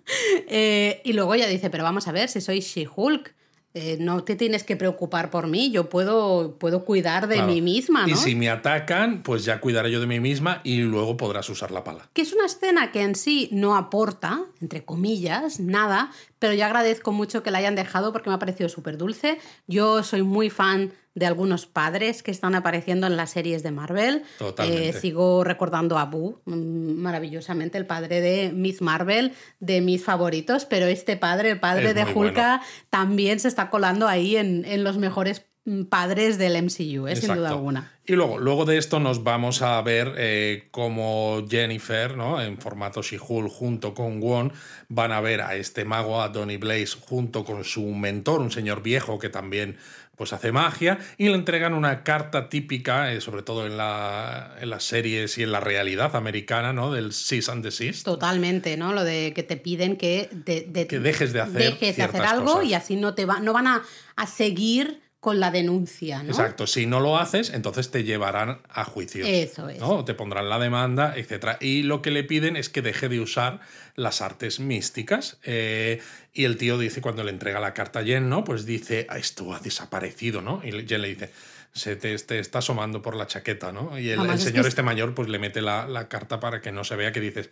Eh, 0.47 1.01
y 1.03 1.13
luego 1.13 1.33
ella 1.33 1.47
dice, 1.47 1.69
pero 1.71 1.83
vamos 1.83 2.07
a 2.07 2.11
ver, 2.11 2.29
si 2.29 2.39
soy 2.39 2.59
She-Hulk, 2.59 3.33
eh, 3.73 3.97
no 3.99 4.23
te 4.23 4.35
tienes 4.35 4.63
que 4.63 4.75
preocupar 4.77 5.29
por 5.31 5.47
mí, 5.47 5.71
yo 5.71 5.89
puedo, 5.89 6.57
puedo 6.59 6.85
cuidar 6.85 7.27
de 7.27 7.35
Claro. 7.35 7.51
mí 7.51 7.61
misma, 7.61 8.05
¿no? 8.05 8.13
Y 8.13 8.15
si 8.15 8.35
me 8.35 8.49
atacan, 8.49 9.23
pues 9.23 9.43
ya 9.43 9.59
cuidaré 9.59 9.91
yo 9.91 9.99
de 9.99 10.05
mí 10.07 10.19
misma 10.19 10.61
y 10.63 10.77
luego 10.81 11.17
podrás 11.17 11.49
usar 11.49 11.71
la 11.71 11.83
pala. 11.83 12.07
Que 12.13 12.21
es 12.21 12.31
una 12.33 12.45
escena 12.45 12.91
que 12.91 13.01
en 13.01 13.15
sí 13.15 13.49
no 13.51 13.75
aporta, 13.75 14.41
entre 14.61 14.85
comillas, 14.85 15.59
nada, 15.59 16.11
pero 16.39 16.53
yo 16.53 16.65
agradezco 16.65 17.11
mucho 17.11 17.41
que 17.43 17.51
la 17.51 17.57
hayan 17.57 17.75
dejado 17.75 18.13
porque 18.13 18.29
me 18.29 18.35
ha 18.35 18.39
parecido 18.39 18.69
súper 18.69 18.97
dulce. 18.97 19.39
Yo 19.67 20.03
soy 20.03 20.21
muy 20.21 20.49
fan 20.51 20.93
de 21.15 21.25
algunos 21.25 21.65
padres 21.65 22.21
que 22.21 22.29
están 22.29 22.55
apareciendo 22.55 23.07
en 23.07 23.15
las 23.15 23.31
series 23.31 23.63
de 23.63 23.71
Marvel. 23.71 24.23
Eh, 24.59 24.93
sigo 24.93 25.43
recordando 25.45 25.97
a 25.97 26.05
Boo, 26.05 26.41
mm, 26.45 27.01
maravillosamente, 27.01 27.77
el 27.77 27.87
padre 27.87 28.19
de 28.19 28.51
Miss 28.51 28.81
Marvel, 28.81 29.31
de 29.59 29.79
mis 29.81 30.03
favoritos, 30.03 30.65
pero 30.65 30.85
este 30.85 31.15
padre, 31.15 31.51
el 31.51 31.59
padre 31.59 31.89
Es 31.89 31.95
de 31.95 32.03
Hulka, 32.03 32.61
también 32.89 33.39
se 33.39 33.47
está 33.47 33.69
colando 33.69 34.07
ahí 34.07 34.35
en, 34.35 34.65
en 34.65 34.83
los 34.83 34.97
mejores 34.97 35.45
mm, 35.63 35.83
padres 35.85 36.37
del 36.37 36.61
MCU, 36.61 37.07
eh, 37.07 37.15
sin 37.15 37.33
duda 37.33 37.49
alguna. 37.49 37.93
Y 38.07 38.13
luego, 38.13 38.37
luego 38.37 38.65
de 38.65 38.77
esto 38.77 38.99
nos 38.99 39.23
vamos 39.23 39.63
a 39.63 39.81
ver 39.81 40.13
eh, 40.17 40.67
cómo 40.69 41.43
Jennifer, 41.49 42.15
¿no? 42.15 42.39
en 42.39 42.59
formato 42.59 43.01
She-Hulk, 43.01 43.49
junto 43.49 43.95
con 43.95 44.21
Won, 44.21 44.53
van 44.89 45.11
a 45.11 45.21
ver 45.21 45.41
a 45.41 45.55
este 45.55 45.85
mago, 45.85 46.21
a 46.21 46.29
Donny 46.29 46.57
Blaze, 46.57 46.97
junto 47.01 47.43
con 47.43 47.63
su 47.63 47.81
mentor, 47.81 48.41
un 48.41 48.51
señor 48.51 48.83
viejo 48.83 49.17
que 49.17 49.29
también 49.29 49.77
pues, 50.15 50.33
hace 50.33 50.51
magia, 50.51 50.97
y 51.17 51.27
le 51.29 51.35
entregan 51.35 51.73
una 51.73 52.03
carta 52.03 52.49
típica, 52.49 53.11
eh, 53.13 53.21
sobre 53.21 53.41
todo 53.43 53.65
en, 53.65 53.77
la- 53.77 54.55
en 54.61 54.69
las 54.69 54.83
series 54.83 55.37
y 55.37 55.43
en 55.43 55.51
la 55.51 55.59
realidad 55.59 56.15
americana, 56.15 56.73
¿no? 56.73 56.91
del 56.91 57.11
cease 57.13 57.51
and 57.51 57.63
desist. 57.63 58.05
Totalmente, 58.05 58.77
¿no? 58.77 58.93
Lo 58.93 59.03
de 59.03 59.33
que 59.35 59.43
te 59.43 59.57
piden 59.57 59.97
que, 59.97 60.29
de- 60.31 60.65
de- 60.69 60.87
Que 60.87 60.99
dejes 60.99 61.33
de 61.33 61.41
hacer 61.41 61.61
dejes 61.73 61.97
de 61.97 62.03
hacer 62.03 62.21
algo 62.21 62.53
cosas. 62.53 62.65
y 62.65 62.73
así 62.73 62.95
no 62.95 63.13
te 63.13 63.25
va, 63.25 63.39
no 63.39 63.53
van 63.53 63.67
a, 63.67 63.83
a 64.15 64.27
seguir 64.27 65.01
con 65.25 65.39
la 65.39 65.49
denuncia, 65.49 66.21
¿no? 66.21 66.29
Exacto, 66.29 66.67
si 66.67 66.85
no 66.85 66.99
lo 66.99 67.17
haces, 67.17 67.49
entonces 67.49 67.89
te 67.89 68.03
llevarán 68.03 68.59
a 68.69 68.83
juicio. 68.83 69.25
Eso 69.25 69.69
es. 69.69 69.79
¿no? 69.79 70.05
Te 70.05 70.13
pondrán 70.13 70.49
la 70.49 70.59
demanda, 70.59 71.15
etc. 71.17 71.57
Y 71.59 71.81
lo 71.81 72.03
que 72.03 72.11
le 72.11 72.23
piden 72.23 72.55
es 72.55 72.69
que 72.69 72.83
deje 72.83 73.09
de 73.09 73.19
usar 73.19 73.59
las 73.95 74.21
artes 74.21 74.59
místicas. 74.59 75.37
Eh, 75.43 75.99
y 76.31 76.43
el 76.43 76.57
tío 76.57 76.77
dice, 76.77 77.01
cuando 77.01 77.23
le 77.23 77.31
entrega 77.31 77.59
la 77.59 77.73
carta 77.73 78.01
a 78.01 78.03
Jen, 78.03 78.29
¿no? 78.29 78.43
Pues 78.43 78.67
dice, 78.67 79.07
"Ah, 79.09 79.17
esto 79.17 79.51
ha 79.55 79.59
desaparecido, 79.59 80.43
¿no? 80.43 80.61
Y 80.63 80.69
Jen 80.85 81.01
le 81.01 81.07
dice, 81.07 81.31
se 81.73 81.95
te, 81.95 82.15
te 82.19 82.37
está 82.37 82.59
asomando 82.59 83.01
por 83.01 83.15
la 83.15 83.25
chaqueta, 83.25 83.71
¿no? 83.71 83.97
Y 83.97 84.11
el, 84.11 84.19
es 84.21 84.27
que 84.31 84.37
señor 84.37 84.61
es- 84.61 84.67
este 84.67 84.83
mayor 84.83 85.15
pues 85.15 85.27
le 85.27 85.39
mete 85.39 85.61
la, 85.63 85.87
la 85.87 86.07
carta 86.07 86.39
para 86.39 86.61
que 86.61 86.71
no 86.71 86.83
se 86.83 86.95
vea 86.95 87.11
que 87.11 87.19
dices, 87.19 87.49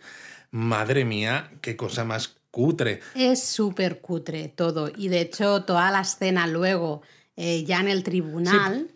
madre 0.50 1.04
mía, 1.04 1.50
qué 1.60 1.76
cosa 1.76 2.04
más 2.04 2.36
cutre. 2.50 3.00
Es 3.16 3.42
súper 3.42 4.00
cutre 4.00 4.46
todo. 4.48 4.90
Y 4.96 5.08
de 5.08 5.20
hecho, 5.22 5.64
toda 5.64 5.90
la 5.90 6.02
escena 6.02 6.46
luego, 6.46 7.02
eh, 7.36 7.64
ya 7.64 7.80
en 7.80 7.88
el 7.88 8.02
tribunal. 8.02 8.90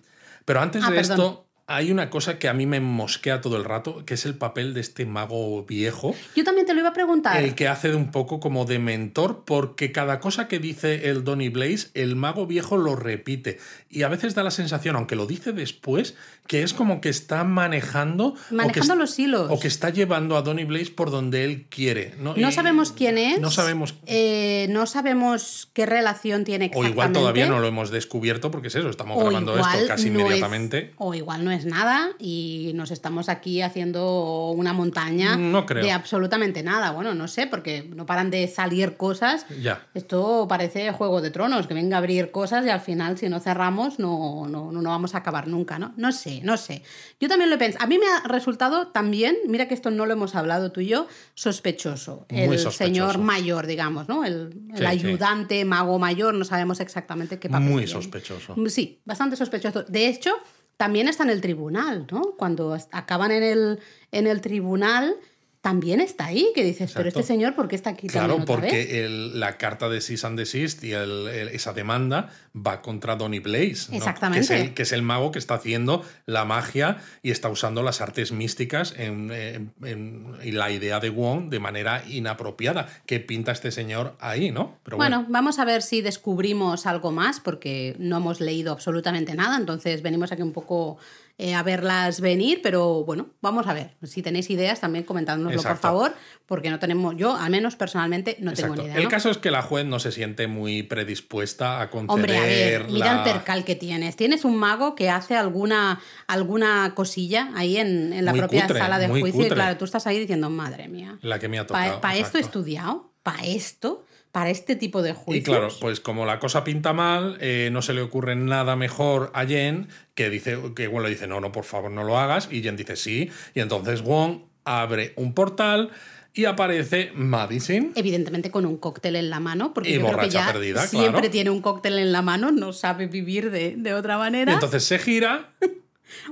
Pero 0.45 0.61
antes 0.61 0.83
Ah, 0.85 0.91
de 0.91 0.97
perdón. 0.97 1.13
esto, 1.21 1.48
hay 1.71 1.91
una 1.93 2.09
cosa 2.09 2.39
que 2.39 2.49
a 2.49 2.55
mí 2.55 2.65
me 2.65 2.81
mosquea 2.81 3.43
todo 3.43 3.59
el 3.59 3.65
rato, 3.65 4.03
que 4.07 4.15
es 4.15 4.25
el 4.25 4.35
papel 4.35 4.73
de 4.73 4.81
este 4.81 5.05
mago 5.05 5.63
viejo, 5.65 6.15
Yo 6.35 6.43
también 6.43 6.67
te 6.67 6.73
lo 6.73 6.81
iba 6.81 6.89
a 6.89 6.93
preguntar. 6.95 7.43
el 7.45 7.55
que 7.55 7.69
hace 7.69 7.91
de 7.91 7.97
un 7.97 8.11
poco 8.11 8.41
como 8.41 8.65
de 8.65 8.79
mentor, 8.79 9.43
porque 9.45 9.93
cada 9.93 10.19
cosa 10.19 10.49
que 10.49 10.59
dice 10.59 11.11
el 11.11 11.25
Donny 11.25 11.51
Blaze, 11.51 11.89
el 11.93 12.17
mago 12.17 12.47
viejo 12.47 12.79
lo 12.79 12.97
repite. 12.97 13.59
Y 13.91 14.03
a 14.03 14.09
veces 14.09 14.35
da 14.35 14.43
la 14.43 14.51
sensación, 14.51 14.97
aunque 14.97 15.15
lo 15.15 15.27
dice 15.27 15.53
después, 15.53 16.15
que 16.47 16.63
es 16.63 16.73
como 16.73 17.03
que 17.03 17.11
está 17.11 17.45
manejando. 17.45 18.29
o 18.29 18.35
que 18.49 18.55
Manejando 18.55 18.95
los 18.95 19.19
hilos. 19.19 19.49
O 19.51 19.61
que 19.61 19.69
está 19.69 19.91
llevando 19.91 20.39
a 20.39 20.43
Donny 20.43 20.65
Blaze 20.65 20.91
por 20.93 21.11
donde 21.11 21.45
él 21.45 21.67
quiere. 21.69 22.15
No, 22.19 22.35
No 22.35 22.49
Y- 22.49 22.53
sabemos 22.53 22.93
quién 22.93 23.19
es. 23.19 23.39
No 23.41 23.51
sabemos. 23.51 23.95
eh, 24.07 24.67
no 24.71 24.87
sabemos 24.87 25.69
qué 25.75 25.85
relación 25.85 26.45
tiene 26.45 26.65
O 26.65 26.69
exactamente. 26.69 26.93
igual 26.93 27.13
todavía 27.13 27.47
no 27.47 27.61
lo 27.61 27.69
hemos 27.69 27.91
descubierto, 27.91 28.51
porque 28.51 28.69
es 28.69 28.75
eso, 28.75 28.89
estamos 28.89 29.19
O 29.19 29.25
grabando 29.27 29.59
esto 29.59 29.87
casi 29.87 30.09
no 30.09 30.21
es- 30.21 30.25
inmediatamente. 30.25 30.93
o 30.97 31.15
igual 31.15 31.45
no 31.45 31.51
es 31.51 31.58
nada 31.67 32.11
y 32.19 32.73
nos 32.75 32.91
estamos 32.91 33.29
aquí 33.29 33.63
haciendo 33.63 34.51
una 34.51 34.73
montaña 34.73 35.37
No 35.37 35.67
creo. 35.67 35.83
de 35.85 35.93
absolutamente 35.93 36.63
nada. 36.63 36.91
Bueno, 36.93 37.15
no 37.15 37.29
sé, 37.29 37.47
porque 37.47 37.83
no 37.95 38.07
paran 38.07 38.31
de 38.31 38.49
salir 38.49 38.97
cosas. 38.97 39.47
Ya. 39.63 39.87
Esto 39.95 40.47
parece 40.49 40.93
Juego 40.93 41.21
de 41.21 41.31
Tronos, 41.31 41.67
que 41.67 41.75
venga 41.75 41.97
a 41.97 41.99
abrir 41.99 42.31
cosas 42.31 42.65
y 42.67 42.71
al 42.71 42.81
final, 42.81 43.19
si 43.19 43.29
no 43.29 43.41
cerramos, 43.41 43.99
no, 43.99 44.47
no, 44.49 44.71
no, 44.73 44.83
vamos 44.91 45.15
a 45.15 45.19
acabar 45.19 45.49
nunca, 45.49 45.79
¿no? 45.79 45.93
No 45.97 46.13
sé, 46.13 46.41
no 46.45 46.57
sé. 46.57 46.83
Yo 47.21 47.29
también 47.29 47.51
lo 47.51 47.57
he 47.57 47.59
pensado. 47.59 47.85
A 47.85 47.89
mí 47.89 47.99
me 47.99 48.07
ha 48.07 48.27
resultado 48.29 48.89
también, 48.89 49.37
mira 49.47 49.69
que 49.69 49.75
esto 49.75 49.91
no 49.91 50.07
lo 50.07 50.13
hemos 50.13 50.35
hablado 50.35 50.73
tú 50.73 50.81
y 50.81 50.89
yo, 50.89 51.07
sospechoso. 51.35 52.27
Muy 52.31 52.41
el 52.43 52.59
sospechoso. 52.59 52.71
señor 52.85 53.19
mayor, 53.19 53.67
digamos, 53.67 54.09
¿no? 54.09 54.25
El, 54.25 54.35
el 54.71 54.77
Sí, 54.77 54.79
sí. 54.79 54.85
ayudante, 54.85 55.65
mago 55.65 55.99
mayor, 55.99 56.35
no 56.35 56.45
sabemos 56.45 56.81
exactamente 56.81 57.39
qué 57.39 57.49
papel 57.49 57.69
Muy 57.69 57.85
tiene. 57.85 57.93
sospechoso. 58.01 58.55
Sí, 58.69 59.01
bastante 59.05 59.37
sospechoso. 59.37 59.83
De 59.85 60.09
hecho, 60.09 60.33
también 60.79 61.09
está 61.09 61.25
en 61.25 61.31
el 61.31 61.41
tribunal, 61.41 62.07
¿no? 62.11 62.23
Cuando 62.39 62.79
acaban 62.93 63.33
en 63.33 63.43
el, 63.43 63.81
en 64.13 64.27
el 64.29 64.41
tribunal, 64.41 65.17
también 65.61 66.01
está 66.01 66.27
ahí, 66.27 66.53
que 66.55 66.63
dices, 66.63 66.93
pero 66.95 67.09
este 67.09 67.23
señor, 67.25 67.55
¿por 67.55 67.67
qué 67.69 67.75
está 67.77 67.91
aquí 67.91 68.07
Claro, 68.07 68.45
porque 68.47 69.05
el- 69.05 69.41
la 69.41 69.59
carta 69.59 69.89
de 69.89 70.01
cease 70.01 70.27
and 70.27 70.39
desist 70.39 70.85
y 70.85 70.93
el- 70.93 71.27
el- 71.29 71.49
esa 71.49 71.73
demanda 71.73 72.31
va 72.55 72.81
contra 72.81 73.17
Donny 73.17 73.41
Blaze. 73.41 73.91
¿no? 73.91 73.97
Exactamente. 73.97 74.47
Que 74.47 74.55
es, 74.55 74.61
el, 74.61 74.75
que 74.75 74.83
es 74.83 74.93
el 74.93 75.03
mago 75.03 75.33
que 75.33 75.39
está 75.39 75.55
haciendo 75.55 76.05
la 76.27 76.45
magia 76.45 76.99
y 77.23 77.31
está 77.33 77.49
usando 77.49 77.83
las 77.83 78.01
artes 78.01 78.31
místicas 78.33 78.95
en, 78.97 79.31
en- 79.33 79.73
en- 79.85 80.37
y 80.45 80.53
la 80.53 80.71
idea 80.71 81.01
de 81.01 81.11
Wong 81.11 81.49
de 81.51 81.59
manera 81.61 82.05
inapropiada. 82.09 82.89
que 83.07 83.19
pinta 83.21 83.53
este 83.53 83.71
señor 83.73 84.17
ahí, 84.21 84.51
no? 84.51 84.79
Pero 84.85 84.97
Bueno, 84.97 85.27
vamos 85.29 85.59
a 85.59 85.65
ver 85.65 85.83
si 85.83 86.03
descubrimos 86.03 86.87
algo 86.87 87.11
más, 87.11 87.41
porque 87.41 87.97
no 87.99 88.19
hemos 88.19 88.41
leído 88.41 88.73
absolutamente 88.73 89.35
nada, 89.35 89.57
entonces 89.57 90.03
venimos 90.03 90.31
aquí 90.33 90.43
un 90.43 90.53
poco 90.53 90.99
eh, 91.41 91.55
a 91.55 91.63
verlas 91.63 92.21
venir, 92.21 92.59
pero 92.65 93.05
bueno, 93.05 93.29
vamos 93.41 93.69
a 93.69 93.73
ver. 93.73 93.97
Si 94.03 94.23
tenéis 94.23 94.51
ideas, 94.51 94.81
también 94.81 95.05
comentádnoslo, 95.05 95.63
por 95.63 95.77
favor, 95.77 96.15
porque 96.47 96.69
no 96.69 96.81
tenemos, 96.81 97.15
yo 97.17 97.37
al 97.37 97.51
menos 97.51 97.77
personalmente 97.77 98.37
no 98.41 98.53
tengo 98.55 98.75
ni 98.75 98.83
idea. 98.83 98.97
El 98.97 99.05
¿no? 99.05 99.09
caso 99.09 99.31
es 99.31 99.39
que 99.39 99.53
la 99.53 99.63
juez 99.63 99.87
no 99.87 100.01
se 100.01 100.11
siente 100.11 100.49
muy 100.49 100.83
predispuesta 100.83 101.81
a 101.81 101.91
conceder 101.91 102.13
Hombre, 102.13 102.39
a 102.39 102.43
ver, 102.43 102.89
mira 102.89 103.19
el 103.19 103.23
percal 103.23 103.65
que 103.65 103.77
tienes. 103.77 104.17
Tienes 104.17 104.45
un 104.45 104.57
mago 104.57 104.97
que 104.97 105.11
hace 105.11 105.37
alguna, 105.37 106.01
alguna 106.27 106.93
cosilla 106.97 107.53
ahí 107.55 107.77
en, 107.77 108.13
en 108.13 108.25
la 108.25 108.33
Muy 108.33 108.41
propia 108.41 108.63
cutre, 108.63 108.81
sala 108.81 108.99
de 108.99 109.07
juicio. 109.07 109.47
Y 109.47 109.49
claro, 109.49 109.79
tú 109.79 109.85
estás 109.85 110.09
ahí 110.09 110.19
diciendo, 110.19 110.51
madre 110.51 110.89
mía. 110.89 111.19
la 111.23 111.39
que 111.39 111.47
me 111.49 111.61
ha 111.61 111.67
¿Para 111.69 111.95
tocado. 111.95 112.19
esto 112.19 112.39
he 112.39 112.41
estudiado? 112.41 113.13
¿Para 113.23 113.45
esto? 113.45 114.05
¿Para 114.33 114.51
este 114.51 114.77
tipo 114.77 115.03
de 115.03 115.13
juicios? 115.15 115.37
Y 115.37 115.43
claro, 115.43 115.69
pues 115.81 116.01
como 116.01 116.27
la 116.27 116.39
cosa 116.39 116.63
pinta 116.65 116.93
mal, 116.93 117.39
eh, 117.41 117.71
no 117.73 117.83
se 117.83 117.95
le 117.95 118.03
ocurre 118.03 118.37
nada 118.37 118.77
mejor 118.77 119.31
a 119.35 119.47
Jen 119.47 119.89
que 120.15 120.29
dice 120.31 120.59
que 120.77 120.87
Wong 120.89 121.03
le 121.03 121.11
dice, 121.11 121.27
no, 121.27 121.41
no, 121.41 121.51
por 121.53 121.65
favor, 121.65 121.91
no 121.91 122.05
lo 122.05 122.19
hagas. 122.19 122.49
Y 122.51 122.63
Jen 122.63 122.77
dice 122.77 122.97
sí. 122.97 123.31
Y 123.55 123.61
entonces 123.61 124.03
Wong 124.03 124.41
abre 124.65 125.13
un 125.17 125.33
portal 125.35 125.91
y 126.35 126.45
aparece 126.45 127.11
Madison. 127.15 127.93
Evidentemente 127.97 128.51
con 128.51 128.67
un 128.67 128.77
cóctel 128.77 129.17
en 129.17 129.31
la 129.31 129.41
mano, 129.41 129.73
porque 129.75 129.91
Y 129.91 129.95
yo 129.95 130.01
creo 130.01 130.11
que 130.11 130.17
borracha 130.17 130.47
ya 130.47 130.53
perdida, 130.53 130.87
siempre 130.87 131.13
claro. 131.23 131.31
tiene 131.31 131.51
un 131.51 131.63
cóctel 131.63 131.99
en 131.99 132.13
la 132.13 132.23
mano, 132.23 132.53
no 132.53 132.73
sabe 132.73 133.07
vivir 133.07 133.51
de, 133.51 133.75
de 133.77 133.95
otra 133.95 134.15
Y 134.17 134.19
manera. 134.19 134.53
entonces 134.53 134.85
se 134.85 134.99
gira, 134.99 135.55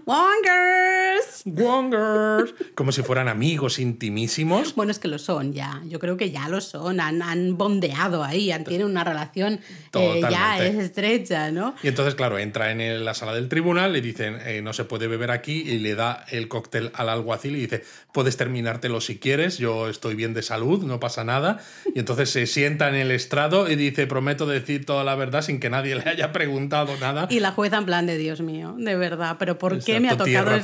¡Wongers! 0.04 1.42
Wongers, 1.44 2.54
como 2.74 2.92
si 2.92 3.02
fueran 3.02 3.28
amigos 3.28 3.78
intimísimos. 3.78 4.74
Bueno, 4.74 4.92
es 4.92 4.98
que 4.98 5.08
lo 5.08 5.18
son 5.18 5.52
ya. 5.52 5.82
Yo 5.86 5.98
creo 5.98 6.16
que 6.16 6.30
ya 6.30 6.48
lo 6.48 6.60
son. 6.60 7.00
Han, 7.00 7.22
han 7.22 7.56
bondeado 7.56 8.24
ahí, 8.24 8.50
han, 8.50 8.64
tienen 8.64 8.86
una 8.86 9.04
relación 9.04 9.60
eh, 9.92 10.20
ya 10.22 10.28
Totalmente. 10.28 10.84
estrecha, 10.84 11.50
¿no? 11.50 11.74
Y 11.82 11.88
entonces, 11.88 12.14
claro, 12.14 12.38
entra 12.38 12.70
en 12.72 13.04
la 13.04 13.14
sala 13.14 13.34
del 13.34 13.48
tribunal, 13.48 13.92
le 13.92 14.00
dicen, 14.00 14.38
eh, 14.44 14.60
no 14.62 14.72
se 14.72 14.84
puede 14.84 15.06
beber 15.06 15.30
aquí, 15.30 15.62
y 15.62 15.78
le 15.78 15.94
da 15.94 16.24
el 16.30 16.48
cóctel 16.48 16.90
al 16.94 17.08
alguacil 17.08 17.56
y 17.56 17.60
dice, 17.60 17.84
puedes 18.12 18.36
terminártelo 18.36 19.00
si 19.00 19.18
quieres, 19.18 19.58
yo 19.58 19.88
estoy 19.88 20.14
bien 20.14 20.34
de 20.34 20.42
salud, 20.42 20.84
no 20.84 21.00
pasa 21.00 21.24
nada. 21.24 21.60
Y 21.94 21.98
entonces 21.98 22.30
se 22.30 22.46
sienta 22.46 22.88
en 22.88 22.94
el 22.94 23.10
estrado 23.10 23.70
y 23.70 23.76
dice, 23.76 24.06
prometo 24.06 24.46
decir 24.46 24.84
toda 24.84 25.04
la 25.04 25.14
verdad 25.14 25.42
sin 25.42 25.60
que 25.60 25.70
nadie 25.70 25.96
le 25.96 26.02
haya 26.08 26.32
preguntado 26.32 26.96
nada. 26.98 27.26
Y 27.30 27.40
la 27.40 27.52
jueza 27.52 27.78
en 27.78 27.86
plan 27.86 28.06
de 28.06 28.16
Dios 28.18 28.40
mío, 28.40 28.74
de 28.78 28.96
verdad, 28.96 29.36
pero 29.38 29.58
¿por 29.58 29.65
qué 29.84 30.00
me 30.00 30.08
ha 30.08 30.16
tocado 30.18 30.24
tierra, 30.26 30.56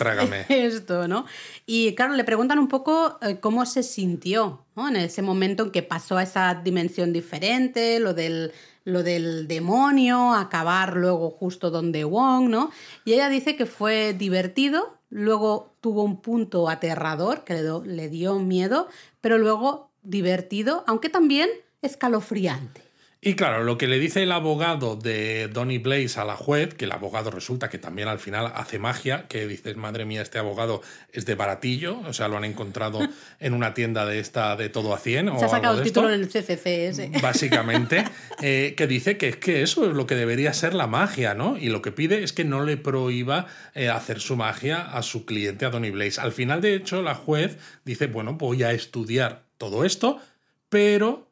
esto, 0.49 1.09
¿no? 1.09 1.25
Y 1.67 1.95
claro, 1.95 2.15
le 2.15 2.25
preguntan 2.25 2.59
un 2.59 2.69
poco 2.69 3.19
eh, 3.23 3.39
cómo 3.41 3.65
se 3.67 3.83
sintió, 3.83 4.65
¿no? 4.77 4.89
En 4.89 4.97
ese 4.97 5.23
momento 5.23 5.65
en 5.65 5.71
que 5.71 5.83
pasó 5.83 6.17
a 6.17 6.23
esa 6.23 6.55
dimensión 6.55 7.13
diferente, 7.13 7.99
lo 8.01 8.15
del, 8.15 8.53
lo 8.85 9.03
del 9.03 9.47
demonio, 9.49 10.33
acabar 10.35 10.97
luego 10.97 11.31
justo 11.31 11.71
donde 11.71 12.05
Wong, 12.05 12.49
¿no? 12.49 12.71
Y 13.05 13.13
ella 13.15 13.29
dice 13.29 13.57
que 13.57 13.67
fue 13.67 14.13
divertido, 14.15 14.99
luego 15.11 15.75
tuvo 15.81 16.03
un 16.03 16.21
punto 16.21 16.69
aterrador 16.69 17.45
que 17.45 17.55
le, 17.55 17.63
do- 17.63 17.85
le 17.85 18.09
dio 18.09 18.39
miedo, 18.39 18.89
pero 19.21 19.39
luego 19.39 19.91
divertido, 20.03 20.85
aunque 20.87 21.09
también 21.09 21.49
escalofriante. 21.81 22.82
Y 23.25 23.37
claro, 23.37 23.63
lo 23.63 23.79
que 23.79 23.87
le 23.87 24.01
dice 24.01 24.25
el 24.25 24.33
abogado 24.33 24.97
de 24.97 25.47
Donny 25.47 25.79
Blaze 25.79 26.19
a 26.19 26.25
la 26.25 26.35
juez, 26.35 26.75
que 26.75 26.87
el 26.87 26.91
abogado 26.91 27.31
resulta 27.31 27.71
que 27.71 27.79
también 27.79 28.09
al 28.09 28.19
final 28.19 28.51
hace 28.57 28.81
magia, 28.81 29.29
que 29.29 29.47
dices, 29.47 29.77
madre 29.77 30.05
mía, 30.05 30.23
este 30.23 30.41
abogado 30.41 30.83
es 31.13 31.25
de 31.25 31.37
baratillo, 31.37 32.01
o 32.01 32.13
sea, 32.13 32.27
lo 32.27 32.37
han 32.37 32.45
encontrado 32.45 32.99
en 33.39 33.55
una 33.55 33.75
tienda 33.75 34.07
de 34.07 34.19
esta 34.19 34.57
de 34.57 34.71
todo 34.71 34.93
a 34.93 34.99
100 34.99 35.29
o 35.29 35.39
Se 35.39 35.45
ha 35.45 35.49
sacado 35.49 35.79
el 35.79 35.85
título 35.85 36.09
CCC 36.09 36.67
ese. 36.67 37.13
Básicamente, 37.23 38.03
eh, 38.41 38.75
que 38.77 38.89
dice 38.89 39.17
que 39.19 39.29
es 39.29 39.37
que 39.37 39.63
eso 39.63 39.89
es 39.89 39.95
lo 39.95 40.05
que 40.09 40.17
debería 40.17 40.53
ser 40.53 40.75
la 40.75 40.89
magia, 40.89 41.35
¿no? 41.35 41.57
Y 41.57 41.69
lo 41.69 41.81
que 41.81 41.93
pide 41.93 42.25
es 42.25 42.33
que 42.33 42.45
no 42.45 42.65
le 42.65 42.77
prohíba 42.77 43.47
eh, 43.77 43.89
hacer 43.89 44.19
su 44.19 44.35
magia 44.35 44.83
a 44.83 45.01
su 45.05 45.27
cliente, 45.27 45.65
a 45.65 45.71
Donny 45.71 45.91
Blaze. 45.91 46.21
Al 46.21 46.33
final, 46.33 46.61
de 46.61 46.75
hecho, 46.75 47.03
la 47.03 47.15
juez 47.15 47.57
dice, 47.85 48.09
bueno, 48.09 48.35
voy 48.35 48.65
a 48.65 48.73
estudiar 48.73 49.45
todo 49.59 49.85
esto, 49.85 50.21
pero 50.69 51.31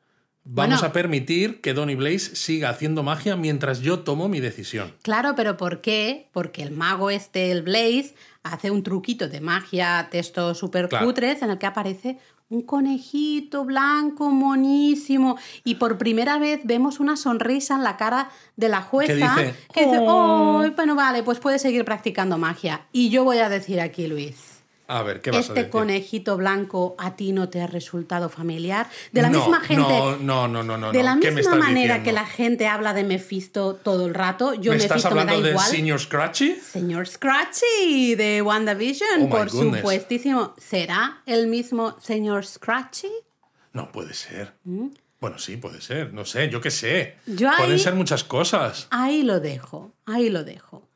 vamos 0.52 0.80
Bueno. 0.80 0.88
a 0.88 0.92
permitir 0.92 1.60
que 1.60 1.72
Donny 1.74 1.94
Blaze 1.94 2.34
siga 2.36 2.70
haciendo 2.70 3.02
magia 3.02 3.36
mientras 3.36 3.80
yo 3.80 4.00
tomo 4.00 4.28
mi 4.28 4.40
decisión. 4.40 4.92
Claro, 5.02 5.34
pero 5.36 5.56
¿por 5.56 5.80
qué? 5.80 6.28
Porque 6.32 6.62
el 6.62 6.72
mago 6.72 7.10
este, 7.10 7.50
el 7.52 7.62
Blaze, 7.62 8.14
hace 8.42 8.70
un 8.70 8.82
truquito 8.82 9.28
de 9.28 9.40
magia 9.40 10.08
de 10.10 10.18
estos 10.18 10.58
super 10.58 10.88
Claro. 10.88 11.06
cutres 11.06 11.42
en 11.42 11.50
el 11.50 11.58
que 11.58 11.66
aparece 11.66 12.18
un 12.48 12.62
conejito 12.62 13.64
blanco 13.64 14.28
monísimo 14.30 15.36
y 15.62 15.76
por 15.76 15.98
primera 15.98 16.36
vez 16.38 16.60
vemos 16.64 16.98
una 16.98 17.16
sonrisa 17.16 17.76
en 17.76 17.84
la 17.84 17.96
cara 17.96 18.28
de 18.56 18.68
la 18.68 18.82
jueza 18.82 19.12
dice, 19.14 19.54
que 19.72 19.84
dice, 19.84 19.98
"Oh". 20.00 20.62
oh, 20.64 20.70
bueno, 20.74 20.96
vale, 20.96 21.22
pues 21.22 21.38
puedes 21.38 21.62
seguir 21.62 21.84
practicando 21.84 22.38
magia. 22.38 22.86
Y 22.92 23.10
yo 23.10 23.22
voy 23.22 23.38
a 23.38 23.48
decir 23.48 23.80
aquí, 23.80 24.08
Luis, 24.08 24.59
A 24.92 25.02
ver, 25.02 25.20
¿qué 25.20 25.30
vas 25.30 25.38
a 25.38 25.40
este 25.42 25.54
decir? 25.54 25.70
conejito 25.70 26.36
blanco 26.36 26.96
a 26.98 27.14
ti 27.16 27.32
no 27.32 27.48
te 27.48 27.60
ha 27.62 27.66
resultado 27.66 28.28
familiar. 28.28 28.88
De 29.12 29.22
la 29.22 29.30
No, 29.30 29.38
misma 29.40 29.60
gente... 29.60 29.82
No, 29.82 30.16
no, 30.16 30.48
no, 30.48 30.62
no, 30.64 30.76
no. 30.76 30.90
De 30.92 31.02
la 31.02 31.14
no. 31.14 31.20
¿Qué 31.20 31.30
me 31.30 31.36
misma 31.36 31.54
manera 31.56 31.94
diciendo? 31.98 32.04
que 32.04 32.12
la 32.12 32.26
gente 32.26 32.66
habla 32.66 32.92
de 32.92 33.04
Mephisto 33.04 33.74
todo 33.76 34.06
el 34.06 34.14
rato, 34.14 34.54
yo 34.54 34.72
¿Me 34.72 34.78
estás 34.78 34.96
Mephisto 34.96 35.10
me 35.10 35.14
da 35.16 35.20
hablando 35.22 35.42
de 35.44 35.50
igual. 35.50 35.66
Senior 35.70 36.00
Scratchy? 36.00 36.54
Señor 36.56 37.06
Scratchy 37.06 38.14
de 38.16 38.42
WandaVision, 38.42 39.22
Oh, 39.22 39.28
por 39.28 39.50
goodness. 39.50 39.78
supuestísimo. 39.80 40.54
¿Será 40.58 41.22
el 41.26 41.46
mismo 41.46 41.96
señor 42.00 42.44
Scratchy? 42.44 43.10
No 43.72 43.92
puede 43.92 44.14
ser. 44.14 44.54
Bueno, 45.20 45.38
sí, 45.38 45.56
puede 45.56 45.80
ser. 45.80 46.12
No 46.12 46.24
sé, 46.24 46.48
yo 46.50 46.60
qué 46.60 46.70
sé. 46.72 47.16
¿Mm? 47.26 47.34
Yo 47.36 47.48
ahí- 47.50 47.56
Pueden 47.58 47.78
ser 47.78 47.94
muchas 47.94 48.24
cosas. 48.24 48.88
Ahí 48.90 49.22
lo 49.22 49.38
dejo, 49.38 49.92
ahí 50.06 50.30
lo 50.30 50.42
dejo. 50.44 50.88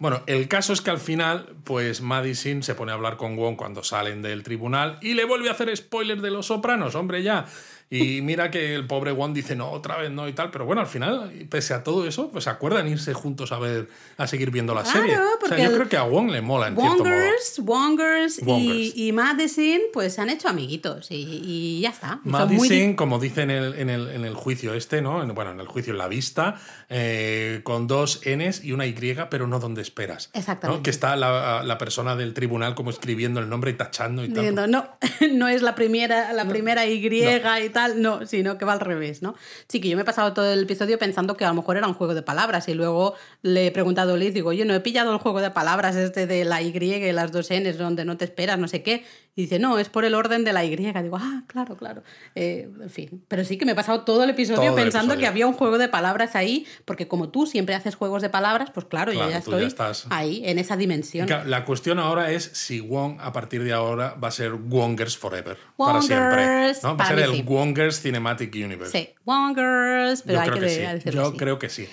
Bueno, 0.00 0.22
el 0.26 0.48
caso 0.48 0.72
es 0.72 0.80
que 0.80 0.90
al 0.90 0.98
final, 0.98 1.56
pues 1.62 2.00
Madison 2.00 2.62
se 2.62 2.74
pone 2.74 2.90
a 2.90 2.94
hablar 2.94 3.18
con 3.18 3.36
Wong 3.36 3.56
cuando 3.56 3.84
salen 3.84 4.22
del 4.22 4.42
tribunal 4.42 4.96
y 5.02 5.12
le 5.12 5.26
vuelve 5.26 5.50
a 5.50 5.52
hacer 5.52 5.76
spoilers 5.76 6.22
de 6.22 6.30
los 6.30 6.46
sopranos, 6.46 6.94
hombre, 6.94 7.22
ya. 7.22 7.44
Y 7.92 8.22
mira 8.22 8.52
que 8.52 8.76
el 8.76 8.86
pobre 8.86 9.10
Wong 9.10 9.32
dice, 9.34 9.56
no, 9.56 9.68
otra 9.70 9.96
vez 9.96 10.12
no 10.12 10.28
y 10.28 10.32
tal, 10.32 10.52
pero 10.52 10.64
bueno, 10.64 10.80
al 10.80 10.86
final, 10.86 11.32
pese 11.50 11.74
a 11.74 11.82
todo 11.82 12.06
eso, 12.06 12.30
pues 12.30 12.44
se 12.44 12.50
acuerdan 12.50 12.86
irse 12.86 13.14
juntos 13.14 13.50
a 13.50 13.58
ver, 13.58 13.88
a 14.16 14.28
seguir 14.28 14.52
viendo 14.52 14.74
la 14.74 14.84
Claro, 14.84 15.00
serie. 15.00 15.16
O 15.18 15.46
sea, 15.48 15.58
yo 15.58 15.74
creo 15.74 15.88
que 15.88 15.96
a 15.96 16.04
Wong 16.04 16.30
le 16.30 16.40
mola, 16.40 16.68
en 16.68 16.76
cierto 16.76 16.98
modo. 16.98 17.02
Wongers, 17.10 17.58
Wongers, 17.58 18.40
Wongers. 18.44 18.96
Y, 18.96 19.08
y 19.08 19.12
Madison, 19.12 19.80
pues 19.92 20.14
se 20.14 20.20
han 20.20 20.30
hecho 20.30 20.48
amiguitos 20.48 21.10
y, 21.10 21.16
y 21.44 21.80
ya 21.80 21.88
está. 21.90 22.20
Madison, 22.22 22.56
muy 22.56 22.94
como 22.94 23.18
dice 23.18 23.42
en 23.42 23.50
el, 23.50 23.74
en, 23.74 23.90
el, 23.90 24.08
en 24.10 24.24
el 24.24 24.34
juicio 24.34 24.72
este, 24.74 25.02
¿no? 25.02 25.20
En- 25.22 25.34
bueno, 25.34 25.50
en 25.50 25.58
el 25.58 25.66
juicio 25.66 25.92
en 25.92 25.98
la 25.98 26.06
vista, 26.06 26.60
eh, 26.88 27.60
con 27.64 27.86
dos 27.88 28.20
Ns 28.24 28.62
y 28.62 28.70
una 28.72 28.86
Y, 28.86 28.94
pero 29.30 29.46
no 29.48 29.58
donde 29.58 29.82
esperas. 29.82 30.30
¿no? 30.32 30.38
Exactamente. 30.38 30.82
Que 30.84 30.90
está 30.90 31.16
la, 31.16 31.62
la 31.64 31.78
persona 31.78 32.14
del 32.14 32.34
tribunal 32.34 32.74
como 32.74 32.90
escribiendo 32.90 33.40
el 33.40 33.48
nombre 33.48 33.72
y 33.72 33.74
tachando 33.74 34.24
y 34.24 34.28
tal. 34.32 34.70
No, 34.70 34.88
no 35.32 35.48
es 35.48 35.62
la 35.62 35.74
primera, 35.74 36.32
la 36.32 36.44
primera 36.44 36.86
Y 36.86 37.00
y 37.00 37.68
tal, 37.70 37.79
no, 37.88 38.26
sino 38.26 38.58
que 38.58 38.64
va 38.64 38.72
al 38.72 38.80
revés, 38.80 39.22
¿no? 39.22 39.34
Sí, 39.68 39.80
que 39.80 39.88
yo 39.88 39.96
me 39.96 40.02
he 40.02 40.04
pasado 40.06 40.32
todo 40.32 40.52
el 40.52 40.62
episodio 40.62 40.98
pensando 40.98 41.36
que 41.36 41.44
a 41.44 41.48
lo 41.48 41.54
mejor 41.54 41.76
era 41.76 41.86
un 41.86 41.94
juego 41.94 42.14
de 42.14 42.22
palabras 42.22 42.68
y 42.68 42.74
luego 42.74 43.14
le 43.42 43.66
he 43.68 43.70
preguntado 43.70 44.14
a 44.14 44.16
Liz, 44.16 44.34
digo, 44.34 44.50
oye, 44.50 44.64
no 44.64 44.74
he 44.74 44.80
pillado 44.80 45.12
el 45.12 45.18
juego 45.18 45.40
de 45.40 45.50
palabras 45.50 45.96
este 45.96 46.26
de 46.26 46.44
la 46.44 46.62
Y 46.62 46.70
y 46.76 47.12
las 47.12 47.32
dos 47.32 47.48
Ns 47.50 47.78
donde 47.78 48.04
no 48.04 48.16
te 48.16 48.24
esperas, 48.24 48.58
no 48.58 48.68
sé 48.68 48.82
qué. 48.82 49.04
Y 49.36 49.42
dice, 49.42 49.58
no, 49.58 49.78
es 49.78 49.88
por 49.88 50.04
el 50.04 50.14
orden 50.14 50.44
de 50.44 50.52
la 50.52 50.64
Y. 50.64 50.74
Digo, 50.76 51.16
ah, 51.20 51.44
claro, 51.46 51.76
claro. 51.76 52.02
Eh, 52.34 52.68
en 52.82 52.90
fin, 52.90 53.24
pero 53.28 53.44
sí 53.44 53.56
que 53.58 53.64
me 53.64 53.72
he 53.72 53.74
pasado 53.74 54.02
todo 54.02 54.24
el 54.24 54.30
episodio 54.30 54.60
Todo 54.60 54.76
el 54.78 54.82
pensando 54.84 55.14
episodio. 55.14 55.20
que 55.20 55.26
había 55.28 55.46
un 55.46 55.52
juego 55.54 55.78
de 55.78 55.88
palabras 55.88 56.34
ahí, 56.36 56.66
porque 56.84 57.06
como 57.08 57.28
tú 57.28 57.46
siempre 57.46 57.74
haces 57.74 57.94
juegos 57.94 58.22
de 58.22 58.28
palabras, 58.28 58.70
pues 58.72 58.86
claro, 58.86 59.12
Claro, 59.12 59.28
yo 59.28 59.32
ya 59.32 59.40
tú 59.40 59.50
ya 59.52 59.56
estoy 59.56 59.66
estás. 59.68 60.06
ahí, 60.10 60.42
en 60.44 60.58
esa 60.58 60.76
dimensión. 60.76 61.28
La 61.46 61.64
cuestión 61.64 61.98
ahora 61.98 62.30
es 62.32 62.44
si 62.54 62.80
Wong 62.80 63.18
a 63.20 63.32
partir 63.32 63.62
de 63.64 63.72
ahora 63.72 64.14
va 64.22 64.28
a 64.28 64.30
ser 64.32 64.52
Wongers 64.54 65.16
Forever. 65.16 65.56
para 65.76 65.92
Wongers, 65.92 66.06
siempre. 66.06 66.72
¿no? 66.82 66.88
Va 66.88 66.90
a 66.92 66.96
para 66.96 67.08
ser 67.08 67.18
el 67.20 67.34
sí. 67.36 67.42
Wongers 67.70 68.00
Cinematic 68.02 68.54
Universe. 68.54 68.92
Sí, 68.98 69.10
Wongers, 69.24 70.22
pero 70.22 70.38
Yo 70.38 70.40
hay 70.42 70.48
creo 70.50 70.60
que, 70.60 70.66
que, 70.66 70.74
sí. 70.74 70.80
decirlo 70.80 71.22
Yo 71.22 71.28
así. 71.28 71.36
creo 71.38 71.58
que 71.58 71.68
sí. 71.68 71.88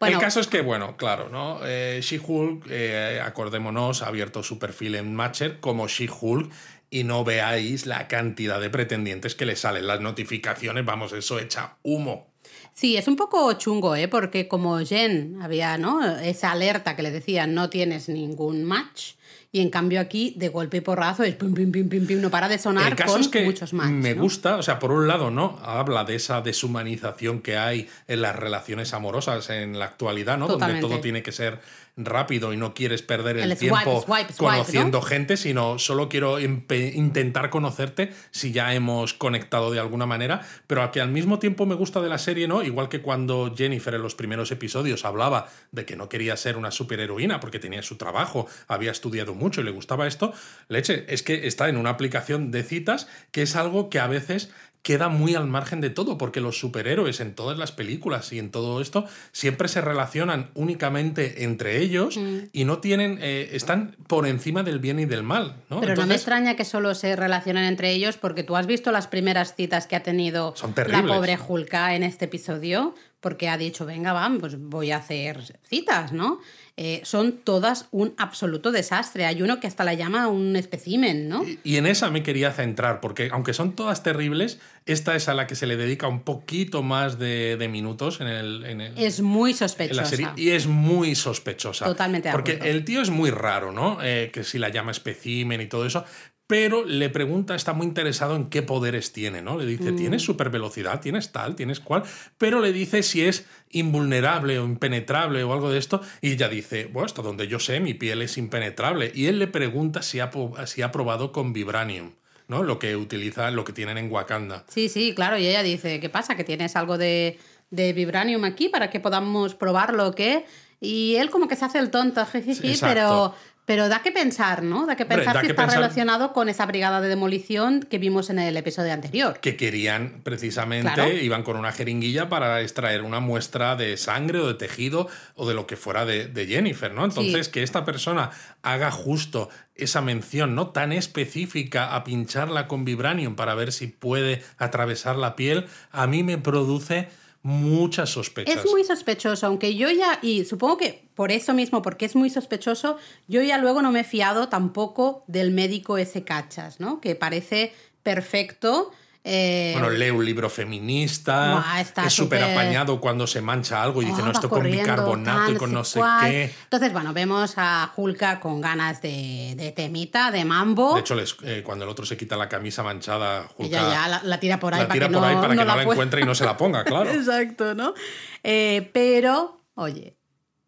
Bueno. 0.00 0.16
el 0.18 0.22
caso 0.22 0.38
es 0.38 0.46
que, 0.46 0.60
bueno, 0.60 0.96
claro, 0.96 1.28
¿no? 1.28 1.58
Eh, 1.64 1.98
She-Hulk, 2.02 2.66
eh, 2.70 3.20
acordémonos, 3.24 4.02
ha 4.02 4.06
abierto 4.06 4.44
su 4.44 4.58
perfil 4.58 4.94
en 4.94 5.12
Matcher 5.12 5.58
como 5.58 5.88
She-Hulk 5.88 6.52
y 6.88 7.02
no 7.02 7.24
veáis 7.24 7.84
la 7.86 8.06
cantidad 8.06 8.60
de 8.60 8.70
pretendientes 8.70 9.34
que 9.34 9.44
le 9.44 9.56
salen. 9.56 9.88
Las 9.88 10.00
notificaciones, 10.00 10.84
vamos, 10.84 11.12
eso 11.12 11.40
echa 11.40 11.78
humo. 11.82 12.28
Sí, 12.74 12.96
es 12.96 13.08
un 13.08 13.16
poco 13.16 13.52
chungo, 13.54 13.96
¿eh? 13.96 14.06
Porque 14.06 14.46
como 14.46 14.78
Jen 14.78 15.38
había, 15.42 15.76
¿no? 15.78 16.08
Esa 16.20 16.52
alerta 16.52 16.94
que 16.94 17.02
le 17.02 17.10
decía, 17.10 17.48
no 17.48 17.68
tienes 17.68 18.08
ningún 18.08 18.62
match. 18.62 19.14
Y 19.58 19.60
en 19.60 19.70
cambio 19.70 20.00
aquí, 20.00 20.34
de 20.36 20.50
golpe 20.50 20.76
y 20.76 20.80
porrazo, 20.82 21.24
es 21.24 21.34
pim, 21.34 21.52
pim, 21.52 21.72
pim, 21.72 21.88
pim, 21.88 22.06
pim, 22.06 22.20
no 22.20 22.30
para 22.30 22.48
de 22.48 22.58
sonar 22.58 22.92
El 22.92 22.94
caso 22.94 23.14
con 23.14 23.22
es 23.22 23.28
que 23.28 23.44
muchos 23.44 23.72
match. 23.72 23.90
me 23.90 24.14
¿no? 24.14 24.22
gusta, 24.22 24.54
o 24.54 24.62
sea, 24.62 24.78
por 24.78 24.92
un 24.92 25.08
lado, 25.08 25.32
¿no? 25.32 25.58
Habla 25.64 26.04
de 26.04 26.14
esa 26.14 26.40
deshumanización 26.42 27.40
que 27.40 27.56
hay 27.56 27.88
en 28.06 28.22
las 28.22 28.36
relaciones 28.36 28.94
amorosas 28.94 29.50
en 29.50 29.76
la 29.76 29.86
actualidad, 29.86 30.38
¿no? 30.38 30.46
Totalmente. 30.46 30.82
Donde 30.82 30.94
todo 30.94 31.02
tiene 31.02 31.24
que 31.24 31.32
ser 31.32 31.58
rápido 31.98 32.52
y 32.52 32.56
no 32.56 32.74
quieres 32.74 33.02
perder 33.02 33.38
el, 33.38 33.58
tiempo 33.58 34.02
swipe, 34.02 34.32
swipe, 34.32 34.34
conociendo 34.36 34.98
¿no? 34.98 35.02
gente, 35.02 35.36
sino 35.36 35.78
solo 35.78 36.08
quiero 36.08 36.38
intentar 36.40 37.50
conocerte 37.50 38.12
si 38.30 38.52
ya 38.52 38.72
hemos 38.74 39.14
conectado 39.14 39.70
de 39.70 39.80
alguna 39.80 40.06
manera, 40.06 40.42
pero 40.66 40.82
a 40.82 40.92
que 40.92 41.00
al 41.00 41.10
mismo 41.10 41.38
tiempo 41.38 41.66
me 41.66 41.74
gusta 41.74 42.00
de 42.00 42.08
la 42.08 42.18
serie, 42.18 42.46
¿no? 42.48 42.62
Igual 42.62 42.88
que 42.88 43.02
cuando 43.02 43.54
Jennifer 43.54 43.94
en 43.94 44.02
los 44.02 44.14
primeros 44.14 44.50
episodios 44.52 45.04
hablaba 45.04 45.48
de 45.72 45.84
que 45.84 45.96
no 45.96 46.08
quería 46.08 46.36
ser 46.36 46.56
una 46.56 46.70
superheroína 46.70 47.40
porque 47.40 47.58
tenía 47.58 47.82
su 47.82 47.96
trabajo, 47.96 48.46
había 48.68 48.92
estudiado 48.92 49.34
mucho 49.34 49.60
y 49.60 49.64
le 49.64 49.70
gustaba 49.72 50.06
esto, 50.06 50.32
leche, 50.68 51.04
es 51.08 51.22
que 51.22 51.46
está 51.46 51.68
en 51.68 51.76
una 51.76 51.90
aplicación 51.90 52.50
de 52.50 52.62
citas 52.62 53.08
que 53.32 53.42
es 53.42 53.56
algo 53.56 53.90
que 53.90 53.98
a 53.98 54.06
veces 54.06 54.50
queda 54.82 55.08
muy 55.08 55.34
al 55.34 55.46
margen 55.46 55.80
de 55.80 55.90
todo, 55.90 56.16
porque 56.16 56.40
los 56.40 56.58
superhéroes 56.58 57.20
en 57.20 57.34
todas 57.34 57.58
las 57.58 57.72
películas 57.72 58.32
y 58.32 58.38
en 58.38 58.50
todo 58.50 58.80
esto 58.80 59.04
siempre 59.32 59.68
se 59.68 59.80
relacionan 59.80 60.50
únicamente 60.54 61.44
entre 61.44 61.80
ellos 61.82 62.16
Mm. 62.16 62.38
y 62.52 62.64
no 62.64 62.78
tienen, 62.78 63.18
eh, 63.20 63.50
están 63.52 63.96
por 64.06 64.26
encima 64.26 64.62
del 64.62 64.78
bien 64.78 64.98
y 64.98 65.04
del 65.04 65.22
mal, 65.22 65.56
¿no? 65.68 65.80
Pero 65.80 65.94
no 65.96 66.06
me 66.06 66.14
extraña 66.14 66.56
que 66.56 66.64
solo 66.64 66.94
se 66.94 67.16
relacionen 67.16 67.64
entre 67.64 67.92
ellos 67.92 68.16
porque 68.16 68.42
tú 68.44 68.56
has 68.56 68.66
visto 68.66 68.92
las 68.92 69.08
primeras 69.08 69.54
citas 69.54 69.86
que 69.86 69.96
ha 69.96 70.02
tenido 70.02 70.54
Son 70.56 70.72
la 70.86 71.02
pobre 71.02 71.36
Hulka 71.36 71.94
en 71.94 72.02
este 72.02 72.26
episodio, 72.26 72.94
porque 73.20 73.48
ha 73.48 73.58
dicho, 73.58 73.84
venga, 73.84 74.12
va, 74.12 74.30
pues 74.38 74.58
voy 74.58 74.92
a 74.92 74.98
hacer 74.98 75.58
citas, 75.64 76.12
¿no? 76.12 76.40
Eh, 76.80 77.00
son 77.02 77.32
todas 77.42 77.88
un 77.90 78.14
absoluto 78.18 78.70
desastre. 78.70 79.26
Hay 79.26 79.42
uno 79.42 79.58
que 79.58 79.66
hasta 79.66 79.82
la 79.82 79.94
llama 79.94 80.28
un 80.28 80.54
especimen, 80.54 81.28
¿no? 81.28 81.42
Y- 81.44 81.58
Y 81.64 81.76
en 81.76 81.86
esa 81.86 82.08
me 82.08 82.22
quería 82.22 82.52
centrar, 82.52 83.00
porque 83.00 83.30
aunque 83.32 83.52
son 83.52 83.72
todas 83.74 84.04
terribles, 84.04 84.60
esta 84.86 85.16
es 85.16 85.28
a 85.28 85.34
la 85.34 85.48
que 85.48 85.56
se 85.56 85.66
le 85.66 85.76
dedica 85.76 86.06
un 86.06 86.20
poquito 86.20 86.84
más 86.84 87.18
de, 87.18 87.56
de 87.58 87.66
minutos 87.68 88.20
en, 88.20 88.28
el, 88.28 88.64
en, 88.64 88.80
el- 88.80 88.96
Es 88.96 89.20
muy 89.20 89.50
en 89.50 89.56
sospechosa. 89.56 90.00
la 90.02 90.06
serie 90.08 90.28
y 90.36 90.50
es 90.50 90.68
muy 90.68 91.16
sospechosa. 91.16 91.84
Totalmente 91.86 92.28
de 92.28 92.32
Porque 92.32 92.60
el 92.62 92.84
tío 92.84 93.02
es 93.02 93.10
muy 93.10 93.30
raro, 93.30 93.72
¿no? 93.72 93.98
Eh, 94.00 94.30
que 94.32 94.44
si 94.44 94.58
la 94.58 94.68
llama 94.68 94.92
especimen 94.92 95.60
y 95.60 95.66
todo 95.66 95.84
eso. 95.84 96.04
Pero 96.48 96.84
le 96.84 97.10
pregunta, 97.10 97.54
está 97.54 97.74
muy 97.74 97.86
interesado 97.86 98.34
en 98.34 98.46
qué 98.46 98.62
poderes 98.62 99.12
tiene, 99.12 99.42
¿no? 99.42 99.58
Le 99.58 99.66
dice, 99.66 99.92
Mm. 99.92 99.96
¿tienes 99.96 100.22
supervelocidad? 100.22 101.00
¿Tienes 101.00 101.30
tal? 101.30 101.54
¿Tienes 101.54 101.78
cual? 101.78 102.04
Pero 102.38 102.60
le 102.60 102.72
dice 102.72 103.02
si 103.02 103.22
es 103.22 103.44
invulnerable 103.70 104.58
o 104.58 104.64
impenetrable 104.64 105.44
o 105.44 105.52
algo 105.52 105.70
de 105.70 105.78
esto. 105.78 106.00
Y 106.22 106.32
ella 106.32 106.48
dice, 106.48 106.86
bueno, 106.90 107.04
hasta 107.06 107.22
donde 107.22 107.48
yo 107.48 107.58
sé, 107.60 107.80
mi 107.80 107.92
piel 107.94 108.22
es 108.22 108.38
impenetrable. 108.38 109.12
Y 109.14 109.26
él 109.26 109.38
le 109.38 109.46
pregunta 109.46 110.00
si 110.02 110.20
ha, 110.20 110.30
si 110.64 110.80
ha 110.82 110.90
probado 110.90 111.32
con 111.32 111.52
vibranium, 111.52 112.12
¿no? 112.48 112.62
Lo 112.62 112.78
que 112.78 112.96
utiliza, 112.96 113.50
lo 113.50 113.64
que 113.64 113.74
tienen 113.74 113.98
en 113.98 114.10
Wakanda. 114.10 114.64
Sí, 114.68 114.88
sí, 114.88 115.12
claro. 115.14 115.36
Y 115.38 115.46
ella 115.46 115.62
dice, 115.62 116.00
¿qué 116.00 116.08
pasa? 116.08 116.34
¿Que 116.34 116.44
tienes 116.44 116.76
algo 116.76 116.96
de, 116.96 117.38
de 117.70 117.92
vibranium 117.92 118.44
aquí 118.44 118.70
para 118.70 118.88
que 118.88 119.00
podamos 119.00 119.54
probarlo 119.54 120.08
o 120.08 120.12
qué? 120.14 120.46
Y 120.80 121.16
él 121.16 121.28
como 121.28 121.48
que 121.48 121.56
se 121.56 121.64
hace 121.64 121.78
el 121.80 121.90
tonto, 121.90 122.20
Exacto. 122.32 122.86
pero, 122.86 123.34
Pero 123.68 123.88
da 123.90 124.00
que 124.02 124.10
pensar, 124.10 124.62
¿no? 124.62 124.86
Da 124.86 124.96
que 124.96 125.02
Hombre, 125.02 125.18
pensar 125.18 125.34
da 125.34 125.40
si 125.42 125.46
que 125.46 125.52
está 125.52 125.64
pensar- 125.64 125.80
relacionado 125.82 126.32
con 126.32 126.48
esa 126.48 126.64
brigada 126.64 127.02
de 127.02 127.08
demolición 127.08 127.82
que 127.82 127.98
vimos 127.98 128.30
en 128.30 128.38
el 128.38 128.56
episodio 128.56 128.92
anterior. 128.94 129.38
que 129.40 129.56
querían 129.56 130.22
precisamente, 130.24 130.90
Claro. 130.94 131.12
iban 131.12 131.42
con 131.42 131.56
una 131.58 131.70
jeringuilla 131.70 132.30
para 132.30 132.62
extraer 132.62 133.02
una 133.02 133.20
muestra 133.20 133.76
de 133.76 133.96
sangre 133.98 134.38
o 134.40 134.46
de 134.48 134.54
tejido 134.54 135.06
o 135.34 135.46
de 135.46 135.54
lo 135.54 135.66
que 135.66 135.76
fuera 135.76 136.06
de, 136.06 136.26
de 136.28 136.46
Jennifer, 136.46 136.92
¿no? 136.94 137.04
Entonces, 137.04 137.46
Sí. 137.46 137.52
que 137.52 137.62
esta 137.62 137.84
persona 137.84 138.30
haga 138.62 138.90
justo 138.90 139.50
esa 139.74 140.00
mención, 140.00 140.54
¿no? 140.54 140.68
Tan 140.70 140.92
específica 140.92 141.94
a 141.94 142.04
pincharla 142.04 142.66
con 142.68 142.86
Vibranium 142.86 143.36
para 143.36 143.54
ver 143.54 143.72
si 143.72 143.86
puede 143.86 144.42
atravesar 144.56 145.16
la 145.16 145.36
piel, 145.36 145.66
a 145.92 146.06
mí 146.06 146.22
me 146.22 146.38
produce 146.38 147.08
muchas 147.48 148.10
sospechas. 148.10 148.56
Es 148.56 148.70
muy 148.70 148.84
sospechoso, 148.84 149.46
aunque 149.46 149.74
yo 149.74 149.90
ya, 149.90 150.18
y 150.20 150.44
supongo 150.44 150.76
que 150.76 151.08
por 151.14 151.32
eso 151.32 151.54
mismo, 151.54 151.80
porque 151.80 152.04
es 152.04 152.14
muy 152.14 152.28
sospechoso, 152.28 152.98
yo 153.26 153.42
ya 153.42 153.56
luego 153.56 153.80
no 153.80 153.90
me 153.90 154.00
he 154.00 154.04
fiado 154.04 154.48
tampoco 154.50 155.24
del 155.26 155.50
médico 155.50 155.96
ese 155.96 156.24
cachas, 156.24 156.78
¿no? 156.78 157.00
Que 157.00 157.14
parece 157.14 157.72
perfecto. 158.02 158.92
Eh, 159.30 159.72
Bueno, 159.74 159.90
lee 159.90 160.10
un 160.10 160.24
libro 160.24 160.48
feminista, 160.48 161.62
es 162.06 162.12
súper 162.12 162.42
apañado 162.42 163.00
cuando 163.00 163.26
se 163.26 163.40
mancha 163.40 163.82
algo 163.82 164.00
y 164.02 164.06
dice, 164.06 164.22
oh, 164.22 164.26
no, 164.26 164.32
esto 164.32 164.48
con 164.48 164.62
bicarbonato 164.64 165.38
tal, 165.46 165.54
y 165.54 165.56
con 165.58 165.72
no 165.72 165.84
sé 165.84 165.98
cuál. 166.00 166.30
qué. 166.30 166.54
Entonces, 166.64 166.92
bueno, 166.92 167.12
vemos 167.12 167.54
a 167.56 167.90
Julka 167.94 168.40
con 168.40 168.60
ganas 168.60 169.02
de, 169.02 169.54
de 169.56 169.72
temita, 169.72 170.30
de 170.30 170.44
mambo. 170.44 170.94
De 170.94 171.00
hecho, 171.00 171.14
les- 171.14 171.36
eh, 171.44 171.62
cuando 171.64 171.84
el 171.84 171.90
otro 171.90 172.06
se 172.06 172.16
quita 172.16 172.36
la 172.36 172.48
camisa 172.48 172.82
manchada, 172.82 173.48
Ella 173.58 173.90
ya 173.90 174.08
la, 174.08 174.20
la 174.24 174.40
tira 174.40 174.58
por 174.58 174.72
ahí 174.74 174.80
la 174.80 174.88
para 174.88 174.94
tira 174.94 175.08
que 175.08 175.12
por 175.14 175.22
no, 175.22 175.28
ahí 175.28 175.34
para 175.36 175.48
que 175.50 175.54
no, 175.56 175.64
la 175.76 175.82
encuentre 175.82 176.20
y 176.22 176.24
no 176.24 176.34
se 176.34 176.44
la 176.44 176.56
ponga, 176.56 176.84
claro. 176.84 177.10
Exacto, 177.10 177.74
¿no? 177.74 177.94
Eh, 178.42 178.90
pero, 178.92 179.60
oye, 179.74 180.16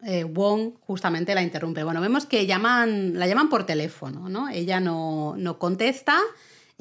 eh, 0.03 0.23
Wong 0.23 0.73
justamente 0.81 1.33
la 1.35 1.41
interrumpe. 1.41 1.83
Bueno, 1.83 2.01
vemos 2.01 2.25
que 2.25 2.45
llaman, 2.45 3.17
la 3.19 3.27
llaman 3.27 3.49
por 3.49 3.65
teléfono, 3.65 4.29
¿no? 4.29 4.49
Ella 4.49 4.79
no, 4.79 5.35
no 5.37 5.57
contesta, 5.59 6.19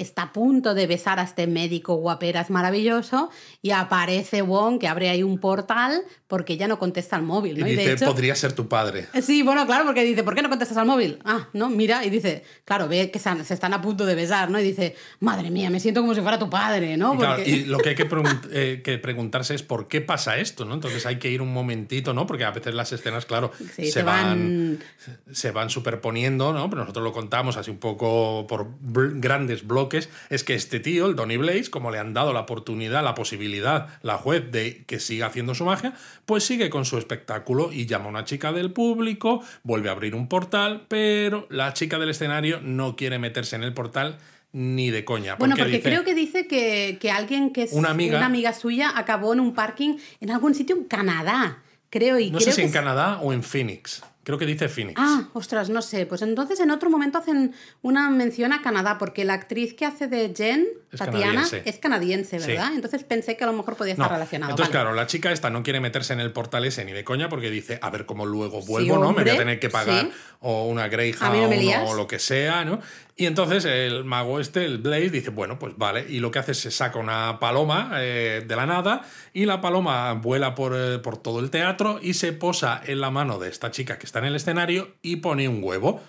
está 0.01 0.23
a 0.23 0.33
punto 0.33 0.75
de 0.75 0.87
besar 0.87 1.19
a 1.21 1.23
este 1.25 1.47
médico 1.47 1.95
guaperas 1.95 2.51
maravilloso 2.51 3.31
y 3.63 3.71
aparece 3.71 4.43
Wong 4.43 4.79
que 4.79 4.89
abre 4.89 5.09
ahí 5.11 5.23
un 5.23 5.39
portal 5.39 6.03
porque 6.27 6.53
ella 6.55 6.69
no 6.69 6.79
contesta 6.79 7.17
al 7.17 7.23
móvil, 7.23 7.59
Y 7.59 7.63
dice, 7.65 7.85
de 7.89 7.93
hecho, 7.93 8.05
podría 8.07 8.35
ser 8.37 8.53
tu 8.53 8.69
padre. 8.69 9.07
Sí, 9.21 9.43
bueno, 9.43 9.67
claro, 9.67 9.85
porque 9.85 10.05
dice, 10.05 10.23
¿por 10.23 10.35
qué 10.35 10.43
no 10.43 10.49
contestas 10.49 10.77
al 10.79 10.87
móvil? 10.87 11.19
Ah, 11.25 11.49
no, 11.53 11.69
mira, 11.69 12.05
y 12.05 12.11
dice, 12.11 12.45
claro, 12.65 12.87
ve 12.89 13.11
que 13.11 13.19
se 13.19 13.55
están 13.55 13.75
a 13.75 13.83
punto 13.83 14.07
de 14.07 14.15
besar, 14.15 14.49
¿no? 14.51 14.61
Y 14.61 14.63
dice, 14.63 14.95
madre 15.19 15.51
mía, 15.51 15.71
me 15.71 15.81
siento 15.81 16.01
como 16.01 16.15
si 16.15 16.21
fuera 16.21 16.39
tu 16.39 16.49
padre, 16.49 16.97
¿no? 16.97 17.15
Y, 17.15 17.19
claro, 17.19 17.43
y 17.45 17.65
lo 17.65 17.79
que 17.79 17.91
hay 17.91 17.95
que, 17.97 18.09
eh, 18.53 18.81
que 18.85 18.99
preguntarse 18.99 19.55
es 19.55 19.63
por 19.65 19.89
qué 19.89 20.01
pasa 20.01 20.39
esto, 20.39 20.65
¿no? 20.65 20.75
Entonces 20.75 21.05
hay 21.05 21.19
que 21.19 21.31
ir 21.31 21.43
un 21.43 21.53
momentito, 21.53 22.15
¿no? 22.15 22.27
Porque 22.27 22.45
a 22.45 22.53
veces 22.53 22.75
las 22.75 22.93
escenas, 22.93 23.27
claro, 23.27 23.51
Sí, 23.75 23.91
se, 23.91 24.03
van, 24.05 24.79
van- 24.79 25.35
se 25.35 25.51
van 25.51 25.69
superponiendo, 25.69 26.53
¿no? 26.53 26.71
Pero 26.71 26.83
nosotros 26.83 27.05
lo 27.05 27.13
contamos 27.13 27.57
así 27.57 27.71
un 27.71 27.79
poco 27.79 28.47
por 28.49 28.69
grandes 28.81 29.67
bloques. 29.67 29.90
Es 29.99 30.45
que 30.45 30.55
este 30.55 30.81
tío, 30.81 31.07
el 31.07 31.17
Donny 31.17 31.37
Blaze, 31.37 31.71
como 31.71 31.91
le 31.91 31.99
han 31.99 32.15
dado 32.15 32.33
la 32.33 32.41
oportunidad, 32.41 33.03
la 33.03 33.15
posibilidad, 33.15 33.89
la 34.03 34.17
juez 34.19 34.51
de 34.51 34.85
que 34.87 35.01
siga 35.01 35.27
haciendo 35.27 35.55
su 35.55 35.65
magia, 35.65 35.95
pues 36.27 36.45
sigue 36.45 36.71
con 36.71 36.85
su 36.85 36.99
espectáculo 36.99 37.73
y 37.73 37.87
llama 37.87 38.07
a 38.07 38.09
una 38.09 38.25
chica 38.25 38.53
del 38.53 38.73
público, 38.73 39.43
vuelve 39.63 39.89
a 39.89 39.93
abrir 39.93 40.15
un 40.15 40.29
portal, 40.29 40.87
pero 40.89 41.47
la 41.51 41.73
chica 41.75 41.99
del 41.99 42.11
escenario 42.11 42.61
no 42.63 42.97
quiere 42.97 43.19
meterse 43.19 43.57
en 43.57 43.63
el 43.63 43.75
portal 43.75 44.19
ni 44.53 44.91
de 44.91 45.05
coña. 45.05 45.37
Bueno, 45.37 45.55
porque 45.57 45.71
dice- 45.77 45.83
creo 45.83 46.05
que 46.05 46.15
dice 46.15 46.47
que, 46.49 46.99
que 47.01 47.11
alguien 47.11 47.53
que 47.53 47.63
es 47.65 47.73
Una 47.73 47.91
amiga. 47.91 48.53
suya 48.53 48.93
acabó 48.97 49.33
en 49.33 49.41
un 49.41 49.55
parking 49.55 49.97
en 50.21 50.31
algún 50.33 50.55
sitio 50.55 50.77
en 50.77 50.85
Canadá, 50.85 51.63
creo. 51.89 52.19
Y 52.19 52.31
No 52.31 52.39
creo 52.39 52.47
sé 52.47 52.53
si 52.57 52.61
que 52.63 52.67
en 52.67 52.73
Canadá 52.73 53.21
o 53.23 53.33
en 53.33 53.43
Phoenix. 53.45 54.03
Creo 54.31 54.39
que 54.39 54.47
dice 54.47 54.69
Phoenix. 54.69 54.95
Ah, 55.03 55.29
ostras, 55.33 55.71
no 55.71 55.83
sé. 55.83 56.07
Pues 56.07 56.23
entonces 56.23 56.61
en 56.61 56.71
otro 56.71 56.89
momento 56.89 57.19
hacen 57.19 57.53
una 57.83 58.09
mención 58.11 58.53
a 58.53 58.63
Canadá, 58.63 58.97
porque 58.97 59.25
la 59.25 59.35
actriz 59.35 59.75
que 59.75 59.85
hace 59.87 60.07
de 60.07 60.33
Jen, 60.37 60.69
Es 60.93 60.99
Tatiana, 61.01 61.19
canadiense. 61.43 61.63
es 61.65 61.79
canadiense, 61.79 62.39
Sí. 62.41 62.47
¿verdad? 62.49 62.73
Entonces 62.75 63.03
pensé 63.05 63.37
que 63.37 63.43
a 63.45 63.49
lo 63.49 63.53
mejor 63.55 63.75
podía 63.77 63.95
No, 63.97 64.05
estar 64.05 64.13
relacionado. 64.17 64.53
Entonces, 64.53 64.73
Vale. 64.73 64.83
claro, 64.85 64.97
la 64.97 65.07
chica 65.09 65.33
esta 65.33 65.51
no 65.51 65.63
quiere 65.65 65.81
meterse 65.81 66.13
en 66.13 66.21
el 66.21 66.33
portal 66.33 66.65
ese 66.65 66.85
ni 66.85 66.93
de 66.93 67.03
coña 67.05 67.29
porque 67.29 67.51
dice, 67.51 67.79
a 67.83 67.91
ver 67.91 68.07
cómo 68.07 68.25
luego 68.25 68.61
Sí, 68.63 68.69
vuelvo, 68.69 68.99
¿no? 68.99 69.13
Me 69.13 69.23
voy 69.25 69.33
a 69.33 69.37
tener 69.39 69.59
que 69.59 69.69
pagar 69.69 70.07
sí. 70.07 70.13
O 70.41 70.65
una 70.65 70.89
Greyhound 70.89 71.63
no 71.63 71.91
o 71.91 71.95
lo 71.95 72.07
que 72.07 72.19
sea, 72.19 72.65
¿no? 72.65 72.81
Y 73.17 73.27
entonces 73.27 73.67
el 73.67 74.05
mago 74.05 74.41
este, 74.41 74.65
el 74.65 74.79
Blaze, 74.79 75.11
dice, 75.11 75.29
bueno, 75.29 75.59
pues 75.59 75.77
vale. 75.77 76.07
Y 76.09 76.21
lo 76.21 76.31
que 76.31 76.39
hace 76.39 76.53
es 76.53 76.59
se 76.59 76.71
saca 76.71 76.99
una 76.99 77.39
paloma 77.39 77.93
eh, 77.99 78.43
de 78.47 78.57
la 78.57 78.65
nada 78.65 79.03
y 79.35 79.45
la 79.45 79.61
paloma 79.61 80.15
vuela 80.15 80.55
por, 80.55 80.75
eh, 80.75 80.99
por 80.99 81.19
todo 81.19 81.41
el 81.41 81.51
teatro 81.51 82.01
y 82.03 82.15
se 82.15 82.33
posa 82.33 82.81
en 82.87 83.03
la 83.03 83.11
mano 83.11 83.39
de 83.39 83.51
esta 83.51 83.71
chica 83.71 83.99
que 83.99 84.07
está 84.07 84.21
en 84.21 84.27
el 84.27 84.37
escenario 84.37 84.93
y 85.03 85.17
pone 85.17 85.49
un 85.49 85.63
huevo. 85.63 86.01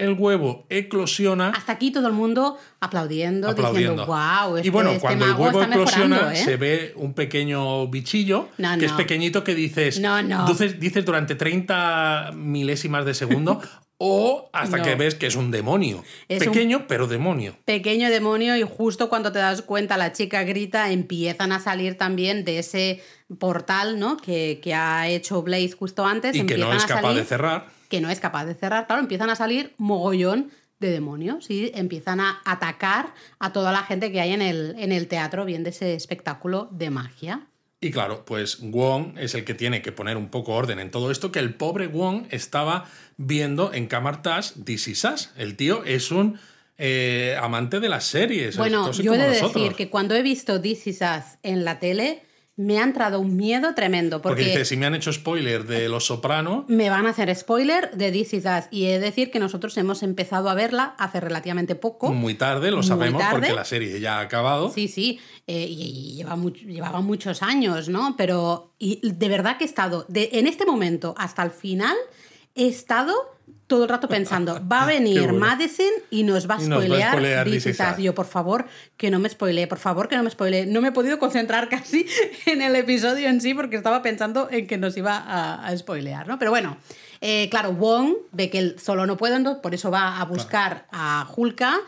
El 0.00 0.14
huevo 0.14 0.66
eclosiona 0.68 1.50
Hasta 1.50 1.72
aquí 1.72 1.90
todo 1.90 2.06
el 2.08 2.12
mundo 2.12 2.56
aplaudiendo, 2.80 3.48
aplaudiendo. 3.48 4.04
diciendo, 4.04 4.06
wow, 4.06 4.56
este, 4.56 4.68
y 4.68 4.70
bueno, 4.70 4.90
este 4.90 5.00
cuando 5.02 5.24
el 5.26 5.32
huevo 5.34 5.62
eclosiona, 5.62 6.32
¿eh?". 6.32 6.36
se 6.36 6.56
ve 6.56 6.92
un 6.96 7.14
pequeño 7.14 7.86
bichillo 7.88 8.48
No, 8.58 8.76
que 8.78 8.86
es 8.86 8.92
pequeñito 8.92 9.44
que 9.44 9.54
dices, 9.54 10.00
No, 10.00 10.22
no. 10.22 10.46
Dices, 10.46 10.80
dices 10.80 11.04
durante 11.04 11.34
30 11.34 12.32
milésimas 12.34 13.04
de 13.04 13.14
segundo 13.14 13.60
o 14.02 14.48
hasta 14.54 14.78
No. 14.78 14.82
que 14.82 14.94
ves 14.94 15.14
que 15.14 15.26
es 15.26 15.36
un 15.36 15.50
demonio. 15.50 16.02
Es 16.28 16.40
un- 16.46 16.52
Pequeño, 16.52 16.86
pero 16.88 17.06
demonio. 17.06 17.56
pequeño 17.66 18.08
demonio 18.08 18.56
y 18.56 18.62
justo 18.62 19.10
cuando 19.10 19.30
te 19.30 19.38
das 19.38 19.60
cuenta 19.60 19.98
la 19.98 20.12
chica 20.12 20.42
grita, 20.44 20.90
empiezan 20.90 21.52
a 21.52 21.60
salir 21.60 21.98
también 21.98 22.44
de 22.46 22.60
ese 22.60 23.02
portal 23.38 23.98
¿no? 23.98 24.16
que, 24.16 24.58
que 24.62 24.72
ha 24.74 25.06
hecho 25.08 25.42
Blaze 25.42 25.72
justo 25.78 26.06
antes. 26.06 26.34
Y 26.34 26.46
que 26.46 26.56
no 26.56 26.72
es 26.72 26.84
capaz 26.86 27.02
salir- 27.02 27.18
de 27.18 27.24
cerrar. 27.26 27.66
Que 27.90 28.00
no 28.00 28.08
es 28.08 28.20
capaz 28.20 28.46
de 28.46 28.54
cerrar, 28.54 28.86
claro, 28.86 29.02
empiezan 29.02 29.28
a 29.28 29.36
salir 29.36 29.74
mogollón 29.76 30.50
de 30.78 30.90
demonios 30.90 31.50
y 31.50 31.70
empiezan 31.74 32.20
a 32.20 32.40
atacar 32.46 33.12
a 33.38 33.52
toda 33.52 33.70
la 33.70 33.82
gente 33.82 34.10
que 34.10 34.22
hay 34.22 34.32
en 34.32 34.40
el, 34.40 34.74
en 34.78 34.92
el 34.92 35.06
teatro 35.08 35.44
viendo 35.44 35.68
ese 35.68 35.92
espectáculo 35.94 36.68
de 36.72 36.88
magia. 36.88 37.46
Y 37.82 37.90
claro, 37.90 38.24
pues 38.26 38.58
Wong 38.60 39.16
es 39.18 39.34
el 39.34 39.44
que 39.44 39.54
tiene 39.54 39.80
que 39.80 39.92
poner 39.92 40.16
un 40.16 40.28
poco 40.28 40.52
orden 40.52 40.80
en 40.80 40.90
todo 40.90 41.10
esto, 41.10 41.32
que 41.32 41.38
el 41.38 41.54
pobre 41.54 41.86
Wong 41.86 42.26
estaba 42.30 42.86
viendo 43.16 43.72
en 43.72 43.86
Kamartash 43.86 44.52
This 44.64 44.88
Is 44.88 45.04
Us. 45.04 45.30
El 45.36 45.56
tío 45.56 45.84
es 45.84 46.10
un 46.10 46.38
eh, 46.76 47.36
amante 47.40 47.80
de 47.80 47.88
las 47.88 48.04
series. 48.04 48.56
Bueno, 48.56 48.90
yo 48.92 49.14
he 49.14 49.18
de 49.18 49.28
nosotros. 49.28 49.54
decir 49.54 49.74
que 49.76 49.88
cuando 49.88 50.14
he 50.14 50.22
visto 50.22 50.60
This 50.60 50.86
Is 50.86 51.00
Us 51.00 51.38
en 51.42 51.64
la 51.64 51.78
tele, 51.78 52.22
me 52.60 52.78
ha 52.78 52.84
entrado 52.84 53.20
un 53.20 53.36
miedo 53.36 53.74
tremendo. 53.74 54.20
Porque 54.20 54.42
Porque, 54.42 54.50
dice, 54.50 54.64
si 54.66 54.76
me 54.76 54.86
han 54.86 54.94
hecho 54.94 55.12
spoiler 55.12 55.64
de 55.64 55.88
Los 55.88 56.06
Soprano, 56.06 56.66
me 56.68 56.90
van 56.90 57.06
a 57.06 57.10
hacer 57.10 57.34
spoiler 57.34 57.90
de 57.92 58.12
This 58.12 58.34
Is 58.34 58.44
Us. 58.44 58.64
Y 58.70 58.86
he 58.86 58.92
de 58.92 59.00
decir 59.00 59.30
que 59.30 59.38
nosotros 59.38 59.76
hemos 59.78 60.02
empezado 60.02 60.50
a 60.50 60.54
verla 60.54 60.94
hace 60.98 61.20
relativamente 61.20 61.74
poco. 61.74 62.12
muy 62.12 62.34
tarde, 62.34 62.70
lo 62.70 62.82
sabemos 62.82 63.22
tarde. 63.22 63.38
porque 63.38 63.52
la 63.54 63.64
serie 63.64 63.98
ya 63.98 64.18
ha 64.18 64.20
acabado. 64.20 64.70
Sí, 64.70 64.88
sí, 64.88 65.18
eh, 65.46 65.66
y, 65.68 66.16
lleva 66.16 66.36
llevaba 66.66 67.00
muchos 67.00 67.42
años, 67.42 67.88
¿no? 67.88 68.14
Pero 68.16 68.74
y 68.78 69.00
de 69.02 69.28
verdad 69.28 69.56
que 69.56 69.64
he 69.64 69.66
estado, 69.66 70.04
de, 70.08 70.28
en 70.32 70.46
este 70.46 70.66
momento 70.66 71.14
hasta 71.16 71.42
el 71.42 71.50
final, 71.50 71.96
he 72.54 72.68
estado 72.68 73.14
todo 73.66 73.84
el 73.84 73.88
rato 73.88 74.08
pensando, 74.08 74.60
va 74.70 74.82
a 74.82 74.86
venir 74.86 75.20
bueno. 75.20 75.38
Madison 75.38 75.86
y 76.10 76.24
nos 76.24 76.50
va 76.50 76.56
a 76.56 76.62
Y 76.62 76.68
nos 76.68 76.90
va 76.90 76.96
a 76.96 77.12
spoilear. 77.12 77.48
Y 77.48 78.02
Yo, 78.02 78.14
por 78.14 78.26
favor, 78.26 78.66
que 78.96 79.10
no 79.10 79.18
me 79.18 79.28
spoilee, 79.28 79.66
por 79.66 79.78
favor, 79.78 80.08
que 80.08 80.16
no 80.16 80.22
me 80.22 80.30
spoilee. 80.30 80.66
No 80.66 80.80
me 80.80 80.88
he 80.88 80.92
podido 80.92 81.18
concentrar 81.18 81.68
casi 81.68 82.06
en 82.46 82.62
el 82.62 82.74
episodio 82.76 83.28
en 83.28 83.40
sí 83.40 83.54
porque 83.54 83.76
estaba 83.76 84.02
pensando 84.02 84.48
en 84.50 84.66
que 84.66 84.76
nos 84.76 84.96
iba 84.96 85.16
a, 85.16 85.66
a 85.66 85.76
spoilear, 85.76 86.26
¿no? 86.26 86.38
Pero 86.38 86.50
bueno, 86.50 86.76
eh, 87.20 87.48
claro, 87.50 87.72
Wong 87.72 88.14
ve 88.32 88.50
que 88.50 88.58
él 88.58 88.76
solo 88.82 89.06
no 89.06 89.16
puede, 89.16 89.30
por 89.62 89.74
eso 89.74 89.90
va 89.90 90.20
a 90.20 90.24
buscar 90.24 90.86
a 90.90 91.28
Hulka, 91.36 91.78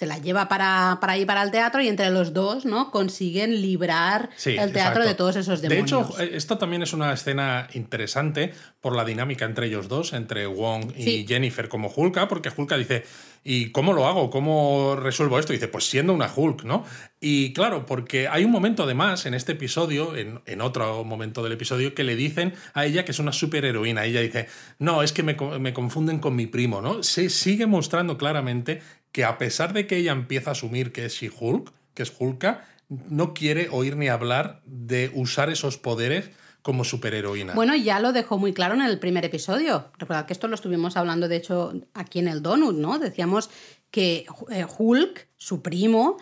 se 0.00 0.06
la 0.06 0.16
lleva 0.16 0.48
para, 0.48 0.96
para 0.98 1.18
ir 1.18 1.26
para 1.26 1.42
el 1.42 1.50
teatro 1.50 1.82
y 1.82 1.88
entre 1.88 2.08
los 2.08 2.32
dos, 2.32 2.64
¿no? 2.64 2.90
Consiguen 2.90 3.60
librar 3.60 4.30
Sí, 4.34 4.52
el 4.52 4.72
teatro 4.72 5.02
exacto. 5.02 5.08
de 5.08 5.14
todos 5.14 5.36
esos 5.36 5.60
demonios. 5.60 5.90
De 5.90 6.22
hecho, 6.22 6.22
eh, 6.22 6.36
esto 6.38 6.56
también 6.56 6.82
es 6.82 6.94
una 6.94 7.12
escena 7.12 7.68
interesante 7.74 8.54
por 8.80 8.96
la 8.96 9.04
dinámica 9.04 9.44
entre 9.44 9.66
ellos 9.66 9.88
dos, 9.88 10.14
entre 10.14 10.46
Wong 10.46 10.92
y 10.96 11.02
Sí. 11.02 11.24
Jennifer 11.28 11.68
como 11.68 11.92
Hulka, 11.94 12.28
porque 12.28 12.50
Hulka 12.56 12.78
dice, 12.78 13.04
¿y 13.44 13.72
cómo 13.72 13.92
lo 13.92 14.06
hago? 14.06 14.30
¿Cómo 14.30 14.96
resuelvo 14.96 15.38
esto? 15.38 15.52
Y 15.52 15.56
dice, 15.56 15.68
pues 15.68 15.84
siendo 15.84 16.14
una 16.14 16.32
Hulk, 16.34 16.64
¿no? 16.64 16.82
Y 17.20 17.52
claro, 17.52 17.84
porque 17.84 18.26
hay 18.26 18.44
un 18.44 18.50
momento 18.50 18.84
además 18.84 19.26
en 19.26 19.34
este 19.34 19.52
episodio, 19.52 20.16
en, 20.16 20.40
en 20.46 20.62
otro 20.62 21.04
momento 21.04 21.42
del 21.42 21.52
episodio, 21.52 21.94
que 21.94 22.04
le 22.04 22.16
dicen 22.16 22.54
a 22.72 22.86
ella 22.86 23.04
que 23.04 23.12
es 23.12 23.18
una 23.18 23.32
superheroína. 23.34 24.06
Ella 24.06 24.22
dice, 24.22 24.48
no, 24.78 25.02
es 25.02 25.12
que 25.12 25.22
me, 25.22 25.36
me 25.58 25.74
confunden 25.74 26.20
con 26.20 26.34
mi 26.34 26.46
primo, 26.46 26.80
¿no? 26.80 27.02
Se 27.02 27.28
sigue 27.28 27.66
mostrando 27.66 28.16
claramente 28.16 28.80
que 29.12 29.24
a 29.24 29.38
pesar 29.38 29.72
de 29.72 29.86
que 29.86 29.96
ella 29.96 30.12
empieza 30.12 30.50
a 30.50 30.52
asumir 30.52 30.92
que 30.92 31.04
es 31.04 31.14
She-Hulk, 31.14 31.72
que 31.94 32.02
es 32.02 32.12
Hulka, 32.18 32.64
no 32.88 33.34
quiere 33.34 33.68
oír 33.70 33.96
ni 33.96 34.08
hablar 34.08 34.62
de 34.64 35.10
usar 35.14 35.50
esos 35.50 35.78
poderes 35.78 36.30
como 36.62 36.84
superheroína. 36.84 37.54
Bueno, 37.54 37.74
ya 37.74 38.00
lo 38.00 38.12
dejó 38.12 38.38
muy 38.38 38.52
claro 38.52 38.74
en 38.74 38.82
el 38.82 38.98
primer 38.98 39.24
episodio. 39.24 39.90
Recordad 39.98 40.26
que 40.26 40.32
esto 40.32 40.48
lo 40.48 40.54
estuvimos 40.54 40.96
hablando, 40.96 41.28
de 41.28 41.36
hecho, 41.36 41.72
aquí 41.94 42.18
en 42.18 42.28
el 42.28 42.42
Donut, 42.42 42.76
¿no? 42.76 42.98
Decíamos 42.98 43.50
que 43.90 44.26
eh, 44.50 44.66
Hulk, 44.78 45.28
su 45.36 45.62
primo, 45.62 46.18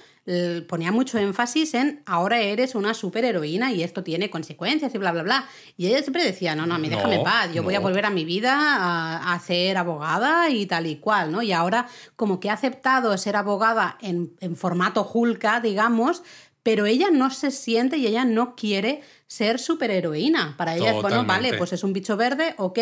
ponía 0.69 0.93
mucho 0.93 1.19
énfasis 1.19 1.75
en 1.75 2.03
ahora 2.05 2.41
eres 2.41 2.75
una 2.75 2.93
superheroína 2.93 3.73
y 3.73 3.83
esto 3.83 4.03
tiene 4.03 4.29
consecuencias 4.29 4.95
y 4.95 4.99
bla, 4.99 5.13
bla, 5.13 5.23
bla. 5.23 5.49
Y 5.77 5.87
ella 5.87 6.03
siempre 6.03 6.23
decía, 6.23 6.55
no, 6.55 6.67
no, 6.67 6.75
a 6.75 6.79
mí 6.79 6.89
déjame 6.89 7.15
en 7.15 7.21
No, 7.21 7.25
paz, 7.25 7.53
yo 7.55 7.63
voy 7.63 7.75
a 7.75 7.81
volver 7.81 8.05
a 8.05 8.11
mi 8.11 8.25
vida 8.25 8.55
a, 8.55 9.33
a 9.33 9.41
ser 9.41 9.79
abogada 9.79 10.51
y 10.51 10.67
tal 10.67 10.87
y 10.87 10.97
cual, 10.97 11.33
¿no? 11.33 11.43
Y 11.43 11.53
ahora 11.53 11.89
como 12.17 12.41
que 12.41 12.51
ha 12.51 12.55
aceptado 12.55 13.17
ser 13.17 13.37
abogada 13.37 13.97
en, 14.01 14.35
en 14.41 14.57
formato 14.57 15.09
Hulka, 15.11 15.61
digamos, 15.61 16.23
pero 16.63 16.85
ella 16.85 17.09
no 17.11 17.31
se 17.31 17.51
siente 17.51 17.97
y 17.97 18.07
ella 18.07 18.27
no 18.27 18.55
quiere 18.55 19.01
ser 19.27 19.59
superheroína. 19.59 20.55
Para 20.59 20.77
ella 20.77 20.97
es, 20.97 21.01
bueno, 21.01 21.25
vale, 21.25 21.55
pues 21.55 21.73
es 21.73 21.83
un 21.83 21.95
bicho 21.95 22.17
verde, 22.19 22.55
ok, 22.59 22.79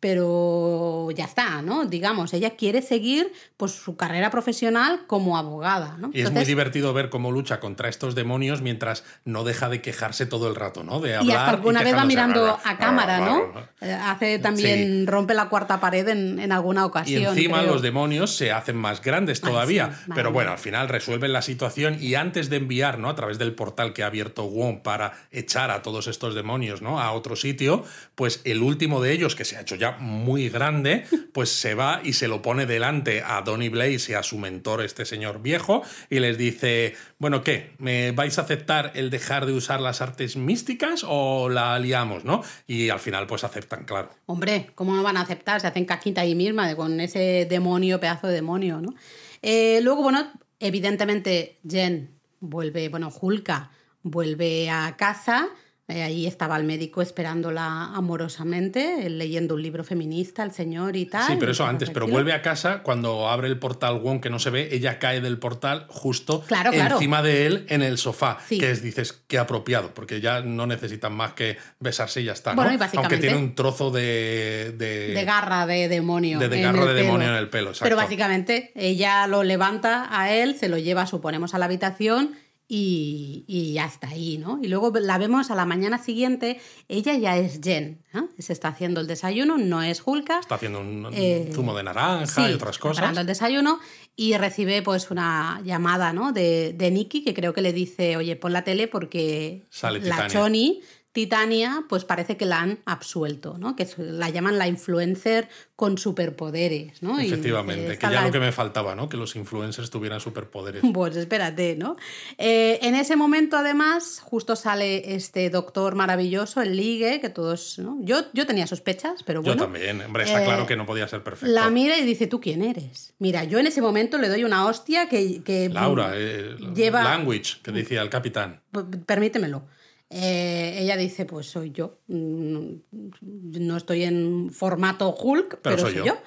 pero 0.00 1.10
ya 1.10 1.24
está, 1.24 1.62
¿no? 1.62 1.84
Digamos, 1.86 2.32
ella 2.34 2.50
quiere 2.50 2.82
seguir 2.82 3.32
pues 3.56 3.72
su 3.72 3.96
carrera 3.96 4.30
profesional 4.30 5.02
como 5.06 5.36
abogada, 5.36 5.96
¿no? 5.98 6.10
Y 6.12 6.22
es 6.22 6.30
muy 6.32 6.44
divertido 6.44 6.92
ver 6.92 7.10
cómo 7.10 7.32
lucha 7.32 7.60
contra 7.60 7.88
estos 7.88 8.14
demonios 8.14 8.62
mientras 8.62 9.04
no 9.24 9.44
deja 9.44 9.68
de 9.68 9.82
quejarse 9.82 10.26
todo 10.26 10.48
el 10.48 10.54
rato, 10.54 10.84
¿no? 10.84 11.00
De 11.00 11.16
hablar. 11.16 11.26
y 11.26 11.32
hasta 11.36 11.50
alguna 11.50 11.82
vez 11.82 11.94
va 11.96 12.04
mirando 12.04 12.58
a 12.64 12.78
cámara, 12.78 13.18
¿no? 13.20 13.52
Eh, 13.80 13.92
Hace 13.92 14.38
también, 14.38 15.06
rompe 15.06 15.34
la 15.34 15.48
cuarta 15.48 15.80
pared 15.80 16.06
en, 16.08 16.38
en 16.38 16.52
alguna 16.52 16.82
Y 16.82 16.84
ocasión. 16.84 17.22
encima 17.24 17.58
creo. 17.60 17.72
los 17.72 17.82
demonios 17.82 18.34
se 18.36 18.52
hacen 18.52 18.76
más 18.76 19.02
grandes 19.02 19.42
Ay, 19.42 19.50
todavía. 19.50 19.86
madre 19.88 20.12
pero 20.14 20.32
bueno, 20.32 20.52
al 20.52 20.58
final 20.58 20.88
resuelven 20.88 21.32
la 21.32 21.42
situación 21.42 21.96
y 22.00 22.14
antes 22.14 22.48
de 22.50 22.56
enviar, 22.56 22.98
¿no? 22.98 23.08
A 23.08 23.14
través 23.14 23.38
del 23.38 23.54
portal 23.54 23.92
que 23.92 24.02
ha 24.02 24.06
abierto 24.06 24.44
Wong 24.48 24.82
para 24.82 25.12
echar 25.30 25.70
a 25.70 25.82
todos 25.82 26.06
estos 26.06 26.34
demonios, 26.34 26.82
¿no? 26.82 27.00
A 27.00 27.12
otro 27.12 27.36
sitio, 27.36 27.84
pues 28.14 28.40
el 28.44 28.62
último 28.62 29.00
de 29.00 29.12
ellos, 29.12 29.34
que 29.34 29.44
se 29.44 29.56
ha 29.56 29.60
hecho 29.60 29.74
ya 29.74 29.87
muy 29.98 30.48
grande, 30.48 31.04
pues 31.32 31.50
se 31.50 31.74
va 31.74 32.00
y 32.04 32.12
se 32.12 32.28
lo 32.28 32.42
pone 32.42 32.66
delante 32.66 33.22
a 33.24 33.42
Donny 33.42 33.68
Blaze 33.68 34.12
y 34.12 34.14
a 34.14 34.22
su 34.22 34.38
mentor, 34.38 34.82
este 34.82 35.04
señor 35.04 35.40
viejo, 35.42 35.82
y 36.10 36.20
les 36.20 36.36
dice, 36.36 36.94
bueno, 37.18 37.42
¿qué? 37.42 37.72
¿Me 37.78 38.12
vais 38.12 38.38
a 38.38 38.42
aceptar 38.42 38.92
el 38.94 39.10
dejar 39.10 39.46
de 39.46 39.52
usar 39.52 39.80
las 39.80 40.00
artes 40.00 40.36
místicas 40.36 41.04
o 41.06 41.48
la 41.48 41.78
liamos, 41.78 42.24
¿no? 42.24 42.42
Y 42.66 42.90
al 42.90 43.00
final, 43.00 43.26
pues 43.26 43.44
aceptan, 43.44 43.84
claro. 43.84 44.10
Hombre, 44.26 44.70
¿cómo 44.74 44.94
no 44.94 45.02
van 45.02 45.16
a 45.16 45.22
aceptar? 45.22 45.60
Se 45.60 45.66
hacen 45.66 45.84
caquita 45.84 46.22
ahí 46.22 46.34
misma 46.34 46.74
con 46.76 47.00
ese 47.00 47.46
demonio, 47.48 48.00
pedazo 48.00 48.26
de 48.26 48.34
demonio, 48.34 48.80
¿no? 48.80 48.94
Eh, 49.42 49.80
luego, 49.82 50.02
bueno, 50.02 50.32
evidentemente 50.60 51.58
Jen 51.68 52.10
vuelve, 52.40 52.88
bueno, 52.88 53.12
Hulka 53.20 53.70
vuelve 54.02 54.70
a 54.70 54.96
casa. 54.96 55.48
Eh, 55.88 56.02
ahí 56.02 56.26
estaba 56.26 56.56
el 56.58 56.64
médico 56.64 57.00
esperándola 57.00 57.84
amorosamente, 57.94 59.06
él 59.06 59.16
leyendo 59.18 59.54
un 59.54 59.62
libro 59.62 59.84
feminista, 59.84 60.42
el 60.42 60.52
señor 60.52 60.96
y 60.96 61.06
tal. 61.06 61.26
Sí, 61.26 61.36
pero 61.40 61.52
eso 61.52 61.64
antes, 61.66 61.88
pero 61.90 62.06
vuelve 62.06 62.32
a 62.34 62.42
casa 62.42 62.82
cuando 62.82 63.28
abre 63.28 63.48
el 63.48 63.58
portal 63.58 63.98
Wong 64.00 64.20
que 64.20 64.28
no 64.28 64.38
se 64.38 64.50
ve, 64.50 64.68
ella 64.72 64.98
cae 64.98 65.20
del 65.20 65.38
portal 65.38 65.86
justo 65.88 66.42
Claro, 66.46 66.72
claro. 66.72 66.96
encima 66.96 67.22
de 67.22 67.46
él 67.46 67.66
en 67.68 67.82
el 67.82 67.96
sofá, 67.98 68.38
Sí. 68.46 68.58
que 68.58 68.70
es, 68.70 68.82
dices, 68.82 69.12
qué 69.26 69.38
apropiado, 69.38 69.94
porque 69.94 70.20
ya 70.20 70.42
no 70.42 70.66
necesitan 70.66 71.12
más 71.14 71.32
que 71.32 71.56
besarse 71.80 72.20
y 72.20 72.24
ya 72.24 72.32
está, 72.32 72.50
¿no? 72.50 72.56
Bueno, 72.56 72.74
y 72.74 72.76
básicamente- 72.76 73.14
Aunque 73.14 73.26
tiene 73.28 73.42
un 73.42 73.54
trozo 73.54 73.90
de... 73.90 74.74
De, 74.76 75.14
de 75.14 75.24
garra 75.24 75.66
de 75.66 75.88
demonio. 75.88 76.38
de- 76.38 76.48
de 76.48 76.60
garra 76.60 76.80
de 76.80 76.86
pelo. 76.86 76.94
demonio 77.02 77.28
en 77.28 77.34
el 77.34 77.48
pelo, 77.48 77.70
exacto. 77.70 77.84
Pero 77.84 77.96
básicamente 77.96 78.72
ella 78.74 79.26
lo 79.26 79.42
levanta 79.42 80.06
a 80.10 80.32
él, 80.32 80.54
se 80.56 80.68
lo 80.68 80.76
lleva, 80.78 81.06
suponemos, 81.06 81.54
a 81.54 81.58
la 81.58 81.64
habitación 81.64 82.34
y, 82.70 83.44
y 83.46 83.72
ya 83.72 83.86
está 83.86 84.08
ahí, 84.08 84.36
¿no? 84.36 84.58
Y 84.62 84.68
luego 84.68 84.92
la 85.00 85.16
vemos 85.16 85.50
a 85.50 85.54
la 85.54 85.64
mañana 85.64 85.96
siguiente, 85.98 86.60
ella 86.88 87.14
ya 87.16 87.36
es 87.38 87.60
Jen, 87.62 88.04
¿eh? 88.14 88.20
se 88.38 88.52
está 88.52 88.68
haciendo 88.68 89.00
el 89.00 89.06
desayuno, 89.06 89.56
no 89.56 89.82
es 89.82 90.02
Hulka. 90.04 90.40
Está 90.40 90.56
haciendo 90.56 90.80
un, 90.80 91.08
Eh, 91.14 91.50
zumo 91.54 91.74
de 91.74 91.82
naranja 91.84 92.26
Sí, 92.26 92.42
y 92.50 92.52
otras 92.54 92.78
cosas. 92.78 92.96
preparando 92.98 93.22
el 93.22 93.26
desayuno 93.26 93.78
y 94.16 94.36
recibe 94.36 94.82
pues 94.82 95.10
una 95.10 95.62
llamada 95.64 96.12
¿no? 96.12 96.32
de, 96.32 96.74
de 96.74 96.90
Nicky 96.90 97.24
que 97.24 97.32
creo 97.32 97.54
que 97.54 97.62
le 97.62 97.72
dice, 97.72 98.16
oye, 98.18 98.36
pon 98.36 98.52
la 98.52 98.64
tele 98.64 98.86
porque 98.86 99.66
Sale 99.70 100.00
la. 100.00 100.26
Choni, 100.26 100.80
Titania, 101.18 101.82
pues 101.88 102.04
parece 102.04 102.36
que 102.36 102.44
la 102.46 102.60
han 102.60 102.78
absuelto, 102.84 103.58
¿no? 103.58 103.74
Que 103.74 103.88
la 103.98 104.30
llaman 104.30 104.56
la 104.56 104.68
influencer 104.68 105.48
con 105.74 105.98
superpoderes, 105.98 107.02
¿no? 107.02 107.18
Efectivamente, 107.18 107.94
eh, 107.94 107.98
que 107.98 108.06
ya 108.06 108.10
la- 108.12 108.26
lo 108.26 108.30
que 108.30 108.38
me 108.38 108.52
faltaba, 108.52 108.94
¿no? 108.94 109.08
Que 109.08 109.16
los 109.16 109.34
influencers 109.34 109.90
tuvieran 109.90 110.20
superpoderes. 110.20 110.82
Pues 110.94 111.16
espérate, 111.16 111.74
¿no? 111.76 111.96
Eh, 112.38 112.78
en 112.82 112.94
ese 112.94 113.16
momento, 113.16 113.56
además, 113.56 114.20
justo 114.22 114.54
sale 114.54 115.14
este 115.16 115.50
doctor 115.50 115.96
maravilloso, 115.96 116.62
el 116.62 116.76
Ligue, 116.76 117.20
que 117.20 117.30
todos. 117.30 117.80
¿no? 117.80 117.98
Yo, 118.02 118.20
yo 118.32 118.46
tenía 118.46 118.68
sospechas, 118.68 119.24
pero 119.24 119.40
Yo 119.40 119.46
bueno. 119.56 119.64
también, 119.64 120.00
hombre, 120.02 120.22
está 120.22 120.40
eh, 120.40 120.44
claro 120.44 120.66
que 120.66 120.76
no 120.76 120.86
podía 120.86 121.08
ser 121.08 121.24
perfecto. 121.24 121.52
La 121.52 121.68
mira 121.70 121.98
y 121.98 122.04
dice, 122.04 122.28
¿tú 122.28 122.40
quién 122.40 122.62
eres? 122.62 123.14
Mira, 123.18 123.42
yo 123.42 123.58
en 123.58 123.66
ese 123.66 123.80
momento 123.82 124.18
le 124.18 124.28
doy 124.28 124.44
una 124.44 124.66
hostia 124.66 125.08
que... 125.08 125.42
que 125.42 125.68
Laura, 125.68 126.12
eh, 126.14 126.54
lleva- 126.76 127.02
language, 127.02 127.56
que 127.62 127.72
decía 127.72 128.02
el 128.02 128.08
capitán. 128.10 128.60
Permítemelo. 129.06 129.64
Eh, 130.10 130.78
ella 130.80 130.96
dice, 130.96 131.24
pues 131.26 131.46
soy 131.50 131.70
yo. 131.70 131.98
Mm, 132.08 132.74
No 133.20 133.76
estoy 133.76 134.04
en 134.04 134.50
formato 134.50 135.14
Hulk, 135.14 135.60
pero, 135.62 135.78
soy 135.78 135.92
soy 135.92 135.98
yo. 135.98 136.04
yo. 136.06 136.18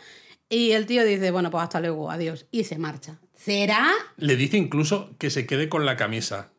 Y 0.49 0.71
el 0.71 0.85
tío 0.85 1.03
dice, 1.05 1.31
bueno, 1.31 1.49
pues 1.49 1.63
hasta 1.63 1.79
luego, 1.79 2.11
adiós. 2.11 2.45
Y 2.51 2.65
se 2.65 2.77
marcha. 2.77 3.19
¿Será? 3.35 3.89
Le 4.17 4.35
dice 4.35 4.57
incluso 4.57 5.15
que 5.17 5.29
se 5.29 5.45
quede 5.47 5.69
con 5.69 5.85
la 5.85 5.95
camisa. 5.97 6.50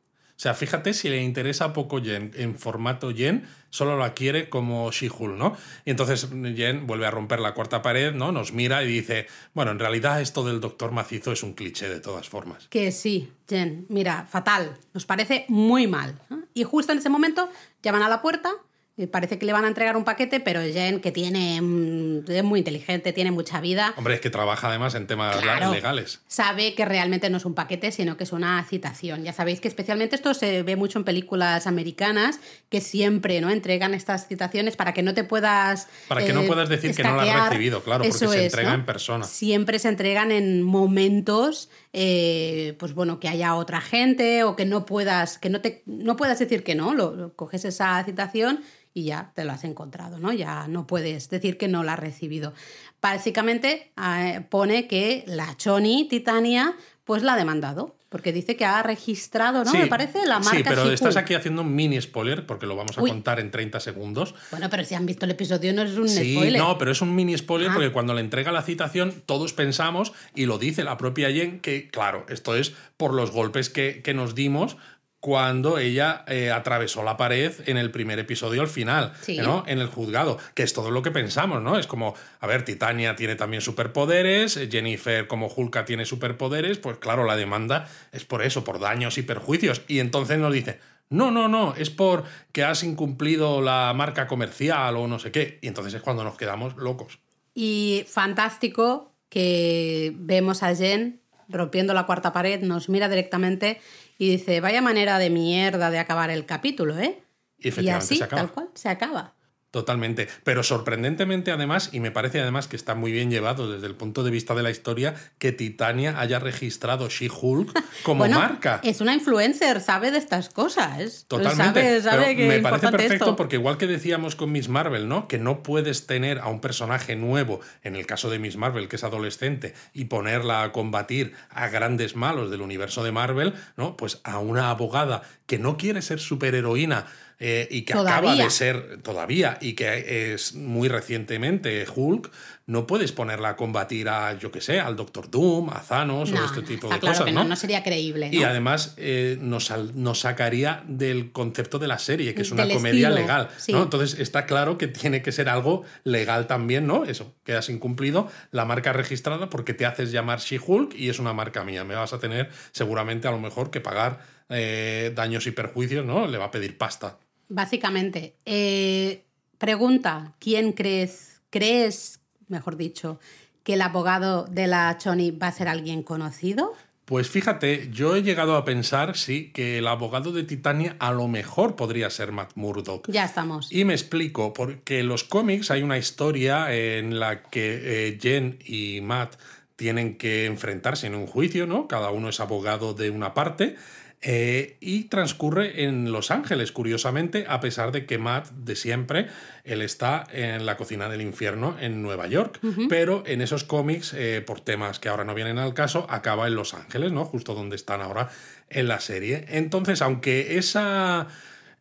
O 0.42 0.48
sea, 0.50 0.54
fíjate 0.54 0.92
si 0.92 1.08
le 1.08 1.22
interesa 1.22 1.72
poco 1.72 2.02
Jen 2.02 2.32
en 2.34 2.58
formato 2.58 3.14
Jen, 3.14 3.46
solo 3.70 3.96
la 3.96 4.12
quiere 4.12 4.48
como 4.48 4.90
She-Hulk, 4.90 5.36
¿no? 5.36 5.56
Y 5.84 5.92
entonces 5.92 6.28
Jen 6.56 6.84
vuelve 6.88 7.06
a 7.06 7.12
romper 7.12 7.38
la 7.38 7.54
cuarta 7.54 7.80
pared, 7.80 8.12
¿no? 8.12 8.32
Nos 8.32 8.52
mira 8.52 8.82
y 8.82 8.88
dice, 8.88 9.28
bueno, 9.54 9.70
en 9.70 9.78
realidad 9.78 10.20
esto 10.20 10.44
del 10.44 10.58
doctor 10.58 10.90
macizo 10.90 11.30
es 11.30 11.44
un 11.44 11.52
cliché 11.52 11.88
de 11.88 12.00
todas 12.00 12.28
formas. 12.28 12.66
Que 12.70 12.90
sí, 12.90 13.30
Jen. 13.48 13.86
Mira, 13.88 14.26
fatal. 14.28 14.76
Nos 14.92 15.06
parece 15.06 15.44
muy 15.46 15.86
mal. 15.86 16.18
Y 16.54 16.64
justo 16.64 16.90
en 16.90 16.98
ese 16.98 17.08
momento 17.08 17.48
llaman 17.80 18.02
a 18.02 18.08
la 18.08 18.20
puerta. 18.20 18.50
Y 18.94 19.06
parece 19.06 19.38
que 19.38 19.46
le 19.46 19.54
van 19.54 19.64
a 19.64 19.68
entregar 19.68 19.96
un 19.96 20.04
paquete, 20.04 20.38
pero 20.40 20.60
Jen, 20.60 21.00
que 21.00 21.12
tiene 21.12 21.60
mm, 21.62 22.24
es 22.28 22.44
muy 22.44 22.58
inteligente, 22.58 23.14
tiene 23.14 23.30
mucha 23.30 23.60
vida, 23.60 23.94
Hombre, 23.96 24.14
es 24.14 24.20
que 24.20 24.28
trabaja 24.28 24.68
además 24.68 24.94
en 24.94 25.06
temas 25.06 25.36
Claro. 25.36 25.72
legales. 25.72 26.20
sabe 26.26 26.74
que 26.74 26.84
realmente 26.84 27.30
no 27.30 27.38
es 27.38 27.44
un 27.46 27.54
paquete, 27.54 27.90
sino 27.90 28.18
que 28.18 28.24
es 28.24 28.32
una 28.32 28.62
citación. 28.64 29.24
Ya 29.24 29.32
sabéis 29.32 29.60
que 29.60 29.68
especialmente 29.68 30.14
esto 30.14 30.34
se 30.34 30.62
ve 30.62 30.76
mucho 30.76 30.98
en 30.98 31.04
películas 31.04 31.66
americanas, 31.66 32.38
que 32.68 32.82
siempre 32.82 33.40
no 33.40 33.50
entregan 33.50 33.94
estas 33.94 34.28
citaciones 34.28 34.76
para 34.76 34.92
que 34.92 35.02
no 35.02 35.14
te 35.14 35.24
puedas... 35.24 35.88
Para 36.08 36.24
que 36.24 36.34
no 36.34 36.42
eh, 36.42 36.46
puedas 36.46 36.68
decir 36.68 36.94
que 36.94 37.02
no 37.02 37.16
la 37.16 37.22
has 37.22 37.48
recibido, 37.48 37.82
claro, 37.82 38.04
porque 38.04 38.18
se 38.18 38.26
es, 38.26 38.52
entrega 38.52 38.70
¿no? 38.70 38.74
en 38.74 38.84
persona. 38.84 39.24
Siempre 39.24 39.78
se 39.78 39.88
entregan 39.88 40.30
en 40.30 40.62
momentos, 40.62 41.70
eh, 41.92 42.74
pues 42.78 42.94
bueno, 42.94 43.20
que 43.20 43.28
haya 43.28 43.54
otra 43.54 43.80
gente 43.80 44.44
o 44.44 44.56
que 44.56 44.64
no 44.64 44.86
puedas, 44.86 45.38
que 45.38 45.50
no 45.50 45.60
te, 45.60 45.82
no 45.86 46.16
puedas 46.16 46.38
decir 46.38 46.64
que 46.64 46.74
no, 46.74 46.94
lo, 46.94 47.34
coges 47.36 47.64
esa 47.64 48.02
citación 48.04 48.60
y 48.94 49.04
ya 49.04 49.32
te 49.34 49.44
lo 49.44 49.52
has 49.52 49.64
encontrado, 49.64 50.18
¿no? 50.18 50.32
Ya 50.32 50.68
no 50.68 50.86
puedes 50.86 51.28
decir 51.28 51.58
que 51.58 51.68
no 51.68 51.82
la 51.82 51.94
has 51.94 51.98
recibido. 51.98 52.54
Básicamente 53.00 53.92
eh, 53.96 54.40
pone 54.48 54.86
que 54.86 55.24
la 55.26 55.56
Choni 55.56 56.08
Titania 56.08 56.76
pues 57.04 57.22
la 57.22 57.34
ha 57.34 57.36
demandado, 57.36 57.96
porque 58.12 58.32
dice 58.32 58.54
que 58.54 58.64
ha 58.64 58.82
registrado, 58.82 59.64
¿no? 59.64 59.70
Sí, 59.72 59.78
Me 59.78 59.86
parece 59.88 60.24
la 60.26 60.38
marca 60.38 60.56
Sí, 60.58 60.62
pero 60.62 60.90
estás 60.92 61.16
aquí 61.16 61.34
haciendo 61.34 61.62
un 61.62 61.74
mini 61.74 62.00
spoiler, 62.00 62.46
porque 62.46 62.66
lo 62.66 62.76
vamos 62.76 62.96
a 62.98 63.02
Uy. 63.02 63.10
contar 63.10 63.40
en 63.40 63.50
30 63.50 63.80
segundos. 63.80 64.34
Bueno, 64.52 64.68
pero 64.70 64.84
si 64.84 64.94
han 64.94 65.06
visto 65.06 65.24
el 65.24 65.32
episodio 65.32 65.72
no 65.72 65.82
es 65.82 65.96
un 65.96 66.08
Sí, 66.08 66.34
spoiler. 66.36 66.60
no, 66.60 66.78
pero 66.78 66.92
es 66.92 67.00
un 67.02 67.14
mini 67.14 67.36
spoiler 67.36 67.70
Ah. 67.70 67.74
porque 67.74 67.90
cuando 67.90 68.14
le 68.14 68.20
entrega 68.20 68.52
la 68.52 68.62
citación 68.62 69.12
todos 69.26 69.52
pensamos, 69.52 70.12
y 70.34 70.46
lo 70.46 70.58
dice 70.58 70.84
la 70.84 70.96
propia 70.98 71.30
Jen, 71.32 71.58
que 71.60 71.88
claro, 71.88 72.26
esto 72.28 72.54
es 72.54 72.72
por 72.96 73.14
los 73.14 73.30
golpes 73.32 73.70
que, 73.70 74.02
que 74.02 74.14
nos 74.14 74.34
dimos 74.34 74.76
cuando 75.22 75.78
ella 75.78 76.24
eh, 76.26 76.50
atravesó 76.50 77.04
la 77.04 77.16
pared 77.16 77.52
en 77.66 77.76
el 77.76 77.92
primer 77.92 78.18
episodio 78.18 78.60
al 78.60 78.66
final, 78.66 79.12
Sí. 79.20 79.38
¿no? 79.38 79.62
En 79.68 79.78
el 79.78 79.86
juzgado, 79.86 80.36
que 80.54 80.64
es 80.64 80.72
todo 80.72 80.90
lo 80.90 81.00
que 81.02 81.12
pensamos, 81.12 81.62
¿no? 81.62 81.78
Es 81.78 81.86
como, 81.86 82.14
a 82.40 82.46
ver, 82.48 82.64
Titania 82.64 83.14
tiene 83.14 83.36
también 83.36 83.62
superpoderes, 83.62 84.56
eh, 84.56 84.68
Jennifer 84.68 85.28
como 85.28 85.46
Hulka 85.46 85.84
tiene 85.84 86.06
superpoderes, 86.06 86.78
pues 86.78 86.96
claro, 86.96 87.24
la 87.24 87.36
demanda 87.36 87.88
es 88.10 88.24
por 88.24 88.42
eso, 88.42 88.64
por 88.64 88.80
daños 88.80 89.16
y 89.16 89.22
perjuicios. 89.22 89.82
Y 89.86 90.00
entonces 90.00 90.38
nos 90.40 90.52
dice, 90.52 90.80
no, 91.08 91.30
no, 91.30 91.46
no, 91.46 91.76
es 91.76 91.90
por 91.90 92.24
que 92.50 92.64
has 92.64 92.82
incumplido 92.82 93.62
la 93.62 93.92
marca 93.94 94.26
comercial 94.26 94.96
o 94.96 95.06
no 95.06 95.20
sé 95.20 95.30
qué. 95.30 95.60
Y 95.62 95.68
entonces 95.68 95.94
es 95.94 96.02
cuando 96.02 96.24
nos 96.24 96.36
quedamos 96.36 96.74
locos. 96.76 97.20
Y 97.54 98.04
fantástico 98.08 99.12
que 99.28 100.12
vemos 100.16 100.64
a 100.64 100.74
Jen 100.74 101.20
rompiendo 101.48 101.94
la 101.94 102.06
cuarta 102.06 102.32
pared, 102.32 102.60
nos 102.62 102.88
mira 102.88 103.08
directamente 103.08 103.80
y 104.18 104.30
dice, 104.30 104.60
vaya 104.60 104.82
manera 104.82 105.18
de 105.18 105.30
mierda 105.30 105.90
de 105.90 105.98
acabar 105.98 106.30
el 106.30 106.46
capítulo, 106.46 106.98
¿eh? 106.98 107.22
Y 107.58 107.68
efectivamente 107.68 108.04
así, 108.04 108.16
se 108.18 108.24
acaba. 108.24 108.42
tal 108.42 108.52
cual, 108.52 108.68
se 108.74 108.88
acaba. 108.88 109.34
Totalmente. 109.72 110.28
Pero 110.44 110.62
sorprendentemente, 110.62 111.50
además, 111.50 111.88
y 111.92 112.00
me 112.00 112.10
parece 112.10 112.40
además 112.40 112.68
que 112.68 112.76
está 112.76 112.94
muy 112.94 113.10
bien 113.10 113.30
llevado 113.30 113.72
desde 113.72 113.86
el 113.86 113.94
punto 113.94 114.22
de 114.22 114.30
vista 114.30 114.54
de 114.54 114.62
la 114.62 114.70
historia, 114.70 115.14
que 115.38 115.50
Titania 115.50 116.20
haya 116.20 116.38
registrado 116.38 117.08
She-Hulk 117.08 117.72
como 118.02 118.18
Bueno, 118.18 118.38
marca. 118.38 118.80
Es 118.84 119.00
una 119.00 119.14
influencer, 119.14 119.80
sabe 119.80 120.10
de 120.10 120.18
estas 120.18 120.50
cosas. 120.50 121.24
Totalmente. 121.26 121.80
Sabe, 121.80 122.02
sabe 122.02 122.24
Pero 122.26 122.36
que 122.36 122.48
me 122.48 122.60
parece 122.60 122.88
perfecto 122.90 123.14
esto. 123.14 123.36
porque 123.36 123.56
igual 123.56 123.78
que 123.78 123.86
decíamos 123.86 124.36
con 124.36 124.52
Miss 124.52 124.68
Marvel, 124.68 125.08
¿no? 125.08 125.26
Que 125.26 125.38
no 125.38 125.62
puedes 125.62 126.06
tener 126.06 126.38
a 126.40 126.48
un 126.48 126.60
personaje 126.60 127.16
nuevo, 127.16 127.60
en 127.82 127.96
el 127.96 128.04
caso 128.04 128.28
de 128.28 128.38
Miss 128.38 128.58
Marvel, 128.58 128.88
que 128.88 128.96
es 128.96 129.04
adolescente, 129.04 129.72
y 129.94 130.04
ponerla 130.04 130.64
a 130.64 130.72
combatir 130.72 131.32
a 131.48 131.68
grandes 131.68 132.14
malos 132.14 132.50
del 132.50 132.60
universo 132.60 133.02
de 133.04 133.12
Marvel, 133.12 133.54
¿no? 133.78 133.96
Pues 133.96 134.20
a 134.22 134.38
una 134.38 134.68
abogada 134.68 135.22
que 135.46 135.58
no 135.58 135.78
quiere 135.78 136.02
ser 136.02 136.20
superheroína. 136.20 137.06
Eh, 137.44 137.66
y 137.72 137.82
que 137.82 137.92
acaba 137.92 138.36
de 138.36 138.48
ser 138.50 139.02
todavía 139.02 139.58
y 139.60 139.72
que 139.72 140.32
es 140.32 140.54
muy 140.54 140.88
recientemente 140.88 141.84
Hulk, 141.92 142.30
no 142.66 142.86
puedes 142.86 143.10
ponerla 143.10 143.48
a 143.48 143.56
combatir 143.56 144.08
a, 144.08 144.38
yo 144.38 144.52
que 144.52 144.60
sé, 144.60 144.78
al 144.78 144.94
Doctor 144.94 145.28
Doom, 145.28 145.70
a 145.70 145.82
Thanos 145.82 146.30
No, 146.30 146.40
o 146.40 146.44
este 146.44 146.62
tipo 146.62 146.88
de 146.88 147.00
claro 147.00 147.14
cosas, 147.14 147.24
que 147.24 147.32
¿no? 147.32 147.42
no, 147.42 147.56
sería 147.56 147.82
creíble. 147.82 148.30
Y 148.30 148.38
¿no? 148.38 148.46
además 148.46 148.94
eh, 148.96 149.38
nos, 149.40 149.72
nos 149.94 150.20
sacaría 150.20 150.84
del 150.86 151.32
concepto 151.32 151.80
de 151.80 151.88
la 151.88 151.98
serie, 151.98 152.32
que 152.32 152.42
es 152.42 152.52
una 152.52 152.64
Del 152.64 152.76
comedia 152.76 153.08
estilo, 153.08 153.20
legal. 153.20 153.48
sí. 153.56 153.72
¿no? 153.72 153.82
Entonces 153.82 154.20
está 154.20 154.46
claro 154.46 154.78
que 154.78 154.86
tiene 154.86 155.20
que 155.22 155.32
ser 155.32 155.48
algo 155.48 155.82
legal 156.04 156.46
también, 156.46 156.86
¿no? 156.86 157.04
Eso, 157.04 157.34
quedas 157.42 157.68
incumplido 157.70 158.28
la 158.52 158.64
marca 158.66 158.92
registrada 158.92 159.50
porque 159.50 159.74
te 159.74 159.84
haces 159.84 160.12
llamar 160.12 160.38
She-Hulk 160.38 160.94
y 160.94 161.08
es 161.08 161.18
una 161.18 161.32
marca 161.32 161.64
mía. 161.64 161.82
Me 161.82 161.96
vas 161.96 162.12
a 162.12 162.20
tener 162.20 162.50
seguramente 162.70 163.26
a 163.26 163.32
lo 163.32 163.40
mejor 163.40 163.72
que 163.72 163.80
pagar 163.80 164.20
eh, 164.48 165.10
daños 165.14 165.46
y 165.48 165.50
perjuicios, 165.50 166.06
¿no? 166.06 166.28
Le 166.28 166.38
va 166.38 166.44
a 166.44 166.50
pedir 166.52 166.78
pasta. 166.78 167.18
Básicamente, 167.54 168.34
eh, 168.46 169.24
pregunta, 169.58 170.32
¿quién 170.38 170.72
crees, 170.72 171.42
crees, 171.50 172.20
mejor 172.48 172.78
dicho, 172.78 173.20
que 173.62 173.74
el 173.74 173.82
abogado 173.82 174.46
de 174.46 174.66
la 174.66 174.96
Choni 174.96 175.32
va 175.32 175.48
a 175.48 175.52
ser 175.52 175.68
alguien 175.68 176.02
conocido? 176.02 176.72
Pues 177.04 177.28
fíjate, 177.28 177.90
yo 177.92 178.16
he 178.16 178.22
llegado 178.22 178.56
a 178.56 178.64
pensar, 178.64 179.18
sí, 179.18 179.50
que 179.52 179.76
el 179.76 179.86
abogado 179.86 180.32
de 180.32 180.44
Titania 180.44 180.96
a 180.98 181.12
lo 181.12 181.28
mejor 181.28 181.76
podría 181.76 182.08
ser 182.08 182.32
Matt 182.32 182.52
Murdock. 182.54 183.10
Ya 183.10 183.26
estamos. 183.26 183.70
Y 183.70 183.84
me 183.84 183.92
explico, 183.92 184.54
porque 184.54 185.00
en 185.00 185.08
los 185.08 185.22
cómics 185.22 185.70
hay 185.70 185.82
una 185.82 185.98
historia 185.98 186.74
en 186.74 187.20
la 187.20 187.42
que 187.42 188.08
eh, 188.08 188.18
Jen 188.18 188.58
y 188.64 189.02
Matt 189.02 189.34
tienen 189.76 190.16
que 190.16 190.46
enfrentarse 190.46 191.06
en 191.06 191.14
un 191.14 191.26
juicio, 191.26 191.66
¿no? 191.66 191.86
Cada 191.86 192.12
uno 192.12 192.30
es 192.30 192.40
abogado 192.40 192.94
de 192.94 193.10
una 193.10 193.34
parte. 193.34 193.76
Eh, 194.24 194.76
y 194.80 195.04
transcurre 195.04 195.84
en 195.84 196.12
Los 196.12 196.30
Ángeles, 196.30 196.70
curiosamente, 196.70 197.44
a 197.48 197.58
pesar 197.60 197.90
de 197.90 198.06
que 198.06 198.18
Matt, 198.18 198.50
de 198.50 198.76
siempre, 198.76 199.26
él 199.64 199.82
está 199.82 200.24
en 200.32 200.64
la 200.64 200.76
cocina 200.76 201.08
del 201.08 201.20
infierno 201.22 201.76
en 201.80 202.02
Nueva 202.02 202.28
York. 202.28 202.60
Pero 202.88 203.24
en 203.26 203.40
esos 203.42 203.64
cómics, 203.64 204.14
eh, 204.16 204.40
por 204.46 204.60
temas 204.60 205.00
que 205.00 205.08
ahora 205.08 205.24
no 205.24 205.34
vienen 205.34 205.58
al 205.58 205.74
caso, 205.74 206.06
acaba 206.08 206.46
en 206.46 206.54
Los 206.54 206.72
Ángeles, 206.74 207.10
¿no? 207.10 207.24
Justo 207.24 207.54
donde 207.54 207.74
están 207.76 208.00
ahora 208.00 208.28
en 208.70 208.86
la 208.86 209.00
serie. 209.00 209.44
Entonces, 209.48 210.02
aunque 210.02 210.56
esa 210.56 211.26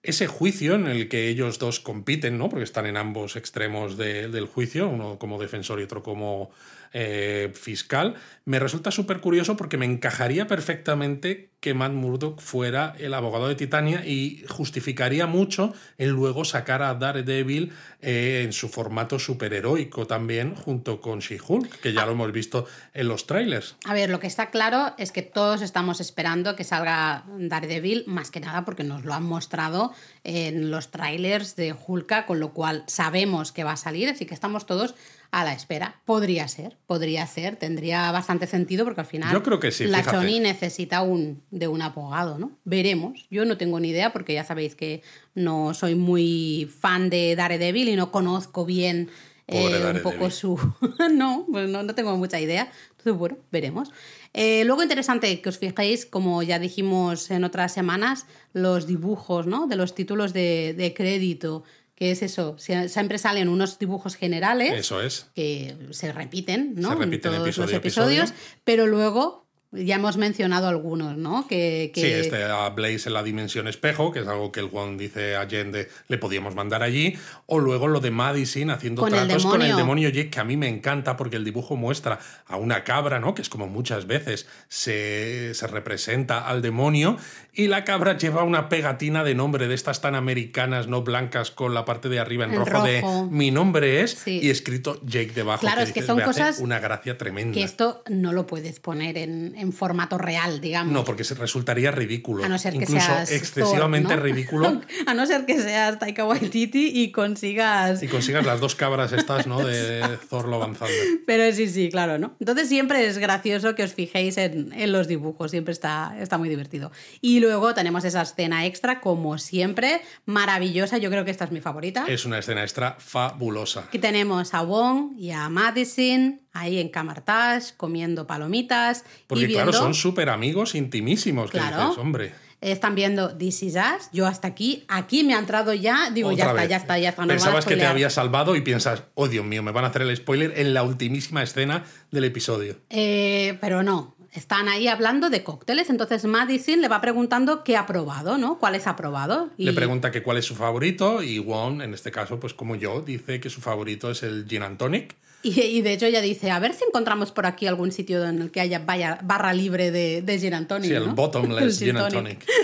ese 0.04 0.26
juicio 0.26 0.74
en 0.74 0.88
el 0.88 1.08
que 1.10 1.28
ellos 1.28 1.60
dos 1.60 1.80
compiten, 1.80 2.40
¿no? 2.40 2.50
Porque 2.50 2.64
están 2.64 2.88
en 2.88 2.98
ambos 2.98 3.36
extremos 3.36 3.98
de- 3.98 4.30
del 4.30 4.48
juicio, 4.48 4.90
uno 4.90 5.20
como 5.20 5.40
defensor 5.40 5.80
y 5.80 5.84
otro 5.84 6.02
como 6.02 6.50
eh, 6.94 7.52
fiscal, 7.54 8.16
me 8.46 8.60
resulta 8.60 8.92
súper 8.92 9.22
curioso 9.22 9.56
porque 9.56 9.78
me 9.78 9.86
encajaría 9.86 10.48
perfectamente 10.48 11.52
que 11.62 11.76
Matt 11.76 11.92
Murdock 11.92 12.42
fuera 12.42 12.96
el 12.98 13.14
abogado 13.14 13.48
de 13.48 13.56
Titania 13.56 14.04
y 14.06 14.44
justificaría 14.50 15.28
mucho 15.28 15.74
el 16.00 16.10
luego 16.10 16.44
sacar 16.44 16.82
a 16.82 16.96
Daredevil 16.96 17.72
eh, 18.02 18.42
en 18.44 18.52
su 18.52 18.68
formato 18.68 19.20
superheroico 19.20 20.08
también, 20.08 20.56
junto 20.56 21.00
con 21.02 21.20
She-Hulk, 21.20 21.80
que 21.80 21.94
ya 21.94 22.06
lo 22.08 22.14
hemos 22.14 22.32
visto 22.32 22.66
en 22.96 23.08
los 23.08 23.28
trailers. 23.28 23.76
A 23.86 23.94
ver, 23.94 24.10
lo 24.10 24.20
que 24.20 24.26
está 24.26 24.50
claro 24.50 24.96
es 24.98 25.12
que 25.12 25.22
todos 25.22 25.62
estamos 25.62 26.02
esperando 26.02 26.56
que 26.56 26.64
salga 26.64 27.26
Daredevil, 27.38 28.06
más 28.08 28.32
que 28.32 28.40
nada 28.40 28.66
porque 28.66 28.84
nos 28.84 29.06
lo 29.06 29.14
han 29.14 29.24
mostrado 29.24 29.94
en 30.24 30.72
los 30.72 30.90
trailers 30.90 31.56
de 31.56 31.74
Hulka, 31.74 32.26
con 32.26 32.40
lo 32.40 32.54
cual 32.54 32.84
sabemos 32.88 33.52
que 33.52 33.64
va 33.64 33.74
a 33.74 33.78
salir, 33.78 34.10
así 34.10 34.26
que 34.26 34.34
estamos 34.34 34.66
todos 34.66 34.96
a 35.32 35.46
la 35.46 35.54
espera. 35.54 36.02
Podría 36.06 36.48
ser, 36.48 36.78
podría 36.86 37.26
ser, 37.26 37.56
tendría 37.56 38.12
bastante 38.12 38.48
sentido 38.48 38.84
porque 38.84 39.02
al 39.02 39.08
final 39.08 39.32
Yo 39.32 39.42
creo 39.42 39.60
que 39.60 39.72
sí, 39.72 39.86
la. 39.86 40.04
Choni 40.04 40.40
necesita 40.40 41.02
un, 41.02 41.42
de 41.52 41.68
un 41.68 41.82
abogado, 41.82 42.38
¿no? 42.38 42.52
Veremos. 42.66 43.28
Yo 43.32 43.46
no 43.46 43.58
tengo 43.58 43.80
ni 43.80 43.90
idea 43.90 44.12
porque 44.12 44.34
ya 44.34 44.44
sabéis 44.44 44.76
que 44.76 45.02
no 45.34 45.74
soy 45.74 45.96
muy 45.96 46.70
fan 46.80 47.10
de 47.10 47.36
Daredevil 47.36 47.90
y 47.90 47.96
no 47.96 48.12
conozco 48.12 48.66
bien 48.66 49.10
eh, 49.48 49.92
un 49.96 50.02
poco 50.02 50.30
su... 50.30 50.60
no, 51.14 51.46
pues 51.50 51.70
no, 51.70 51.84
no 51.84 51.96
tengo 51.96 52.16
mucha 52.18 52.40
idea. 52.40 52.72
Entonces, 52.92 53.18
bueno, 53.18 53.38
veremos. 53.52 53.92
Eh, 54.34 54.64
luego 54.66 54.84
interesante 54.84 55.42
que 55.42 55.50
os 55.50 55.58
fijéis, 55.58 56.06
como 56.06 56.44
ya 56.44 56.60
dijimos 56.60 57.32
en 57.32 57.44
otras 57.44 57.74
semanas, 57.74 58.28
los 58.54 58.88
dibujos 58.88 59.48
¿no? 59.48 59.68
de 59.68 59.76
los 59.76 59.96
títulos 59.96 60.34
de, 60.34 60.74
de 60.78 60.94
crédito, 60.94 61.64
que 62.02 62.10
es 62.10 62.24
eso, 62.24 62.56
sie- 62.58 62.88
siempre 62.90 63.20
salen 63.20 63.48
unos 63.48 63.78
dibujos 63.78 64.16
generales 64.16 64.74
Eso 64.74 65.04
es. 65.04 65.28
que 65.36 65.76
se 65.92 66.12
repiten, 66.12 66.74
¿no? 66.76 66.88
Se 66.88 66.94
En 66.96 67.00
repiten 67.02 67.32
todos 67.32 67.44
episodio 67.46 67.68
los 67.68 67.76
episodios, 67.76 68.30
episodio. 68.32 68.60
pero 68.64 68.88
luego 68.88 69.42
ya 69.74 69.96
hemos 69.96 70.18
mencionado 70.18 70.68
algunos, 70.68 71.16
¿no? 71.16 71.48
Que, 71.48 71.92
que- 71.94 72.02
Sí, 72.02 72.08
este 72.08 72.44
a 72.44 72.68
Blaze 72.70 73.08
en 73.08 73.14
la 73.14 73.22
dimensión 73.24 73.68
espejo, 73.68 74.12
que 74.12 74.20
es 74.22 74.28
algo 74.28 74.52
que 74.52 74.62
el 74.62 74.70
One 74.74 74.98
dice 74.98 75.36
a 75.36 75.42
Allende 75.42 75.90
le 76.08 76.18
podíamos 76.18 76.56
mandar 76.56 76.82
allí, 76.82 77.16
o 77.46 77.60
luego 77.60 77.88
lo 77.88 78.00
de 78.00 78.10
Madison 78.10 78.72
haciendo 78.72 79.02
Con 79.04 79.14
el 79.14 79.28
tratos 79.28 79.44
con 79.46 79.62
el 79.62 79.68
demonio. 79.68 79.78
demonio 79.78 80.10
Jake, 80.10 80.30
que 80.32 80.40
a 80.40 80.44
mí 80.44 80.58
me 80.58 80.68
encanta 80.70 81.16
porque 81.16 81.38
el 81.38 81.46
dibujo 81.46 81.76
muestra 81.78 82.20
a 82.48 82.58
una 82.58 82.84
cabra, 82.84 83.20
¿no? 83.20 83.34
Que 83.36 83.44
es 83.44 83.48
como 83.50 83.68
muchas 83.68 84.08
veces 84.08 84.48
se, 84.68 85.54
se 85.54 85.68
representa 85.68 86.48
al 86.48 86.62
demonio, 86.64 87.16
y 87.54 87.68
la 87.68 87.84
cabra 87.84 88.18
lleva 88.18 88.44
una 88.44 88.70
pegatina 88.70 89.24
de 89.26 89.36
nombre 89.36 89.68
de 89.68 89.76
estas 89.76 90.00
tan 90.00 90.16
americanas, 90.16 90.88
no 90.88 91.02
blancas, 91.04 91.52
con 91.52 91.74
la 91.74 91.84
parte 91.84 92.08
de 92.08 92.20
arriba 92.20 92.46
en, 92.46 92.56
rojo, 92.56 92.84
de 92.84 93.04
mi 93.30 93.52
nombre 93.52 94.02
es, 94.02 94.12
Sí. 94.12 94.40
y 94.42 94.50
escrito 94.50 95.02
Jake 95.06 95.32
debajo. 95.36 95.60
Claro, 95.60 95.82
es 95.82 95.90
que 95.92 96.02
dices, 96.02 96.08
son 96.08 96.22
cosas 96.22 96.60
una 96.60 96.80
gracia 96.80 97.18
tremenda. 97.18 97.54
que 97.54 97.64
esto 97.64 98.04
no 98.10 98.32
lo 98.32 98.48
puedes 98.48 98.80
poner 98.80 99.18
en, 99.18 99.54
en 99.58 99.74
formato 99.74 100.18
real, 100.18 100.62
digamos. 100.62 100.94
No, 100.94 101.04
porque 101.04 101.26
se 101.26 101.36
resultaría 101.36 101.92
ridículo. 101.92 102.46
A 102.46 102.48
no 102.48 102.58
ser 102.58 102.74
que 102.74 102.80
Incluso 102.84 103.06
seas 103.06 103.32
excesivamente 103.32 104.10
Thor, 104.10 104.18
¿no? 104.18 104.24
ridículo. 104.24 104.82
A 105.08 105.14
no 105.14 105.26
ser 105.26 105.46
que 105.46 105.60
seas 105.60 106.00
Taika 106.00 106.26
Waititi 106.26 107.02
y 107.02 107.12
consigas... 107.12 108.02
Y 108.02 108.08
consigas 108.08 108.46
las 108.46 108.62
dos 108.62 108.76
cabras 108.76 109.12
estas, 109.12 109.46
¿no? 109.46 109.62
De 109.66 110.02
Thor 110.30 110.46
and 110.46 110.78
Thunder. 110.78 110.96
Pero 111.26 111.54
sí, 111.54 111.68
sí, 111.68 111.90
claro, 111.90 112.18
¿no? 112.18 112.34
Entonces 112.40 112.70
siempre 112.70 113.06
es 113.06 113.18
gracioso 113.18 113.76
que 113.76 113.84
os 113.84 113.94
fijéis 113.94 114.38
en, 114.38 114.72
en 114.72 114.92
los 114.94 115.10
dibujos, 115.10 115.52
siempre 115.52 115.74
está, 115.74 116.16
está 116.20 116.38
muy 116.38 116.48
divertido. 116.48 116.92
Y 117.20 117.41
luego 117.42 117.74
tenemos 117.74 118.06
esa 118.06 118.22
escena 118.22 118.66
extra, 118.66 119.02
como 119.02 119.38
siempre, 119.38 120.02
maravillosa, 120.26 120.98
yo 120.98 121.10
creo 121.10 121.26
que 121.26 121.32
esta 121.32 121.44
es 121.46 121.52
mi 121.52 121.60
favorita. 121.60 122.06
Es 122.08 122.26
una 122.26 122.40
escena 122.40 122.62
extra 122.62 122.96
fabulosa. 123.00 123.82
Aquí 123.88 124.00
tenemos 124.00 124.54
a 124.54 124.62
Wong 124.62 125.14
y 125.18 125.32
a 125.32 125.50
Madison 125.50 126.40
ahí 126.54 126.80
en 126.80 126.90
Camartage 126.90 127.74
comiendo 127.78 128.28
palomitas 128.28 129.04
Porque 129.28 129.44
y 129.44 129.48
viendo... 129.48 129.72
claro, 129.72 129.86
son 129.86 129.94
súper 129.94 130.30
amigos 130.30 130.76
intimísimos, 130.76 131.52
que 131.52 131.58
Claro. 131.58 131.84
dices, 131.88 131.98
hombre. 131.98 132.34
Están 132.62 132.94
viendo 132.94 133.36
This 133.36 133.64
Is 133.64 133.74
Us, 133.76 134.10
yo 134.14 134.28
hasta 134.28 134.48
aquí, 134.48 134.86
aquí 134.88 135.24
me 135.24 135.34
ha 135.34 135.40
entrado 135.40 135.74
ya, 135.74 136.12
digo, 136.12 136.32
ya 136.32 136.46
está, 136.46 136.66
ya 136.66 136.78
está, 136.78 137.00
ya 137.00 137.10
está. 137.10 137.26
Pensabas 137.26 137.66
que 137.66 137.76
te 137.76 137.88
había 137.88 138.12
salvado 138.12 138.56
y 138.56 138.62
piensas, 138.62 139.04
oh 139.16 139.28
Dios 139.28 139.44
mío, 139.44 139.64
me 139.64 139.72
van 139.72 139.84
a 139.84 139.88
hacer 139.88 140.04
el 140.04 140.16
spoiler 140.16 140.54
en 140.56 140.76
la 140.76 140.84
ultimísima 140.84 141.42
escena 141.42 141.86
del 142.12 142.26
episodio. 142.26 142.78
Eh, 142.92 143.58
pero 143.62 143.82
no, 143.82 144.16
están 144.32 144.70
ahí 144.70 144.88
hablando 144.88 145.30
de 145.30 145.44
cócteles, 145.44 145.90
entonces 145.90 146.24
Madison 146.26 146.82
le 146.82 146.88
va 146.88 147.02
preguntando 147.02 147.64
qué 147.64 147.76
ha 147.78 147.86
probado, 147.86 148.38
¿no? 148.38 148.60
¿Cuáles 148.60 148.88
ha 148.88 148.96
probado? 148.96 149.50
Y 149.58 149.66
Le 149.66 149.74
pregunta 149.74 150.12
que 150.12 150.24
cuál 150.24 150.38
es 150.38 150.46
su 150.46 150.56
favorito 150.56 151.22
y 151.22 151.40
Wong, 151.40 151.82
en 151.82 151.94
este 151.94 152.12
caso, 152.12 152.40
pues 152.40 152.54
como 152.54 152.76
yo, 152.76 153.02
dice 153.02 153.40
que 153.40 153.50
su 153.50 153.60
favorito 153.62 154.10
es 154.12 154.24
el 154.24 154.46
Gin 154.48 154.64
and 154.64 154.78
Tonic. 154.78 155.16
Y, 155.44 155.60
y 155.60 155.82
de 155.82 155.94
hecho 155.94 156.06
ella 156.06 156.22
dice, 156.22 156.52
a 156.52 156.60
ver 156.60 156.74
si 156.76 156.84
encontramos 156.84 157.32
por 157.32 157.48
aquí 157.48 157.66
algún 157.66 157.92
sitio 157.92 158.24
en 158.28 158.42
el 158.44 158.52
que 158.52 158.62
haya 158.62 158.78
vaya- 158.80 159.18
barra 159.24 159.54
libre 159.56 159.90
de, 159.90 160.22
de 160.22 160.40
gin 160.40 160.54
and 160.54 160.68
tonic, 160.68 160.90
Sí, 160.90 160.94
el 160.96 161.08
¿no? 161.08 161.16
bottomless 161.16 161.82
El 161.82 161.88
Gin 161.88 161.98
and 161.98 162.14
Tonic. 162.14 162.46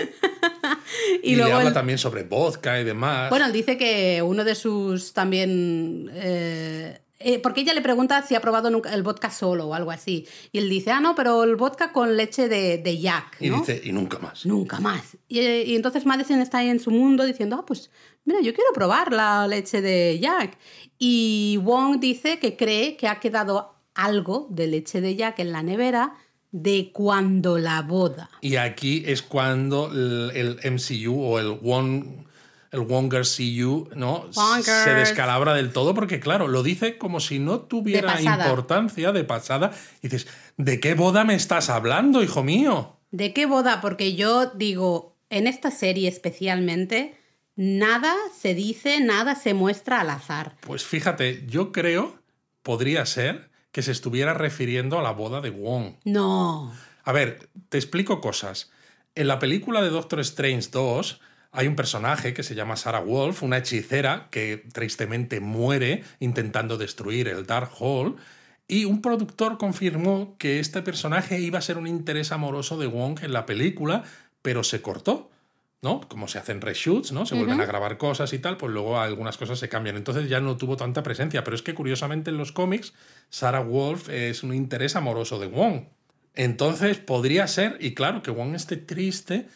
Y, 1.22 1.32
Y, 1.32 1.36
luego 1.36 1.48
le 1.50 1.54
habla 1.56 1.68
él- 1.68 1.74
también 1.74 1.98
sobre 1.98 2.22
vodka 2.22 2.80
y 2.80 2.84
demás. 2.84 3.30
Bueno, 3.30 3.46
él 3.46 3.52
dice 3.52 3.76
que 3.76 4.22
uno 4.22 4.44
de 4.44 4.54
sus 4.54 5.12
también... 5.12 6.08
eh, 6.14 6.98
eh, 7.20 7.40
porque 7.40 7.62
ella 7.62 7.74
le 7.74 7.82
pregunta 7.82 8.22
si 8.22 8.34
ha 8.34 8.40
probado 8.40 8.70
nunca 8.70 8.94
el 8.94 9.02
vodka 9.02 9.30
solo 9.30 9.66
o 9.66 9.74
algo 9.74 9.90
así. 9.90 10.26
Y 10.52 10.58
él 10.58 10.68
dice, 10.68 10.92
ah, 10.92 11.00
no, 11.00 11.14
pero 11.14 11.42
el 11.42 11.56
vodka 11.56 11.92
con 11.92 12.16
leche 12.16 12.48
de, 12.48 12.78
de 12.78 12.98
yak, 12.98 13.36
y 13.40 13.50
dice, 13.50 13.80
y 13.82 13.92
nunca 13.92 14.18
más. 14.18 14.46
Nunca 14.46 14.78
más. 14.78 15.16
Y, 15.26 15.40
y 15.40 15.74
entonces 15.76 16.06
Madison 16.06 16.40
está 16.40 16.58
ahí 16.58 16.68
en 16.68 16.78
su 16.78 16.90
mundo 16.90 17.24
diciendo, 17.24 17.56
ah, 17.58 17.66
pues 17.66 17.90
mira, 18.24 18.40
yo 18.40 18.54
quiero 18.54 18.72
probar 18.72 19.12
la 19.12 19.48
leche 19.48 19.80
de 19.80 20.18
Jack. 20.20 20.58
Y 20.98 21.58
Wong 21.62 21.98
dice 21.98 22.38
que 22.38 22.56
cree 22.56 22.96
que 22.96 23.08
ha 23.08 23.18
quedado 23.18 23.74
algo 23.94 24.46
de 24.50 24.68
leche 24.68 25.00
de 25.00 25.16
Jack 25.16 25.40
en 25.40 25.50
la 25.50 25.62
nevera 25.62 26.14
de 26.52 26.90
cuando 26.92 27.58
la 27.58 27.82
boda. 27.82 28.30
Y 28.40 28.56
aquí 28.56 29.02
es 29.06 29.22
cuando 29.22 29.90
el, 29.92 30.30
el 30.34 30.72
MCU 30.72 31.20
o 31.20 31.38
el 31.38 31.58
One 31.62 32.26
el 32.70 32.80
Wongers 32.80 33.30
See 33.30 33.54
You, 33.54 33.88
¿no? 33.94 34.28
Wongers. 34.34 34.84
Se 34.84 34.94
descalabra 34.94 35.54
del 35.54 35.72
todo 35.72 35.94
porque, 35.94 36.20
claro, 36.20 36.48
lo 36.48 36.62
dice 36.62 36.98
como 36.98 37.20
si 37.20 37.38
no 37.38 37.60
tuviera 37.60 38.20
importancia 38.20 39.12
de 39.12 39.24
pasada. 39.24 39.72
Y 40.02 40.08
dices, 40.08 40.28
¿de 40.56 40.80
qué 40.80 40.94
boda 40.94 41.24
me 41.24 41.34
estás 41.34 41.70
hablando, 41.70 42.22
hijo 42.22 42.42
mío? 42.42 42.96
¿De 43.10 43.32
qué 43.32 43.46
boda? 43.46 43.80
Porque 43.80 44.14
yo 44.14 44.46
digo, 44.46 45.16
en 45.30 45.46
esta 45.46 45.70
serie 45.70 46.08
especialmente, 46.08 47.18
nada 47.56 48.14
se 48.38 48.54
dice, 48.54 49.00
nada 49.00 49.34
se 49.34 49.54
muestra 49.54 50.00
al 50.00 50.10
azar. 50.10 50.56
Pues 50.60 50.84
fíjate, 50.84 51.44
yo 51.46 51.72
creo, 51.72 52.18
podría 52.62 53.06
ser 53.06 53.50
que 53.72 53.82
se 53.82 53.92
estuviera 53.92 54.34
refiriendo 54.34 54.98
a 54.98 55.02
la 55.02 55.12
boda 55.12 55.40
de 55.40 55.50
Wong. 55.50 55.94
No. 56.04 56.72
A 57.04 57.12
ver, 57.12 57.48
te 57.68 57.78
explico 57.78 58.20
cosas. 58.20 58.70
En 59.14 59.26
la 59.26 59.38
película 59.38 59.82
de 59.82 59.90
Doctor 59.90 60.20
Strange 60.20 60.68
2 60.70 61.20
hay 61.50 61.66
un 61.66 61.76
personaje 61.76 62.34
que 62.34 62.42
se 62.42 62.54
llama 62.54 62.76
Sarah 62.76 63.00
Wolf, 63.00 63.42
una 63.42 63.58
hechicera 63.58 64.28
que 64.30 64.64
tristemente 64.72 65.40
muere 65.40 66.04
intentando 66.20 66.76
destruir 66.76 67.28
el 67.28 67.46
Dark 67.46 67.70
Hall. 67.78 68.16
Y 68.66 68.84
un 68.84 69.00
productor 69.00 69.56
confirmó 69.56 70.36
que 70.38 70.60
este 70.60 70.82
personaje 70.82 71.40
iba 71.40 71.58
a 71.58 71.62
ser 71.62 71.78
un 71.78 71.86
interés 71.86 72.32
amoroso 72.32 72.78
de 72.78 72.86
Wong 72.86 73.20
en 73.22 73.32
la 73.32 73.46
película, 73.46 74.04
pero 74.42 74.62
se 74.62 74.82
cortó. 74.82 75.30
¿no? 75.80 76.00
Como 76.08 76.26
se 76.26 76.38
hacen 76.38 76.60
reshoots, 76.60 77.12
¿no? 77.12 77.24
Se 77.24 77.36
vuelven 77.36 77.60
a 77.60 77.66
grabar 77.66 77.98
cosas 77.98 78.32
y 78.32 78.40
tal, 78.40 78.56
pues 78.56 78.72
luego 78.72 78.98
algunas 78.98 79.36
cosas 79.36 79.60
se 79.60 79.68
cambian. 79.68 79.96
Entonces 79.96 80.28
ya 80.28 80.40
no 80.40 80.56
tuvo 80.56 80.76
tanta 80.76 81.02
presencia. 81.02 81.44
Pero 81.44 81.54
es 81.54 81.62
que 81.62 81.74
curiosamente 81.74 82.30
en 82.30 82.36
los 82.36 82.52
cómics, 82.52 82.94
Sarah 83.30 83.60
Wolf 83.60 84.08
es 84.08 84.42
un 84.42 84.54
interés 84.54 84.96
amoroso 84.96 85.38
de 85.38 85.46
Wong. 85.46 85.84
Entonces 86.34 86.98
podría 86.98 87.46
ser, 87.46 87.78
y 87.80 87.94
claro, 87.94 88.22
que 88.22 88.32
Wong 88.32 88.54
esté 88.54 88.76
triste 88.76 89.46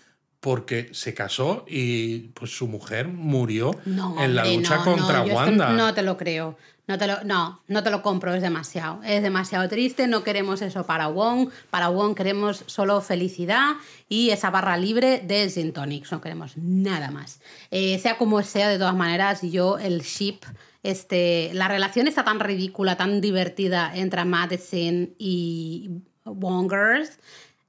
porque 0.43 0.91
se 0.93 1.15
casó 1.15 1.65
y 1.69 2.19
pues 2.35 2.51
su 2.51 2.67
mujer 2.67 3.07
murió 3.07 3.71
No, 3.85 4.21
en 4.21 4.35
la 4.35 4.45
lucha 4.45 4.79
no, 4.79 4.85
contra 4.85 5.19
no, 5.21 5.27
yo 5.27 5.33
esto 5.35 5.37
Wanda. 5.37 5.71
no 5.71 5.95
te 5.95 6.03
lo 6.03 6.17
creo. 6.17 6.59
No 6.89 6.99
te 6.99 7.07
lo, 7.07 7.23
no, 7.23 7.63
no 7.69 7.85
te 7.85 7.91
lo 7.91 8.03
compro, 8.03 8.35
es 8.35 8.43
demasiado. 8.43 9.01
Es 9.05 9.23
demasiado 9.23 9.69
triste, 9.69 10.09
no 10.09 10.25
queremos 10.25 10.61
eso 10.61 10.85
para 10.85 11.07
Wong. 11.07 11.49
Para 11.71 11.91
Wong 11.91 12.17
queremos 12.17 12.65
solo 12.67 13.01
felicidad 13.01 13.75
y 14.09 14.31
esa 14.31 14.51
barra 14.51 14.77
libre 14.77 15.23
de 15.25 15.49
Gin 15.49 15.73
Tonics. 15.73 16.11
No 16.11 16.21
queremos 16.21 16.57
nada 16.57 17.13
más. 17.13 17.41
Eh, 17.71 18.01
sea 18.01 18.19
como 18.19 18.43
sea, 18.43 18.69
de 18.69 18.79
todas 18.79 18.97
maneras, 18.97 19.43
yo 19.43 19.79
el 19.79 20.01
ship, 20.03 20.41
este, 20.83 21.51
la 21.55 21.69
relación 21.69 22.09
está 22.09 22.25
tan 22.25 22.41
ridícula, 22.41 22.97
tan 22.97 23.21
divertida 23.21 23.93
entre 23.95 24.25
Madison 24.25 25.11
y 25.19 25.89
Wongers, 26.25 27.21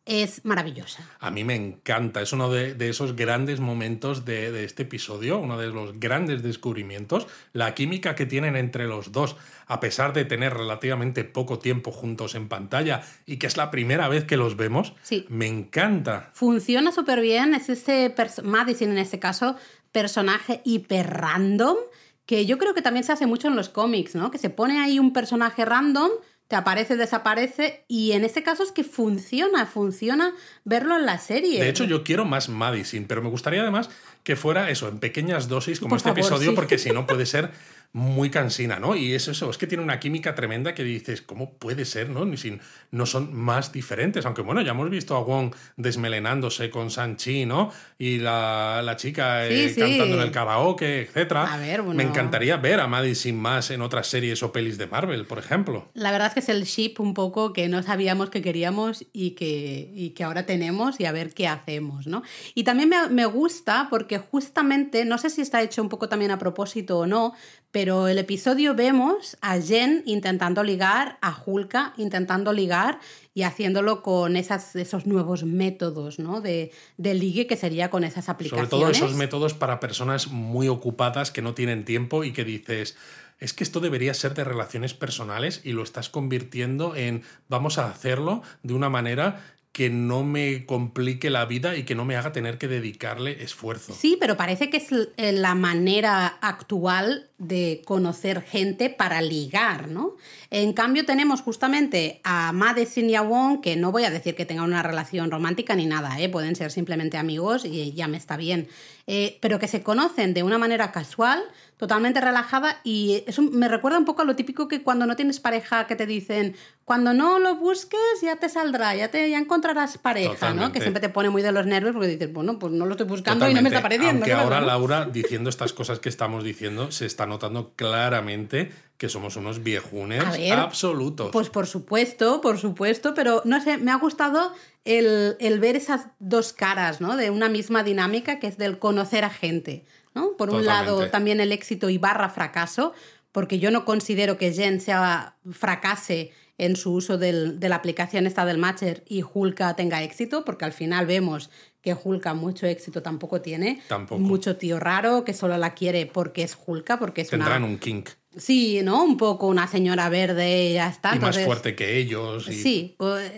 es 0.05 0.43
maravillosa. 0.43 1.07
A 1.19 1.31
mí 1.31 1.43
me 1.43 1.55
encanta, 1.55 2.21
es 2.21 2.33
uno 2.33 2.51
de, 2.51 2.73
de 2.75 2.89
esos 2.89 3.15
grandes 3.15 3.59
momentos 3.59 4.25
de, 4.25 4.51
de 4.51 4.65
este 4.65 4.83
episodio, 4.83 5.37
uno 5.39 5.57
de 5.57 5.67
los 5.67 5.99
grandes 5.99 6.43
descubrimientos, 6.43 7.27
la 7.53 7.73
química 7.73 8.13
que 8.15 8.25
tienen 8.25 8.55
entre 8.55 8.85
los 8.87 9.11
dos, 9.11 9.37
a 9.65 9.79
pesar 9.79 10.11
de 10.13 10.25
tener 10.25 10.53
relativamente 10.53 11.23
poco 11.23 11.59
tiempo 11.59 11.91
juntos 11.91 12.35
en 12.35 12.49
pantalla 12.49 13.01
y 13.25 13.37
que 13.37 13.47
es 13.47 13.55
la 13.55 13.71
primera 13.71 14.09
vez 14.09 14.25
que 14.25 14.35
los 14.37 14.57
vemos, 14.57 14.93
Sí. 15.03 15.25
me 15.29 15.47
encanta. 15.47 16.31
Funciona 16.33 16.91
súper 16.91 17.21
bien, 17.21 17.53
es 17.55 17.69
pers- 17.69 18.43
Madison 18.43 18.91
en 18.91 18.97
este 18.97 19.19
caso, 19.19 19.55
personaje 19.93 20.61
hiper 20.65 21.07
random, 21.07 21.77
que 22.25 22.45
yo 22.45 22.57
creo 22.57 22.73
que 22.73 22.81
también 22.81 23.03
se 23.03 23.11
hace 23.11 23.27
mucho 23.27 23.47
en 23.47 23.55
los 23.55 23.69
cómics, 23.69 24.15
¿no? 24.15 24.31
Que 24.31 24.37
se 24.37 24.49
pone 24.49 24.79
ahí 24.81 24.97
un 24.97 25.13
personaje 25.13 25.65
random, 25.65 26.09
aparece, 26.55 26.95
desaparece, 26.95 27.85
y 27.87 28.11
en 28.13 28.23
este 28.23 28.43
caso 28.43 28.63
es 28.63 28.71
que 28.71 28.83
funciona, 28.83 29.65
funciona 29.65 30.33
verlo 30.63 30.97
en 30.97 31.05
la 31.05 31.17
serie. 31.17 31.61
De 31.61 31.69
hecho, 31.69 31.83
yo 31.83 32.03
quiero 32.03 32.25
más 32.25 32.49
Madison, 32.49 33.05
pero 33.07 33.21
me 33.21 33.29
gustaría 33.29 33.61
además 33.61 33.89
que 34.23 34.35
fuera 34.35 34.69
eso, 34.69 34.87
en 34.87 34.99
pequeñas 34.99 35.47
dosis, 35.47 35.79
como 35.79 35.89
Por 35.89 35.97
este 35.97 36.09
favor, 36.09 36.19
episodio, 36.19 36.49
sí. 36.51 36.55
porque 36.55 36.77
si 36.77 36.91
no 36.91 37.05
puede 37.05 37.25
ser 37.25 37.51
muy 37.93 38.31
cansina, 38.31 38.79
¿no? 38.79 38.95
Y 38.95 39.13
es 39.13 39.27
eso, 39.27 39.51
es 39.51 39.59
que 39.59 39.67
tiene 39.67 39.83
una 39.83 39.99
química 39.99 40.33
tremenda 40.33 40.73
que 40.73 40.83
dices, 40.83 41.21
¿cómo 41.21 41.53
puede 41.53 41.85
ser, 41.85 42.09
no? 42.09 42.25
Ni 42.25 42.37
si 42.37 42.57
no 42.89 43.05
son 43.05 43.35
más 43.35 43.71
diferentes. 43.71 44.25
Aunque 44.25 44.41
bueno, 44.41 44.61
ya 44.63 44.71
hemos 44.71 44.89
visto 44.89 45.15
a 45.15 45.23
Wong 45.23 45.53
desmelenándose 45.77 46.71
con 46.71 46.89
Sanchi, 46.89 47.45
¿no? 47.45 47.71
Y 47.99 48.17
la, 48.17 48.81
la 48.83 48.95
chica 48.95 49.45
eh, 49.47 49.69
Sí, 49.69 49.79
cantando 49.79 50.15
en 50.15 50.23
el 50.23 50.31
karaoke, 50.31 51.01
etcétera. 51.01 51.53
A 51.53 51.57
ver, 51.57 51.83
bueno. 51.83 51.97
Me 51.97 52.03
encantaría 52.03 52.57
ver 52.57 52.79
a 52.79 52.87
Madison 52.87 53.35
más 53.35 53.69
en 53.69 53.83
otras 53.83 54.07
series 54.07 54.41
o 54.41 54.51
pelis 54.51 54.79
de 54.79 54.87
Marvel, 54.87 55.25
por 55.27 55.37
ejemplo. 55.37 55.87
La 55.93 56.11
verdad 56.11 56.29
es 56.29 56.33
que 56.33 56.39
es 56.39 56.49
el 56.49 56.63
ship 56.63 56.95
un 56.97 57.13
poco 57.13 57.53
que 57.53 57.69
no 57.69 57.83
sabíamos 57.83 58.31
que 58.31 58.41
queríamos 58.41 59.05
y 59.13 59.31
que, 59.31 59.91
y 59.93 60.11
que 60.11 60.23
ahora 60.23 60.47
tenemos 60.47 60.99
y 60.99 61.05
a 61.05 61.11
ver 61.11 61.31
qué 61.35 61.47
hacemos, 61.47 62.07
¿no? 62.07 62.23
Y 62.55 62.63
también 62.63 62.89
me, 62.89 63.07
me 63.09 63.27
gusta 63.27 63.85
porque 63.91 64.17
justamente, 64.17 65.05
no 65.05 65.19
sé 65.19 65.29
si 65.29 65.41
está 65.41 65.61
hecho 65.61 65.83
un 65.83 65.89
poco 65.89 66.09
también 66.09 66.31
a 66.31 66.39
propósito 66.39 66.97
o 66.97 67.05
no, 67.05 67.35
pero 67.73 68.07
el 68.07 68.19
episodio 68.19 68.75
vemos 68.75 69.35
a 69.41 69.59
Jen 69.59 70.03
intentando 70.05 70.63
ligar, 70.63 71.17
a 71.21 71.35
Hulka 71.43 71.93
intentando 71.97 72.53
ligar 72.53 72.99
y 73.33 73.41
haciéndolo 73.41 74.03
con 74.03 74.35
esas, 74.35 74.75
esos 74.75 75.07
nuevos 75.07 75.43
métodos, 75.43 76.19
¿no? 76.19 76.39
De, 76.39 76.71
de 76.97 77.15
ligue 77.15 77.47
que 77.47 77.57
sería 77.57 77.89
con 77.89 78.03
esas 78.03 78.25
Sobre 78.25 78.35
aplicaciones. 78.35 78.69
todo 78.69 78.89
esos 78.91 79.15
métodos 79.15 79.55
para 79.55 79.79
personas 79.79 80.27
muy 80.27 80.67
ocupadas 80.67 81.31
que 81.31 81.41
no 81.41 81.55
tienen 81.55 81.83
tiempo 81.83 82.23
y 82.23 82.31
que 82.31 82.43
dices, 82.43 82.95
es 83.39 83.53
que 83.53 83.63
esto 83.63 83.79
debería 83.79 84.13
ser 84.13 84.35
de 84.35 84.43
relaciones 84.43 84.93
personales 84.93 85.61
y 85.63 85.71
lo 85.71 85.81
estás 85.81 86.09
convirtiendo 86.09 86.95
en 86.95 87.23
vamos 87.49 87.79
a 87.79 87.89
hacerlo 87.89 88.43
de 88.61 88.75
una 88.75 88.89
manera 88.91 89.41
que 89.73 89.89
no 89.89 90.23
me 90.23 90.67
complique 90.67 91.31
la 91.31 91.45
vida 91.45 91.75
y 91.75 91.83
que 91.83 91.95
no 91.95 92.05
me 92.05 92.15
haga 92.15 92.31
tener 92.31 92.59
que 92.59 92.67
dedicarle 92.67 93.43
esfuerzo. 93.43 93.91
Sí, 93.93 94.17
pero 94.19 94.37
parece 94.37 94.69
que 94.69 94.77
es 94.77 94.89
eh, 95.17 95.31
la 95.31 95.55
manera 95.55 96.27
actual 96.27 97.31
de 97.39 97.81
conocer 97.83 98.43
gente 98.43 98.91
para 98.91 99.19
ligar, 99.23 99.89
¿no? 99.89 100.15
En 100.51 100.73
cambio 100.73 101.05
tenemos 101.05 101.41
justamente 101.41 102.21
a 102.23 102.53
Madison 102.53 103.09
y 103.09 103.15
a 103.15 103.23
Wong, 103.23 103.61
que 103.61 103.75
no 103.75 103.91
voy 103.91 104.03
a 104.03 104.11
decir 104.11 104.35
que 104.35 104.45
tengan 104.45 104.65
una 104.65 104.83
relación 104.83 105.31
romántica 105.31 105.75
ni 105.75 105.87
nada, 105.87 106.21
¿eh? 106.21 106.29
pueden 106.29 106.55
ser 106.55 106.71
simplemente 106.71 107.17
amigos 107.17 107.65
y 107.65 107.93
ya 107.93 108.07
me 108.07 108.17
está 108.17 108.37
bien, 108.37 108.67
Eh, 109.05 109.37
pero 109.41 109.59
que 109.59 109.67
se 109.67 109.83
conocen 109.83 110.33
de 110.33 110.43
una 110.43 110.57
manera 110.57 110.93
casual, 110.93 111.43
totalmente 111.75 112.21
relajada 112.21 112.79
y 112.85 113.25
eso 113.27 113.41
me 113.41 113.67
recuerda 113.67 113.97
un 113.97 114.05
poco 114.05 114.21
a 114.21 114.25
lo 114.25 114.37
típico 114.37 114.69
que 114.69 114.81
cuando 114.81 115.05
no 115.05 115.17
tienes 115.17 115.41
pareja 115.41 115.87
que 115.87 115.97
te 115.97 116.05
dicen, 116.05 116.55
cuando 116.85 117.13
no 117.13 117.37
lo 117.37 117.55
busques 117.55 117.99
ya 118.21 118.37
te 118.37 118.47
saldrá, 118.47 118.95
ya, 118.95 119.11
te, 119.11 119.29
ya 119.29 119.39
encontrarás 119.39 119.97
pareja, 119.97 120.53
¿no? 120.53 120.71
Que 120.71 120.79
siempre 120.79 121.01
te 121.01 121.09
pone 121.09 121.29
muy 121.29 121.41
de 121.41 121.51
los 121.51 121.65
nervios 121.65 121.91
porque 121.91 122.07
dices, 122.07 122.31
bueno, 122.31 122.57
pues 122.59 122.71
no 122.71 122.85
lo 122.85 122.91
estoy 122.91 123.07
buscando 123.07 123.49
y 123.49 123.53
no 123.53 123.61
me 123.61 123.67
está 123.67 123.79
apareciendo. 123.79 124.23
Aunque 124.23 124.29
claro, 124.29 124.43
ahora 124.43 124.61
¿no? 124.61 124.67
Laura, 124.67 125.05
diciendo 125.05 125.49
estas 125.49 125.73
cosas 125.73 125.99
que 125.99 126.07
estamos 126.07 126.45
diciendo, 126.45 126.89
se 126.91 127.05
está 127.05 127.25
notando 127.25 127.73
claramente 127.75 128.71
que 128.97 129.09
somos 129.09 129.35
unos 129.35 129.63
viejunes 129.63 130.23
ver, 130.37 130.53
absolutos. 130.53 131.31
Pues 131.33 131.49
por 131.49 131.67
supuesto, 131.67 132.39
por 132.39 132.57
supuesto, 132.57 133.13
pero 133.13 133.41
no 133.43 133.61
sé, 133.61 133.77
me 133.77 133.91
ha 133.91 133.95
gustado 133.95 134.53
el, 134.85 135.35
el 135.39 135.59
ver 135.59 135.75
esas 135.75 136.07
dos 136.19 136.53
caras, 136.53 136.99
¿no? 137.01 137.15
De 137.15 137.29
una 137.29 137.49
misma 137.49 137.83
dinámica 137.83 138.39
que 138.39 138.47
es 138.47 138.57
del 138.57 138.79
conocer 138.79 139.23
a 139.23 139.29
gente, 139.29 139.85
¿no? 140.13 140.35
Por 140.37 140.49
un 140.49 140.65
lado, 140.65 141.07
también 141.09 141.39
el 141.39 141.51
éxito 141.51 141.89
y 141.89 141.97
barra 141.97 142.29
fracaso, 142.29 142.93
porque 143.31 143.59
yo 143.59 143.71
no 143.71 143.85
considero 143.85 144.37
que 144.37 144.51
Jen 144.51 144.79
sea 144.81 145.37
fracase 145.51 146.31
en 146.59 146.75
su 146.75 146.93
uso 146.93 147.17
del- 147.17 147.59
de 147.59 147.67
la 147.69 147.75
aplicación 147.77 148.27
esta 148.27 148.45
del 148.45 148.59
Matcher 148.59 149.03
y 149.07 149.23
Hulka 149.23 149.75
tenga 149.75 150.03
éxito, 150.03 150.45
porque 150.45 150.65
al 150.65 150.73
final 150.73 151.07
vemos 151.07 151.49
que 151.81 151.95
Hulka 152.01 152.33
mucho 152.35 152.67
éxito 152.67 153.01
tampoco 153.01 153.41
tiene. 153.41 153.81
Tampoco. 153.87 154.21
Mucho 154.21 154.55
tío 154.57 154.79
raro 154.79 155.23
que 155.25 155.33
solo 155.33 155.57
la 155.57 155.73
quiere 155.73 156.05
porque 156.05 156.43
es 156.43 156.55
Hulka, 156.65 156.99
porque 156.99 157.21
es 157.21 157.33
una... 157.33 157.45
Tendrán 157.45 157.63
un 157.63 157.77
kink 157.79 158.09
Sí, 158.37 158.81
¿no? 158.83 159.03
Un 159.03 159.17
poco 159.17 159.47
una 159.47 159.67
señora 159.67 160.09
verde 160.09 160.69
y 160.69 160.73
ya 160.73 160.89
está. 160.89 161.15
y 161.15 161.19
más 161.19 161.39
fuerte 161.39 161.75
que 161.75 161.97
ellos. 161.97 162.47
y- 162.49 162.53
Sí. 162.53 162.95
pues, 162.97 163.31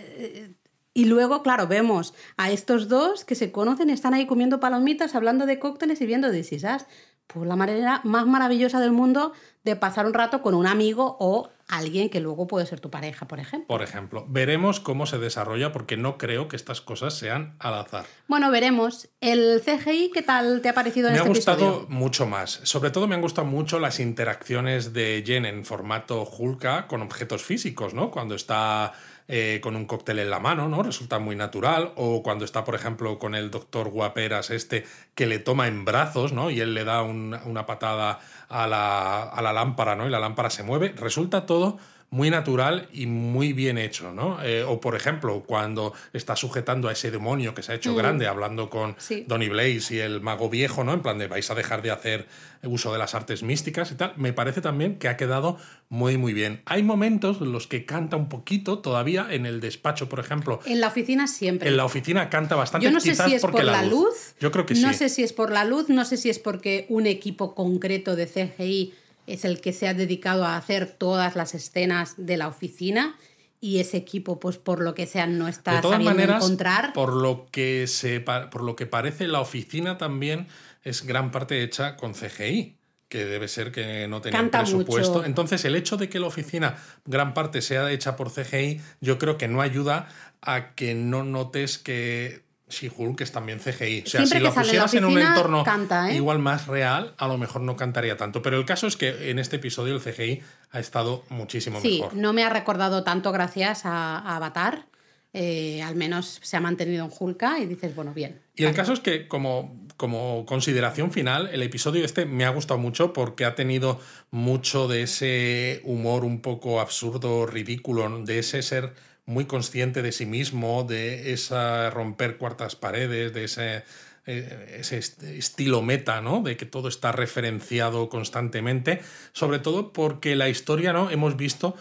y 0.96 1.04
luego, 1.04 1.42
claro, 1.42 1.66
vemos 1.66 2.14
a 2.38 2.50
estos 2.50 2.88
dos 2.88 3.26
que 3.26 3.34
se 3.34 3.52
conocen, 3.52 3.90
están 3.90 4.14
ahí 4.14 4.24
comiendo 4.26 4.60
palomitas, 4.60 5.14
hablando 5.14 5.44
de 5.44 5.58
cócteles 5.58 6.00
y 6.00 6.06
viendo 6.06 6.30
de 6.30 6.42
Sisas. 6.42 6.86
Pues 7.26 7.46
la 7.46 7.54
manera 7.54 8.00
más 8.04 8.24
maravillosa 8.26 8.80
del 8.80 8.92
mundo 8.92 9.32
de 9.62 9.76
pasar 9.76 10.06
un 10.06 10.14
rato 10.14 10.40
con 10.40 10.54
un 10.54 10.66
amigo 10.66 11.16
o 11.20 11.50
alguien 11.68 12.08
que 12.08 12.20
luego 12.20 12.46
puede 12.46 12.64
ser 12.64 12.80
tu 12.80 12.88
pareja, 12.88 13.26
por 13.28 13.40
ejemplo. 13.40 13.66
Por 13.66 13.82
ejemplo, 13.82 14.24
veremos 14.28 14.80
cómo 14.80 15.04
se 15.04 15.18
desarrolla 15.18 15.70
porque 15.70 15.98
no 15.98 16.16
creo 16.16 16.48
que 16.48 16.56
estas 16.56 16.80
cosas 16.80 17.12
sean 17.14 17.56
al 17.58 17.74
azar. 17.74 18.06
Bueno, 18.26 18.50
veremos. 18.50 19.08
¿El 19.20 19.60
CGI 19.60 20.12
qué 20.14 20.22
tal 20.22 20.62
te 20.62 20.70
ha 20.70 20.74
parecido 20.74 21.08
en 21.08 21.14
Me 21.14 21.18
ha 21.18 21.22
este 21.24 21.28
gustado 21.28 21.66
episodio? 21.66 21.88
mucho 21.90 22.26
más. 22.26 22.60
Sobre 22.62 22.90
todo 22.90 23.06
me 23.06 23.16
han 23.16 23.22
gustado 23.22 23.46
mucho 23.46 23.80
las 23.80 24.00
interacciones 24.00 24.94
de 24.94 25.22
Jen 25.26 25.44
en 25.44 25.64
formato 25.66 26.22
Hulka 26.22 26.86
con 26.86 27.02
objetos 27.02 27.42
físicos, 27.42 27.92
¿no? 27.92 28.10
Cuando 28.12 28.34
está 28.36 28.92
eh, 29.28 29.60
con 29.62 29.74
un 29.76 29.86
cóctel 29.86 30.18
en 30.20 30.30
la 30.30 30.38
mano, 30.38 30.68
¿no? 30.68 30.82
Resulta 30.82 31.18
muy 31.18 31.34
natural. 31.36 31.92
O 31.96 32.22
cuando 32.22 32.44
está, 32.44 32.64
por 32.64 32.74
ejemplo, 32.74 33.18
con 33.18 33.34
el 33.34 33.50
doctor 33.50 33.88
Guaperas 33.90 34.50
este 34.50 34.84
que 35.14 35.26
le 35.26 35.38
toma 35.38 35.66
en 35.66 35.84
brazos, 35.84 36.32
¿no? 36.32 36.50
Y 36.50 36.60
él 36.60 36.74
le 36.74 36.84
da 36.84 37.02
un- 37.02 37.36
una 37.44 37.66
patada 37.66 38.20
a 38.48 38.66
la, 38.66 39.22
a 39.24 39.42
la 39.42 39.52
lámpara, 39.52 39.96
¿no? 39.96 40.06
Y 40.06 40.10
la 40.10 40.20
lámpara 40.20 40.50
se 40.50 40.62
mueve. 40.62 40.94
Resulta 40.96 41.46
todo 41.46 41.78
muy 42.10 42.30
natural 42.30 42.88
y 42.92 43.06
muy 43.06 43.52
bien 43.52 43.78
hecho, 43.78 44.12
¿no? 44.12 44.42
Eh, 44.42 44.62
o 44.62 44.80
por 44.80 44.94
ejemplo, 44.94 45.42
cuando 45.44 45.92
está 46.12 46.36
sujetando 46.36 46.88
a 46.88 46.92
ese 46.92 47.10
demonio 47.10 47.52
que 47.54 47.62
se 47.62 47.72
ha 47.72 47.74
hecho 47.74 47.92
Mm. 47.92 47.96
grande, 47.96 48.26
hablando 48.28 48.70
con 48.70 48.94
Sí. 48.98 49.24
Donny 49.26 49.48
Blaze 49.48 49.94
y 49.96 49.98
el 49.98 50.20
mago 50.20 50.48
viejo, 50.48 50.84
¿no? 50.84 50.92
En 50.92 51.00
plan 51.02 51.18
de 51.18 51.26
vais 51.26 51.50
a 51.50 51.54
dejar 51.54 51.82
de 51.82 51.90
hacer 51.90 52.26
uso 52.62 52.92
de 52.92 52.98
las 52.98 53.14
artes 53.14 53.42
místicas 53.42 53.90
y 53.92 53.96
tal. 53.96 54.12
Me 54.16 54.32
parece 54.32 54.60
también 54.60 54.98
que 54.98 55.08
ha 55.08 55.16
quedado 55.16 55.56
muy, 55.88 56.16
muy 56.16 56.32
bien. 56.32 56.62
Hay 56.64 56.82
momentos 56.82 57.38
en 57.40 57.52
los 57.52 57.66
que 57.66 57.84
canta 57.84 58.16
un 58.16 58.28
poquito 58.28 58.78
todavía 58.78 59.26
en 59.30 59.44
el 59.46 59.60
despacho, 59.60 60.08
por 60.08 60.18
ejemplo. 60.20 60.60
En 60.64 60.80
la 60.80 60.88
oficina 60.88 61.26
siempre. 61.26 61.68
En 61.68 61.76
la 61.76 61.84
oficina 61.84 62.30
canta 62.30 62.54
bastante. 62.56 62.84
Yo 62.84 62.90
no 62.92 63.00
sé 63.00 63.10
quizás 63.10 63.28
si 63.28 63.34
es 63.36 63.42
por 63.42 63.62
la 63.62 63.82
luz. 63.84 64.34
Yo 64.40 64.50
creo 64.52 64.64
que 64.64 64.74
no 64.74 64.88
sí. 64.92 64.94
sé 64.98 65.08
si 65.08 65.22
es 65.22 65.32
por 65.32 65.50
la 65.52 65.64
luz, 65.64 65.88
no 65.88 66.04
sé 66.04 66.16
si 66.16 66.30
es 66.30 66.38
porque 66.38 66.86
un 66.88 67.06
equipo 67.06 67.54
concreto 67.54 68.16
de 68.16 68.26
CGI 68.26 68.94
es 69.26 69.44
el 69.44 69.60
que 69.60 69.72
se 69.72 69.88
ha 69.88 69.94
dedicado 69.94 70.44
a 70.44 70.56
hacer 70.56 70.86
todas 70.86 71.36
las 71.36 71.54
escenas 71.54 72.14
de 72.16 72.36
la 72.36 72.48
oficina 72.48 73.16
y 73.60 73.80
ese 73.80 73.96
equipo, 73.96 74.38
pues 74.38 74.58
por 74.58 74.80
lo 74.80 74.94
que 74.94 75.06
sea, 75.06 75.26
no 75.26 75.48
está 75.48 75.76
de 75.76 75.80
todas 75.80 75.96
sabiendo 75.96 76.14
maneras, 76.14 76.42
encontrar. 76.44 76.92
por 76.92 77.14
lo 77.14 77.46
que 77.50 77.86
se 77.86 78.20
por 78.20 78.62
lo 78.62 78.76
que 78.76 78.86
parece 78.86 79.26
la 79.28 79.40
oficina 79.40 79.98
también 79.98 80.46
es 80.84 81.04
gran 81.04 81.30
parte 81.30 81.62
hecha 81.62 81.96
con 81.96 82.12
CGI 82.12 82.76
que 83.08 83.24
debe 83.24 83.48
ser 83.48 83.70
que 83.72 84.08
no 84.08 84.20
tenían 84.20 84.42
Canta 84.42 84.60
presupuesto. 84.60 85.14
mucho. 85.14 85.24
Entonces, 85.24 85.64
el 85.64 85.76
hecho 85.76 85.96
de 85.96 86.08
que 86.08 86.18
la 86.18 86.26
oficina 86.26 86.76
gran 87.04 87.34
parte 87.34 87.62
sea 87.62 87.90
hecha 87.90 88.16
por 88.16 88.32
CGI, 88.32 88.80
yo 89.00 89.18
creo 89.18 89.38
que 89.38 89.46
no 89.48 89.62
ayuda 89.62 90.08
a 90.42 90.74
que 90.74 90.94
no 90.94 91.22
notes 91.22 91.78
que 91.78 92.42
She-Hulk 92.68 93.20
es 93.20 93.30
también 93.32 93.58
CGI. 93.60 94.02
O 94.06 94.08
sea, 94.08 94.26
Siempre 94.26 94.26
si 94.26 94.36
en 94.36 94.42
la 94.42 94.52
pusieras 94.52 94.94
en 94.94 95.04
un 95.04 95.18
entorno 95.18 95.62
canta, 95.64 96.10
¿eh? 96.10 96.16
igual 96.16 96.38
más 96.40 96.66
real, 96.66 97.14
a 97.16 97.28
lo 97.28 97.38
mejor 97.38 97.62
no 97.62 97.76
cantaría 97.76 98.16
tanto. 98.16 98.42
Pero 98.42 98.56
el 98.58 98.64
caso 98.64 98.86
es 98.86 98.96
que 98.96 99.30
en 99.30 99.38
este 99.38 99.56
episodio 99.56 99.94
el 99.94 100.00
CGI 100.00 100.42
ha 100.72 100.80
estado 100.80 101.24
muchísimo 101.28 101.80
Sí, 101.80 102.00
mejor. 102.00 102.14
no 102.14 102.32
me 102.32 102.44
ha 102.44 102.48
recordado 102.50 103.04
tanto 103.04 103.30
gracias 103.32 103.86
a, 103.86 104.18
a 104.18 104.36
Avatar. 104.36 104.86
Eh, 105.32 105.82
al 105.82 105.96
menos 105.96 106.38
se 106.42 106.56
ha 106.56 106.60
mantenido 106.60 107.04
en 107.04 107.10
Hulka 107.16 107.58
y 107.58 107.66
dices, 107.66 107.94
bueno, 107.94 108.14
bien. 108.14 108.40
Y 108.54 108.64
el 108.64 108.74
caso 108.74 108.94
es 108.94 109.00
que, 109.00 109.28
como, 109.28 109.86
como 109.98 110.46
consideración 110.46 111.12
final, 111.12 111.50
el 111.52 111.62
episodio 111.62 112.06
este 112.06 112.24
me 112.24 112.46
ha 112.46 112.48
gustado 112.48 112.80
mucho 112.80 113.12
porque 113.12 113.44
ha 113.44 113.54
tenido 113.54 114.00
mucho 114.30 114.88
de 114.88 115.02
ese 115.02 115.82
humor 115.84 116.24
un 116.24 116.40
poco 116.40 116.80
absurdo, 116.80 117.44
ridículo, 117.44 118.08
de 118.24 118.38
ese 118.38 118.62
ser 118.62 118.94
muy 119.26 119.44
consciente 119.46 120.02
de 120.02 120.12
sí 120.12 120.24
mismo, 120.26 120.84
de 120.84 121.32
esa 121.32 121.90
romper 121.90 122.38
cuartas 122.38 122.76
paredes, 122.76 123.32
de 123.34 123.44
ese, 123.44 123.82
eh, 124.26 124.76
ese 124.78 124.98
est- 124.98 125.22
estilo 125.24 125.82
meta, 125.82 126.20
¿no? 126.20 126.42
De 126.42 126.56
que 126.56 126.64
todo 126.66 126.88
está 126.88 127.12
referenciado 127.12 128.08
constantemente, 128.08 129.00
sobre 129.32 129.58
todo 129.58 129.92
porque 129.92 130.36
la 130.36 130.48
historia, 130.48 130.92
¿no? 130.92 131.10
Hemos 131.10 131.36
visto 131.36 131.74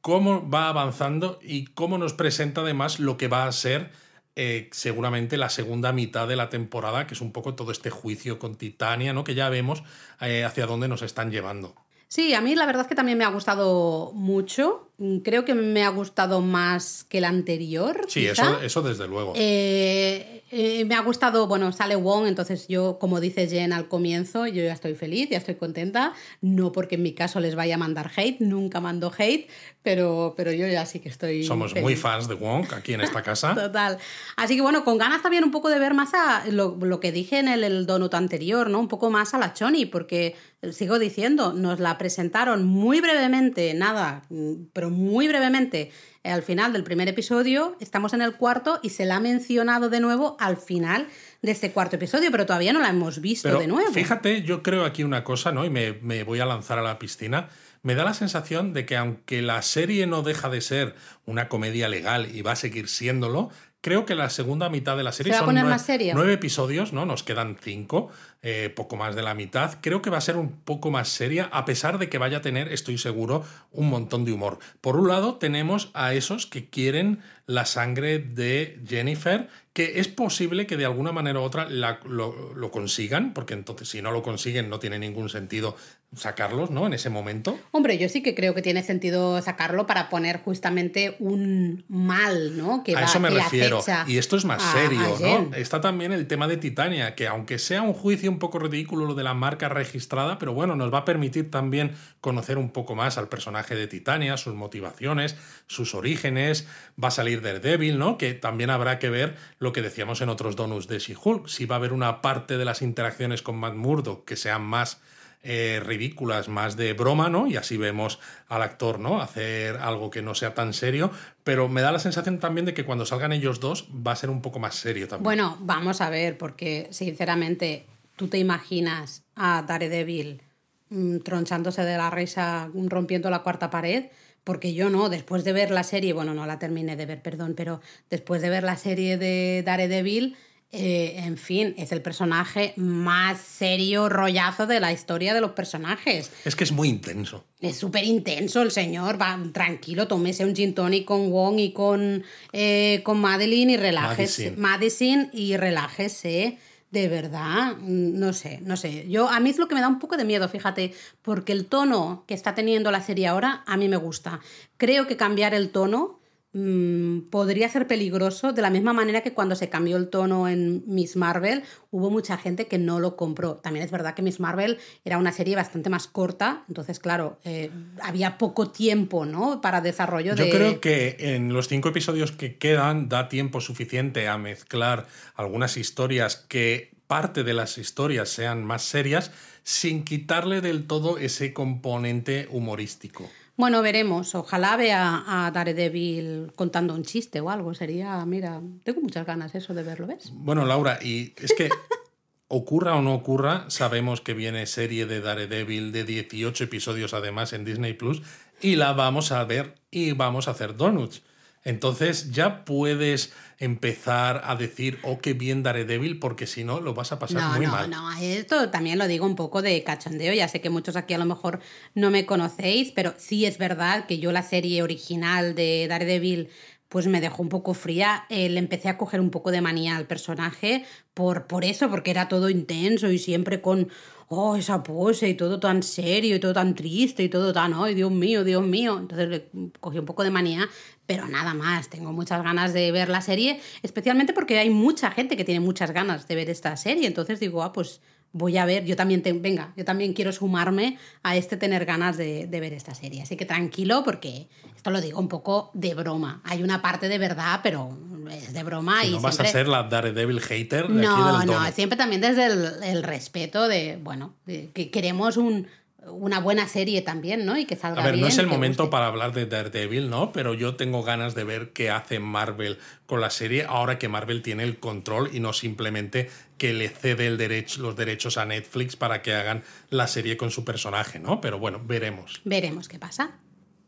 cómo 0.00 0.48
va 0.50 0.68
avanzando 0.68 1.38
y 1.42 1.66
cómo 1.66 1.96
nos 1.98 2.12
presenta 2.14 2.62
además 2.62 2.98
lo 3.00 3.16
que 3.16 3.28
va 3.28 3.46
a 3.46 3.52
ser 3.52 3.90
eh, 4.36 4.68
seguramente 4.72 5.36
la 5.36 5.50
segunda 5.50 5.92
mitad 5.92 6.26
de 6.26 6.36
la 6.36 6.48
temporada, 6.48 7.06
que 7.06 7.14
es 7.14 7.20
un 7.20 7.32
poco 7.32 7.54
todo 7.54 7.72
este 7.72 7.90
juicio 7.90 8.38
con 8.38 8.56
Titania, 8.56 9.12
¿no? 9.12 9.24
Que 9.24 9.34
ya 9.34 9.48
vemos 9.48 9.82
eh, 10.20 10.44
hacia 10.44 10.66
dónde 10.66 10.88
nos 10.88 11.02
están 11.02 11.30
llevando. 11.30 11.74
Sí, 12.08 12.34
a 12.34 12.40
mí 12.40 12.56
la 12.56 12.66
verdad 12.66 12.82
es 12.82 12.88
que 12.88 12.94
también 12.94 13.18
me 13.18 13.24
ha 13.24 13.28
gustado 13.28 14.12
mucho. 14.14 14.89
Mm, 15.00 15.20
Creo 15.20 15.46
que 15.46 15.54
me 15.54 15.82
ha 15.82 15.88
gustado 15.88 16.42
más 16.42 17.04
que 17.08 17.18
el 17.18 17.24
anterior. 17.24 18.04
Sí, 18.06 18.26
eso, 18.26 18.60
eso 18.60 18.82
desde 18.82 19.08
luego. 19.08 19.32
Eh, 19.34 20.42
eh, 20.50 20.84
me 20.84 20.94
ha 20.94 21.00
gustado, 21.00 21.46
bueno, 21.46 21.72
sale 21.72 21.96
Wong, 21.96 22.26
entonces 22.26 22.68
yo, 22.68 22.98
como 22.98 23.18
dice 23.18 23.48
Jen 23.48 23.72
al 23.72 23.88
comienzo, 23.88 24.46
yo 24.46 24.62
ya 24.62 24.74
estoy 24.74 24.94
feliz, 24.94 25.30
ya 25.30 25.38
estoy 25.38 25.54
contenta. 25.54 26.12
No 26.42 26.70
porque 26.70 26.96
en 26.96 27.02
mi 27.02 27.14
caso 27.14 27.40
les 27.40 27.54
vaya 27.54 27.76
a 27.76 27.78
mandar 27.78 28.10
hate, 28.14 28.40
nunca 28.40 28.80
mando 28.80 29.10
hate, 29.16 29.48
pero, 29.82 30.34
pero 30.36 30.52
yo 30.52 30.66
ya 30.66 30.84
sí 30.84 30.98
que 30.98 31.08
estoy. 31.08 31.44
Somos 31.44 31.72
feliz. 31.72 31.82
muy 31.82 31.96
fans 31.96 32.28
de 32.28 32.34
Wong 32.34 32.66
aquí 32.74 32.92
en 32.92 33.00
esta 33.00 33.22
casa. 33.22 33.54
Total. 33.54 33.96
Así 34.36 34.54
que 34.54 34.60
bueno, 34.60 34.84
con 34.84 34.98
ganas 34.98 35.22
también 35.22 35.44
un 35.44 35.50
poco 35.50 35.70
de 35.70 35.78
ver 35.78 35.94
más 35.94 36.12
a 36.12 36.44
lo, 36.50 36.76
lo 36.78 37.00
que 37.00 37.10
dije 37.10 37.38
en 37.38 37.48
el, 37.48 37.64
el 37.64 37.86
donut 37.86 38.12
anterior, 38.12 38.68
¿no? 38.68 38.80
Un 38.80 38.88
poco 38.88 39.08
más 39.08 39.32
a 39.32 39.38
la 39.38 39.54
Choni, 39.54 39.86
porque 39.86 40.36
eh, 40.62 40.72
sigo 40.72 40.98
diciendo, 40.98 41.54
nos 41.54 41.80
la 41.80 41.96
presentaron 41.96 42.66
muy 42.66 43.00
brevemente, 43.00 43.72
nada, 43.72 44.24
mm, 44.28 44.64
pero 44.90 44.98
muy 44.98 45.28
brevemente 45.28 45.90
eh, 46.22 46.30
al 46.30 46.42
final 46.42 46.72
del 46.72 46.84
primer 46.84 47.08
episodio, 47.08 47.76
estamos 47.80 48.12
en 48.12 48.22
el 48.22 48.34
cuarto 48.34 48.78
y 48.82 48.90
se 48.90 49.06
la 49.06 49.16
ha 49.16 49.20
mencionado 49.20 49.88
de 49.88 50.00
nuevo 50.00 50.36
al 50.38 50.56
final 50.56 51.06
de 51.42 51.52
este 51.52 51.72
cuarto 51.72 51.96
episodio, 51.96 52.30
pero 52.30 52.44
todavía 52.44 52.72
no 52.72 52.80
la 52.80 52.90
hemos 52.90 53.20
visto 53.20 53.48
Pero 53.48 53.60
de 53.60 53.66
nuevo. 53.66 53.92
fíjate, 53.92 54.42
yo 54.42 54.62
creo 54.62 54.84
aquí 54.84 55.02
una 55.02 55.24
cosa, 55.24 55.52
¿no? 55.52 55.64
Y 55.64 55.70
me, 55.70 55.92
me 56.02 56.24
voy 56.24 56.40
a 56.40 56.46
lanzar 56.46 56.78
a 56.78 56.82
la 56.82 56.98
piscina. 56.98 57.48
Me 57.82 57.94
da 57.94 58.04
la 58.04 58.12
sensación 58.12 58.74
de 58.74 58.84
que 58.84 58.96
aunque 58.96 59.40
la 59.40 59.62
serie 59.62 60.06
no 60.06 60.22
deja 60.22 60.50
de 60.50 60.60
ser 60.60 60.94
una 61.24 61.48
comedia 61.48 61.88
legal 61.88 62.28
y 62.34 62.42
va 62.42 62.52
a 62.52 62.56
seguir 62.56 62.88
siéndolo, 62.88 63.50
creo 63.80 64.04
que 64.06 64.14
la 64.14 64.30
segunda 64.30 64.68
mitad 64.68 64.96
de 64.96 65.02
la 65.04 65.12
serie 65.12 65.32
¿Se 65.32 65.38
va 65.38 65.44
a 65.44 65.46
son 65.46 65.54
nueve, 65.54 65.70
más 65.70 65.86
seria? 65.86 66.14
nueve 66.14 66.34
episodios, 66.34 66.92
¿no? 66.92 67.06
Nos 67.06 67.22
quedan 67.22 67.56
cinco, 67.60 68.10
eh, 68.42 68.72
poco 68.74 68.96
más 68.96 69.14
de 69.16 69.22
la 69.22 69.34
mitad. 69.34 69.78
Creo 69.80 70.02
que 70.02 70.10
va 70.10 70.18
a 70.18 70.22
ser 70.22 70.36
un 70.36 70.52
poco 70.52 70.90
más 70.90 71.08
seria, 71.08 71.44
a 71.52 71.64
pesar 71.64 71.98
de 71.98 72.08
que 72.08 72.18
vaya 72.18 72.38
a 72.38 72.42
tener, 72.42 72.72
estoy 72.72 72.98
seguro, 72.98 73.44
un 73.72 73.88
montón 73.88 74.24
de 74.24 74.32
humor. 74.32 74.58
Por 74.80 74.96
un 74.96 75.08
lado, 75.08 75.36
tenemos 75.36 75.90
a 75.94 76.12
esos 76.14 76.46
que 76.46 76.68
quieren 76.68 77.20
la 77.46 77.64
sangre 77.66 78.18
de 78.18 78.80
Jennifer, 78.86 79.48
que 79.72 79.98
es 80.00 80.08
posible 80.08 80.66
que 80.66 80.76
de 80.76 80.84
alguna 80.84 81.10
manera 81.12 81.40
u 81.40 81.42
otra 81.42 81.68
la- 81.68 82.00
lo, 82.04 82.54
lo 82.54 82.70
consigan, 82.70 83.32
porque 83.34 83.54
entonces 83.54 83.88
si 83.88 84.02
no 84.02 84.10
lo 84.12 84.22
consiguen 84.22 84.68
no 84.68 84.78
tiene 84.78 84.98
ningún 84.98 85.28
sentido 85.28 85.76
sacarlos, 86.16 86.70
¿no? 86.70 86.86
En 86.86 86.92
ese 86.92 87.08
momento. 87.08 87.56
Hombre, 87.70 87.96
yo 87.96 88.08
sí 88.08 88.20
que 88.22 88.34
creo 88.34 88.52
que 88.54 88.62
tiene 88.62 88.82
sentido 88.82 89.40
sacarlo 89.42 89.86
para 89.86 90.08
poner 90.08 90.40
justamente 90.42 91.14
un 91.20 91.84
mal, 91.88 92.56
¿no? 92.58 92.82
Que 92.82 92.96
a 92.96 93.00
va- 93.00 93.04
eso 93.06 93.20
me 93.20 93.28
que 93.28 93.36
refiero. 93.36 93.80
Y 94.08 94.18
esto 94.18 94.36
es 94.36 94.44
más 94.44 94.60
a- 94.62 94.72
serio, 94.72 95.00
a 95.16 95.20
¿no? 95.20 95.54
Está 95.54 95.80
también 95.80 96.10
el 96.12 96.26
tema 96.26 96.48
de 96.48 96.56
Titania, 96.56 97.14
que 97.14 97.28
aunque 97.28 97.58
sea 97.60 97.82
un 97.82 97.92
juicio 97.92 98.28
un 98.28 98.40
poco 98.40 98.58
ridículo 98.58 99.06
lo 99.06 99.14
de 99.14 99.22
la 99.22 99.34
marca 99.34 99.68
registrada, 99.68 100.38
pero 100.38 100.52
bueno, 100.52 100.74
nos 100.74 100.92
va 100.92 100.98
a 100.98 101.04
permitir 101.04 101.50
también 101.50 101.92
conocer 102.20 102.58
un 102.58 102.70
poco 102.70 102.96
más 102.96 103.16
al 103.16 103.28
personaje 103.28 103.76
de 103.76 103.86
Titania, 103.86 104.36
sus 104.36 104.54
motivaciones, 104.54 105.36
sus 105.68 105.94
orígenes. 105.94 106.66
Va 107.02 107.08
a 107.08 107.12
salir 107.12 107.40
Daredevil, 107.40 107.98
¿no? 107.98 108.18
Que 108.18 108.34
también 108.34 108.70
habrá 108.70 108.98
que 108.98 109.10
ver 109.10 109.36
lo 109.60 109.72
que 109.72 109.80
decíamos 109.80 110.20
en 110.22 110.28
otros 110.28 110.56
donuts 110.56 110.88
de 110.88 110.98
She-Hulk. 110.98 111.46
Si 111.46 111.66
va 111.66 111.76
a 111.76 111.78
haber 111.78 111.92
una 111.92 112.20
parte 112.20 112.58
de 112.58 112.64
las 112.64 112.82
interacciones 112.82 113.42
con 113.42 113.56
Matt 113.56 113.74
Murdock 113.74 114.24
que 114.24 114.34
sean 114.36 114.62
más 114.62 115.00
eh, 115.42 115.80
ridículas, 115.82 116.48
más 116.48 116.76
de 116.76 116.92
broma, 116.92 117.30
¿no? 117.30 117.46
Y 117.46 117.56
así 117.56 117.78
vemos 117.78 118.18
al 118.48 118.60
actor, 118.60 118.98
¿no? 118.98 119.22
Hacer 119.22 119.78
algo 119.78 120.10
que 120.10 120.20
no 120.20 120.34
sea 120.34 120.52
tan 120.52 120.74
serio, 120.74 121.10
pero 121.44 121.66
me 121.66 121.80
da 121.80 121.92
la 121.92 121.98
sensación 121.98 122.38
también 122.38 122.66
de 122.66 122.74
que 122.74 122.84
cuando 122.84 123.06
salgan 123.06 123.32
ellos 123.32 123.58
dos 123.58 123.88
va 124.06 124.12
a 124.12 124.16
ser 124.16 124.28
un 124.28 124.42
poco 124.42 124.58
más 124.58 124.74
serio 124.74 125.08
también. 125.08 125.24
Bueno, 125.24 125.56
vamos 125.60 126.02
a 126.02 126.10
ver, 126.10 126.36
porque 126.36 126.88
sinceramente, 126.90 127.86
¿tú 128.16 128.28
te 128.28 128.36
imaginas 128.36 129.22
a 129.34 129.62
Daredevil 129.62 130.42
mm, 130.90 131.20
tronchándose 131.20 131.84
de 131.84 131.96
la 131.96 132.10
risa, 132.10 132.68
rompiendo 132.74 133.30
la 133.30 133.42
cuarta 133.42 133.70
pared? 133.70 134.10
Porque 134.44 134.74
yo 134.74 134.90
no, 134.90 135.08
después 135.08 135.42
de 135.44 135.54
ver 135.54 135.70
la 135.70 135.84
serie, 135.84 136.12
bueno, 136.12 136.34
no 136.34 136.44
la 136.44 136.58
terminé 136.58 136.96
de 136.96 137.06
ver, 137.06 137.22
perdón, 137.22 137.54
pero 137.56 137.80
después 138.10 138.42
de 138.42 138.50
ver 138.50 138.62
la 138.62 138.76
serie 138.76 139.16
de 139.16 139.62
Daredevil, 139.64 140.36
eh, 140.72 141.14
en 141.24 141.36
fin, 141.36 141.74
es 141.78 141.90
el 141.90 142.00
personaje 142.00 142.74
más 142.76 143.40
serio, 143.40 144.08
rollazo 144.08 144.68
de 144.68 144.78
la 144.78 144.92
historia 144.92 145.34
de 145.34 145.40
los 145.40 145.50
personajes. 145.50 146.30
Es 146.44 146.54
que 146.54 146.62
es 146.62 146.70
muy 146.70 146.88
intenso. 146.88 147.44
Es 147.60 147.76
súper 147.76 148.04
intenso 148.04 148.62
el 148.62 148.70
señor, 148.70 149.20
va 149.20 149.36
tranquilo, 149.52 150.06
tómese 150.06 150.44
un 150.44 150.54
gin 150.54 150.72
tonic 150.72 151.04
con 151.06 151.30
Wong 151.32 151.58
y 151.58 151.72
con, 151.72 152.22
eh, 152.52 153.00
con 153.02 153.20
Madeline 153.20 153.70
y 153.70 153.76
relájese. 153.76 154.52
Madison. 154.52 155.30
Y 155.32 155.56
relájese. 155.56 156.58
De 156.92 157.08
verdad, 157.08 157.76
no 157.78 158.32
sé, 158.32 158.58
no 158.62 158.76
sé. 158.76 159.08
Yo 159.08 159.28
a 159.28 159.38
mí 159.38 159.50
es 159.50 159.58
lo 159.58 159.68
que 159.68 159.76
me 159.76 159.80
da 159.80 159.86
un 159.86 160.00
poco 160.00 160.16
de 160.16 160.24
miedo, 160.24 160.48
fíjate, 160.48 160.92
porque 161.22 161.52
el 161.52 161.66
tono 161.66 162.24
que 162.26 162.34
está 162.34 162.56
teniendo 162.56 162.90
la 162.90 163.00
serie 163.00 163.28
ahora 163.28 163.62
a 163.66 163.76
mí 163.76 163.88
me 163.88 163.96
gusta. 163.96 164.40
Creo 164.76 165.06
que 165.06 165.16
cambiar 165.16 165.54
el 165.54 165.70
tono 165.70 166.19
mm, 166.52 167.30
podría 167.30 167.68
ser 167.68 167.86
peligroso 167.86 168.52
de 168.52 168.62
la 168.62 168.70
misma 168.70 168.92
manera 168.92 169.22
que 169.22 169.32
cuando 169.32 169.54
se 169.56 169.68
cambió 169.68 169.96
el 169.96 170.08
tono 170.08 170.48
en 170.48 170.82
Miss 170.86 171.16
Marvel 171.16 171.62
hubo 171.90 172.10
mucha 172.10 172.36
gente 172.36 172.66
que 172.66 172.78
no 172.78 173.00
lo 173.00 173.16
compró. 173.16 173.56
También 173.56 173.84
es 173.84 173.90
verdad 173.90 174.14
que 174.14 174.22
Miss 174.22 174.40
Marvel 174.40 174.78
era 175.04 175.18
una 175.18 175.32
serie 175.32 175.56
bastante 175.56 175.90
más 175.90 176.06
corta, 176.06 176.64
entonces 176.68 176.98
claro, 176.98 177.38
eh, 177.44 177.70
había 178.02 178.38
poco 178.38 178.70
tiempo 178.70 179.26
¿no? 179.26 179.60
para 179.60 179.80
desarrollo 179.80 180.34
Yo 180.34 180.44
de... 180.44 180.50
creo 180.50 180.80
que 180.80 181.16
en 181.18 181.52
los 181.52 181.68
cinco 181.68 181.88
episodios 181.90 182.32
que 182.32 182.58
quedan 182.58 183.08
da 183.08 183.28
tiempo 183.28 183.60
suficiente 183.60 184.28
a 184.28 184.38
mezclar 184.38 185.06
algunas 185.34 185.76
historias 185.76 186.36
que 186.36 187.00
parte 187.06 187.42
de 187.42 187.54
las 187.54 187.76
historias 187.76 188.28
sean 188.28 188.64
más 188.64 188.82
serias 188.82 189.32
sin 189.64 190.04
quitarle 190.04 190.60
del 190.60 190.86
todo 190.86 191.18
ese 191.18 191.52
componente 191.52 192.46
humorístico. 192.50 193.28
Bueno, 193.60 193.82
veremos. 193.82 194.34
Ojalá 194.34 194.74
vea 194.78 195.22
a 195.26 195.50
Daredevil 195.50 196.50
contando 196.56 196.94
un 196.94 197.04
chiste 197.04 197.40
o 197.40 197.50
algo. 197.50 197.74
Sería, 197.74 198.24
mira, 198.24 198.62
tengo 198.84 199.02
muchas 199.02 199.26
ganas 199.26 199.54
eso 199.54 199.74
de 199.74 199.82
verlo, 199.82 200.06
¿ves? 200.06 200.30
Bueno, 200.32 200.64
Laura, 200.64 200.98
y 201.02 201.34
es 201.36 201.52
que 201.52 201.68
ocurra 202.48 202.96
o 202.96 203.02
no 203.02 203.12
ocurra, 203.12 203.68
sabemos 203.68 204.22
que 204.22 204.32
viene 204.32 204.64
serie 204.64 205.04
de 205.04 205.20
Daredevil 205.20 205.92
de 205.92 206.04
18 206.04 206.64
episodios 206.64 207.12
además 207.12 207.52
en 207.52 207.66
Disney 207.66 207.92
Plus 207.92 208.22
y 208.62 208.76
la 208.76 208.94
vamos 208.94 209.30
a 209.30 209.44
ver 209.44 209.74
y 209.90 210.12
vamos 210.12 210.48
a 210.48 210.52
hacer 210.52 210.78
donuts. 210.78 211.22
Entonces 211.62 212.30
ya 212.30 212.64
puedes 212.64 213.32
empezar 213.58 214.40
a 214.44 214.56
decir, 214.56 214.98
oh, 215.02 215.18
qué 215.18 215.34
bien 215.34 215.62
Daredevil, 215.62 216.18
porque 216.18 216.46
si 216.46 216.64
no, 216.64 216.80
lo 216.80 216.94
vas 216.94 217.12
a 217.12 217.18
pasar 217.18 217.42
no, 217.42 217.56
muy 217.56 217.66
no, 217.66 217.72
mal. 217.72 217.90
No, 217.90 218.10
esto 218.18 218.70
también 218.70 218.98
lo 218.98 219.06
digo 219.06 219.26
un 219.26 219.36
poco 219.36 219.60
de 219.60 219.84
cachondeo. 219.84 220.32
Ya 220.32 220.48
sé 220.48 220.62
que 220.62 220.70
muchos 220.70 220.96
aquí 220.96 221.12
a 221.12 221.18
lo 221.18 221.26
mejor 221.26 221.60
no 221.94 222.10
me 222.10 222.24
conocéis, 222.24 222.92
pero 222.92 223.14
sí 223.18 223.44
es 223.44 223.58
verdad 223.58 224.06
que 224.06 224.18
yo 224.18 224.32
la 224.32 224.42
serie 224.42 224.82
original 224.82 225.54
de 225.54 225.86
Daredevil 225.88 226.48
pues 226.88 227.06
me 227.06 227.20
dejó 227.20 227.42
un 227.42 227.50
poco 227.50 227.72
fría. 227.72 228.24
Eh, 228.30 228.48
le 228.48 228.58
empecé 228.58 228.88
a 228.88 228.98
coger 228.98 229.20
un 229.20 229.30
poco 229.30 229.50
de 229.52 229.60
manía 229.60 229.96
al 229.96 230.06
personaje 230.06 230.84
por, 231.14 231.46
por 231.46 231.64
eso, 231.64 231.88
porque 231.88 232.10
era 232.10 232.28
todo 232.28 232.50
intenso 232.50 233.10
y 233.10 233.18
siempre 233.18 233.60
con 233.60 233.88
oh, 234.32 234.54
esa 234.54 234.82
pose 234.82 235.28
y 235.28 235.34
todo 235.34 235.58
tan 235.58 235.82
serio 235.82 236.36
y 236.36 236.40
todo 236.40 236.52
tan 236.52 236.74
triste 236.76 237.24
y 237.24 237.28
todo 237.28 237.52
tan, 237.52 237.74
ay, 237.74 237.94
Dios 237.94 238.12
mío, 238.12 238.44
Dios 238.44 238.64
mío. 238.64 238.96
Entonces 238.98 239.28
le 239.28 239.50
cogí 239.80 239.98
un 239.98 240.06
poco 240.06 240.22
de 240.22 240.30
manía, 240.30 240.68
pero 241.04 241.26
nada 241.26 241.52
más. 241.52 241.88
Tengo 241.90 242.12
muchas 242.12 242.42
ganas 242.44 242.72
de 242.72 242.92
ver 242.92 243.08
la 243.08 243.22
serie, 243.22 243.60
especialmente 243.82 244.32
porque 244.32 244.58
hay 244.58 244.70
mucha 244.70 245.10
gente 245.10 245.36
que 245.36 245.44
tiene 245.44 245.58
muchas 245.60 245.90
ganas 245.90 246.28
de 246.28 246.34
ver 246.36 246.48
esta 246.48 246.76
serie. 246.76 247.08
Entonces 247.08 247.40
digo, 247.40 247.64
ah, 247.64 247.72
pues 247.72 248.02
voy 248.32 248.56
a 248.58 248.64
ver, 248.64 248.84
yo 248.84 248.96
también, 248.96 249.22
te, 249.22 249.32
venga, 249.32 249.72
yo 249.76 249.84
también 249.84 250.12
quiero 250.12 250.32
sumarme 250.32 250.98
a 251.22 251.36
este 251.36 251.56
tener 251.56 251.84
ganas 251.84 252.16
de, 252.16 252.46
de, 252.46 252.60
ver 252.60 252.72
esta 252.72 252.94
serie. 252.94 253.22
Así 253.22 253.36
que 253.36 253.44
tranquilo 253.44 254.02
porque 254.04 254.48
esto 254.76 254.90
lo 254.90 255.00
digo 255.00 255.18
un 255.18 255.28
poco 255.28 255.70
de 255.74 255.94
broma. 255.94 256.40
Hay 256.44 256.62
una 256.62 256.80
parte 256.82 257.08
de 257.08 257.18
verdad, 257.18 257.60
pero 257.62 257.96
es 258.30 258.52
de 258.52 258.62
broma. 258.62 259.02
Si 259.02 259.08
y 259.08 259.10
no 259.12 259.20
vas 259.20 259.40
a 259.40 259.44
ser 259.44 259.68
la 259.68 259.84
Daredevil 259.84 260.40
hater 260.40 260.88
de 260.88 261.02
no, 261.02 261.10
aquí 261.10 261.46
del 261.46 261.56
No, 261.56 261.72
siempre 261.72 261.98
también 261.98 262.20
desde 262.20 262.46
el, 262.46 262.82
el 262.82 263.02
respeto 263.02 263.68
de, 263.68 263.98
bueno, 264.00 264.34
de 264.46 264.70
que 264.72 264.90
queremos 264.90 265.36
un, 265.36 265.66
una 266.06 266.40
buena 266.40 266.66
serie 266.66 267.02
también, 267.02 267.44
¿no? 267.44 267.58
Y 267.58 267.66
que 267.66 267.76
salga 267.76 268.02
A 268.02 268.04
ver, 268.04 268.14
bien. 268.14 268.22
no 268.22 268.28
es 268.28 268.38
el 268.38 268.46
momento 268.46 268.84
guste. 268.84 268.92
para 268.92 269.06
hablar 269.06 269.32
de 269.32 269.46
Daredevil, 269.46 270.08
¿no? 270.08 270.32
Pero 270.32 270.54
yo 270.54 270.76
tengo 270.76 271.02
ganas 271.02 271.34
de 271.34 271.44
ver 271.44 271.72
qué 271.72 271.90
hace 271.90 272.20
Marvel 272.20 272.78
con 273.06 273.20
la 273.20 273.30
serie 273.30 273.64
ahora 273.68 273.98
que 273.98 274.08
Marvel 274.08 274.42
tiene 274.42 274.62
el 274.64 274.78
control 274.78 275.30
y 275.32 275.40
no 275.40 275.52
simplemente 275.52 276.30
que 276.60 276.74
le 276.74 276.90
cede 276.90 277.26
el 277.26 277.38
derecho, 277.38 277.80
los 277.80 277.96
derechos 277.96 278.36
a 278.36 278.44
Netflix 278.44 278.94
para 278.94 279.22
que 279.22 279.32
hagan 279.32 279.64
la 279.88 280.06
serie 280.06 280.36
con 280.36 280.50
su 280.50 280.62
personaje, 280.62 281.18
¿no? 281.18 281.40
Pero 281.40 281.58
bueno, 281.58 281.80
veremos. 281.82 282.42
Veremos 282.44 282.86
qué 282.86 282.98
pasa. 282.98 283.38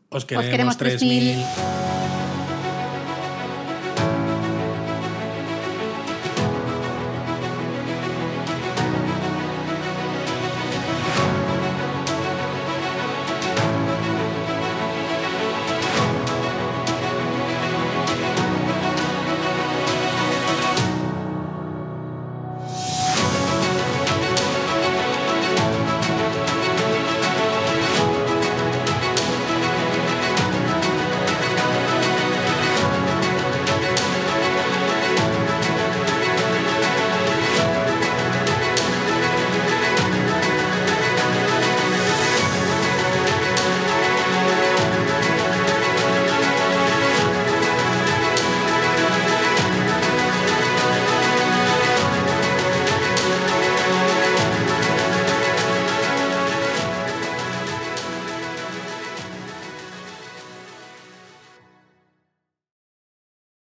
Os 0.09 0.25
queremos, 0.25 0.49
queremos 0.49 0.77
3000. 0.79 1.35
3000. 1.35 2.22